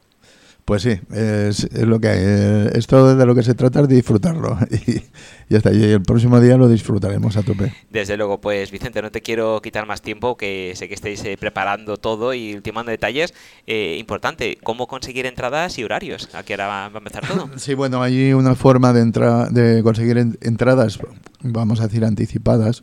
Pues 0.65 0.81
sí, 0.81 0.99
es, 1.13 1.65
es 1.65 1.83
lo 1.83 2.01
que 2.01 2.09
hay. 2.09 2.19
Eh, 2.23 2.71
Esto 2.75 3.15
de 3.15 3.27
lo 3.27 3.35
que 3.35 3.43
se 3.43 3.53
trata 3.55 3.81
es 3.83 3.89
de 3.89 3.97
disfrutarlo. 3.97 4.59
Y 4.87 5.53
ya 5.53 5.59
está. 5.59 5.73
Y 5.75 5.83
el 5.85 6.01
próximo 6.01 6.41
día 6.41 6.57
lo 6.57 6.69
disfrutaremos 6.71 7.37
a 7.37 7.43
tope. 7.43 7.71
Desde 7.91 8.17
luego, 8.17 8.41
pues 8.41 8.71
Vicente, 8.71 9.03
no 9.03 9.11
te 9.11 9.21
quiero 9.21 9.61
quitar 9.61 9.87
más 9.87 10.01
tiempo, 10.01 10.39
que 10.39 10.73
sé 10.75 10.89
que 10.89 10.95
estáis 10.95 11.23
eh, 11.27 11.37
preparando 11.39 11.99
todo 11.99 12.33
y 12.33 12.55
ultimando 12.55 12.91
detalles. 12.91 13.35
Eh, 13.67 13.97
importante, 14.01 14.57
¿cómo 14.63 14.87
conseguir 14.87 15.27
entradas 15.27 15.79
y 15.79 15.85
horarios? 15.85 16.31
¿A 16.35 16.43
qué 16.45 16.55
hora 16.55 16.67
va 16.67 16.87
a 16.87 16.97
empezar 16.97 17.27
todo? 17.29 17.51
Sí, 17.59 17.75
bueno, 17.75 18.03
hay 18.03 18.33
una 18.33 18.55
forma 18.55 18.95
de, 18.95 19.03
entra- 19.03 19.51
de 19.51 19.83
conseguir 19.83 20.17
en- 20.17 20.39
entradas, 20.41 20.99
vamos 21.43 21.81
a 21.81 21.89
decir, 21.89 22.07
anticipadas. 22.07 22.83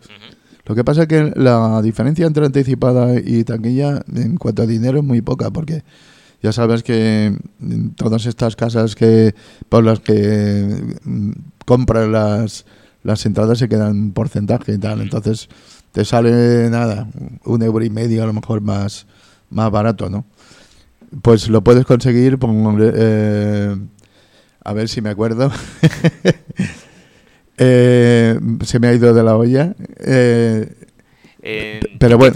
Lo 0.65 0.75
que 0.75 0.83
pasa 0.83 1.01
es 1.03 1.07
que 1.07 1.33
la 1.35 1.81
diferencia 1.81 2.27
entre 2.27 2.45
anticipada 2.45 3.19
y 3.19 3.43
taquilla 3.43 4.03
en 4.15 4.37
cuanto 4.37 4.61
a 4.61 4.67
dinero 4.67 4.99
es 4.99 5.03
muy 5.03 5.21
poca, 5.21 5.49
porque 5.49 5.81
Ya 6.41 6.51
sabes 6.51 6.83
que 6.83 7.37
todas 7.95 8.25
estas 8.25 8.55
casas 8.55 8.95
que 8.95 9.35
por 9.69 9.83
las 9.83 9.99
que 9.99 10.97
mm, 11.03 11.31
compran 11.65 12.11
las, 12.11 12.65
las 13.03 13.25
entradas 13.25 13.59
se 13.59 13.69
quedan 13.69 13.91
un 13.91 14.13
porcentaje 14.13 14.73
y 14.73 14.77
tal. 14.77 15.01
Entonces 15.01 15.49
te 15.91 16.05
sale 16.05 16.69
nada, 16.69 17.07
un 17.45 17.61
euro 17.61 17.83
y 17.83 17.89
medio 17.89 18.23
a 18.23 18.25
lo 18.25 18.33
mejor 18.33 18.61
más, 18.61 19.05
más 19.49 19.69
barato, 19.71 20.09
¿no? 20.09 20.25
Pues 21.21 21.49
lo 21.49 21.61
puedes 21.61 21.85
conseguir, 21.85 22.39
eh, 22.81 23.75
a 24.63 24.73
ver 24.73 24.89
si 24.89 25.01
me 25.01 25.09
acuerdo. 25.09 25.51
Eh, 27.63 28.39
se 28.65 28.79
me 28.79 28.87
ha 28.87 28.93
ido 28.93 29.13
de 29.13 29.21
la 29.21 29.35
olla. 29.37 29.75
Eh, 29.99 30.80
pero 31.99 32.17
bueno, 32.17 32.35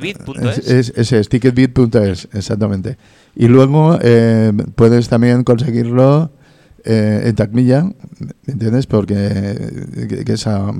es, 0.51 0.89
es, 0.89 1.12
es, 1.12 1.30
ticketbit.es, 1.30 2.28
exactamente. 2.34 2.97
Y 3.36 3.47
luego 3.47 3.99
eh, 4.01 4.51
puedes 4.76 5.10
también 5.10 5.43
conseguirlo 5.43 6.32
eh, 6.84 7.24
en 7.26 7.36
Tacmilla, 7.36 7.84
¿me 7.84 8.53
entiendes? 8.53 8.88
Porque 8.88 10.24
que, 10.26 10.34
esa, 10.34 10.72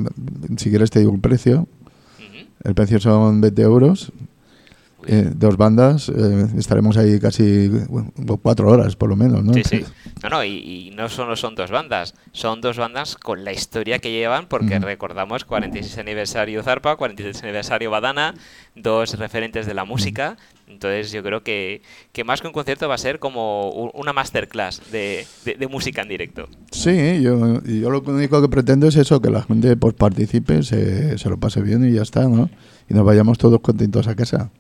si 0.58 0.70
quieres 0.70 0.90
te 0.90 1.00
digo 1.00 1.12
un 1.12 1.22
precio. 1.22 1.68
El 2.64 2.74
precio 2.74 3.00
son 3.00 3.42
20 3.42 3.62
euros 3.62 4.12
eh, 5.08 5.32
dos 5.36 5.58
bandas, 5.58 6.10
eh, 6.10 6.48
estaremos 6.58 6.98
ahí 6.98 7.20
casi 7.20 7.70
cuatro 8.42 8.70
horas 8.70 8.96
por 8.96 9.10
lo 9.10 9.16
menos, 9.16 9.44
¿no? 9.44 9.54
Sí, 9.54 9.64
sí. 9.64 9.86
No, 10.24 10.30
no, 10.30 10.44
y, 10.44 10.92
no 10.96 11.10
solo 11.10 11.36
son 11.36 11.56
dos 11.56 11.72
bandas, 11.72 12.16
son 12.32 12.62
dos 12.62 12.78
bandas 12.78 13.16
con 13.16 13.44
la 13.44 13.52
historia 13.52 14.00
que 14.00 14.12
llevan, 14.12 14.48
porque 14.48 14.80
recordamos 14.80 15.46
46 15.46 15.98
aniversario 15.98 16.64
Zarpa, 16.64 16.96
46 16.96 17.44
aniversario 17.44 17.92
Badana, 17.92 18.34
dos 18.76 19.18
referentes 19.18 19.66
de 19.66 19.74
la 19.74 19.86
música. 19.86 20.38
Entonces 20.68 21.12
yo 21.12 21.22
creo 21.22 21.44
que, 21.44 21.82
que 22.12 22.24
más 22.24 22.42
que 22.42 22.48
un 22.48 22.54
concierto 22.54 22.88
va 22.88 22.96
a 22.96 22.98
ser 22.98 23.20
como 23.20 23.70
una 23.70 24.14
masterclass 24.14 24.82
de, 24.92 25.28
de, 25.46 25.68
música 25.68 26.02
en 26.02 26.10
directo. 26.10 26.50
Sí, 26.72 27.22
yo, 27.22 27.62
yo 27.64 27.90
lo 27.90 28.02
único 28.02 28.42
que 28.42 28.50
pretendo 28.50 28.88
es 28.88 28.96
eso, 28.96 29.22
que 29.22 29.30
la 29.30 29.44
gente 29.44 29.78
pues 29.78 29.94
participe, 29.94 30.64
se, 30.64 31.18
se 31.18 31.30
lo 31.30 31.40
pase 31.40 31.62
bien 31.62 31.88
y 31.88 31.94
ya 31.94 32.02
está, 32.02 32.28
¿no? 32.28 32.50
Y 32.88 32.94
nos 32.94 33.06
vayamos 33.06 33.38
todos 33.38 33.60
contentos 33.62 34.08
a 34.08 34.16
casa. 34.16 34.52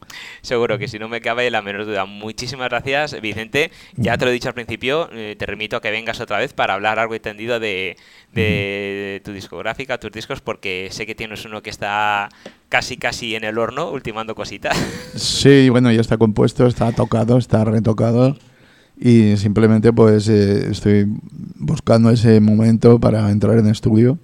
Seguro 0.41 0.78
que 0.78 0.88
si 0.88 0.97
no 0.97 1.07
me 1.07 1.21
cabe 1.21 1.49
la 1.51 1.61
menor 1.61 1.86
duda. 1.86 2.05
Muchísimas 2.05 2.69
gracias, 2.69 3.19
Vicente. 3.21 3.71
Ya 3.95 4.17
te 4.17 4.26
lo 4.26 4.32
he 4.32 4.34
dicho 4.34 4.47
al 4.47 4.53
principio, 4.53 5.09
eh, 5.11 5.36
te 5.38 5.45
remito 5.45 5.78
a 5.78 5.82
que 5.82 5.91
vengas 5.91 6.19
otra 6.19 6.39
vez 6.39 6.53
para 6.53 6.73
hablar 6.73 6.97
algo 6.99 7.13
entendido 7.13 7.59
de, 7.59 7.97
de, 8.34 9.21
tu 9.23 9.32
discográfica, 9.32 9.99
tus 9.99 10.11
discos, 10.11 10.41
porque 10.41 10.89
sé 10.91 11.05
que 11.05 11.15
tienes 11.15 11.45
uno 11.45 11.61
que 11.61 11.69
está 11.69 12.30
casi 12.69 12.97
casi 12.97 13.36
en 13.36 13.43
el 13.43 13.57
horno, 13.57 13.91
ultimando 13.91 14.36
cositas. 14.36 14.78
Sí, 15.15 15.69
bueno, 15.69 15.91
ya 15.91 16.01
está 16.01 16.17
compuesto, 16.17 16.67
está 16.67 16.91
tocado, 16.91 17.38
está 17.38 17.63
retocado 17.63 18.36
y 18.97 19.36
simplemente 19.38 19.91
pues 19.91 20.28
eh, 20.30 20.69
estoy 20.71 21.05
buscando 21.55 22.09
ese 22.09 22.39
momento 22.39 22.99
para 22.99 23.30
entrar 23.32 23.57
en 23.57 23.67
estudio. 23.67 24.17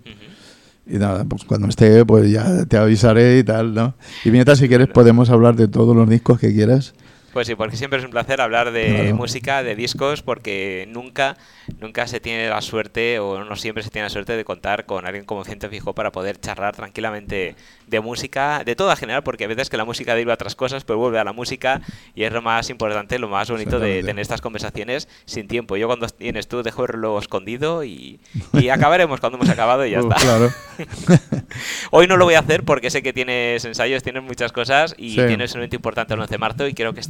Y 0.85 0.97
nada, 0.97 1.23
pues 1.25 1.43
cuando 1.45 1.67
esté, 1.67 2.05
pues 2.05 2.29
ya 2.29 2.65
te 2.65 2.77
avisaré 2.77 3.39
y 3.39 3.43
tal, 3.43 3.73
¿no? 3.73 3.95
Y 4.25 4.31
mientras, 4.31 4.59
si 4.59 4.67
quieres, 4.67 4.87
podemos 4.87 5.29
hablar 5.29 5.55
de 5.55 5.67
todos 5.67 5.95
los 5.95 6.09
discos 6.09 6.39
que 6.39 6.53
quieras. 6.53 6.93
Pues 7.33 7.47
sí, 7.47 7.55
porque 7.55 7.77
siempre 7.77 7.99
es 7.99 8.05
un 8.05 8.11
placer 8.11 8.41
hablar 8.41 8.71
de 8.71 9.13
música, 9.13 9.63
de 9.63 9.75
discos, 9.75 10.21
porque 10.21 10.87
nunca, 10.89 11.37
nunca 11.79 12.05
se 12.07 12.19
tiene 12.19 12.49
la 12.49 12.61
suerte, 12.61 13.19
o 13.19 13.43
no 13.43 13.55
siempre 13.55 13.83
se 13.83 13.89
tiene 13.89 14.05
la 14.05 14.09
suerte 14.09 14.35
de 14.35 14.43
contar 14.43 14.85
con 14.85 15.05
alguien 15.05 15.23
como 15.23 15.45
Ciento 15.45 15.69
Fijo 15.69 15.93
para 15.93 16.11
poder 16.11 16.39
charlar 16.39 16.75
tranquilamente 16.75 17.55
de 17.87 17.99
música, 17.99 18.63
de 18.65 18.75
todo 18.75 18.89
en 18.91 18.97
general, 18.97 19.23
porque 19.23 19.45
a 19.45 19.47
veces 19.47 19.69
que 19.69 19.77
la 19.77 19.85
música 19.85 20.13
deriva 20.13 20.33
a 20.33 20.35
otras 20.35 20.55
cosas, 20.55 20.83
pero 20.83 20.99
vuelve 20.99 21.19
a 21.19 21.23
la 21.23 21.33
música 21.33 21.81
y 22.15 22.23
es 22.23 22.33
lo 22.33 22.41
más 22.41 22.69
importante, 22.69 23.19
lo 23.19 23.29
más 23.29 23.49
bonito 23.49 23.79
de 23.79 24.03
tener 24.03 24.19
estas 24.19 24.41
conversaciones 24.41 25.07
sin 25.25 25.47
tiempo. 25.47 25.77
Yo 25.77 25.87
cuando 25.87 26.07
tienes 26.07 26.47
tú 26.47 26.63
dejo 26.63 26.83
el 26.83 26.89
reloj 26.89 27.21
escondido 27.21 27.83
y, 27.83 28.19
acabaremos 28.71 29.19
cuando 29.19 29.37
hemos 29.37 29.49
acabado 29.49 29.85
y 29.85 29.91
ya 29.91 29.99
está. 30.01 30.15
Claro. 30.15 30.51
Hoy 31.91 32.07
no 32.07 32.17
lo 32.17 32.25
voy 32.25 32.35
a 32.35 32.39
hacer 32.39 32.63
porque 32.63 32.89
sé 32.89 33.03
que 33.03 33.13
tienes 33.13 33.63
ensayos, 33.65 34.03
tienes 34.03 34.23
muchas 34.23 34.51
cosas 34.51 34.95
y 34.97 35.15
tienes 35.15 35.53
un 35.53 35.59
evento 35.59 35.75
importante 35.75 36.13
el 36.13 36.19
11 36.19 36.31
de 36.31 36.37
marzo 36.37 36.67
y 36.67 36.73
quiero 36.73 36.93
que 36.93 37.01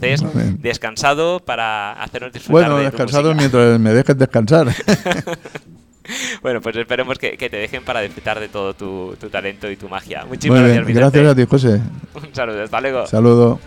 descansado 0.59 1.39
para 1.39 1.93
hacernos 1.93 2.32
disfrutar. 2.34 2.70
Bueno, 2.70 2.84
descansado 2.84 3.34
mientras 3.34 3.80
me 3.80 3.93
dejes 3.93 4.18
descansar. 4.18 4.68
bueno, 6.41 6.62
pues 6.62 6.76
esperemos 6.76 7.18
que, 7.18 7.38
te 7.38 7.57
dejen 7.57 7.84
para 7.84 8.01
disfrutar 8.01 8.39
de 8.39 8.49
todo 8.49 8.74
tu, 8.74 9.16
talento 9.32 9.70
y 9.70 9.76
tu 9.76 9.89
magia. 9.89 10.26
Muchísimas 10.26 10.62
gracias. 10.62 11.47
José. 11.49 11.82
Un 12.14 12.36
saludo, 12.36 12.64
hasta 12.64 12.82
luego. 12.82 13.07
Saludo. 13.07 13.59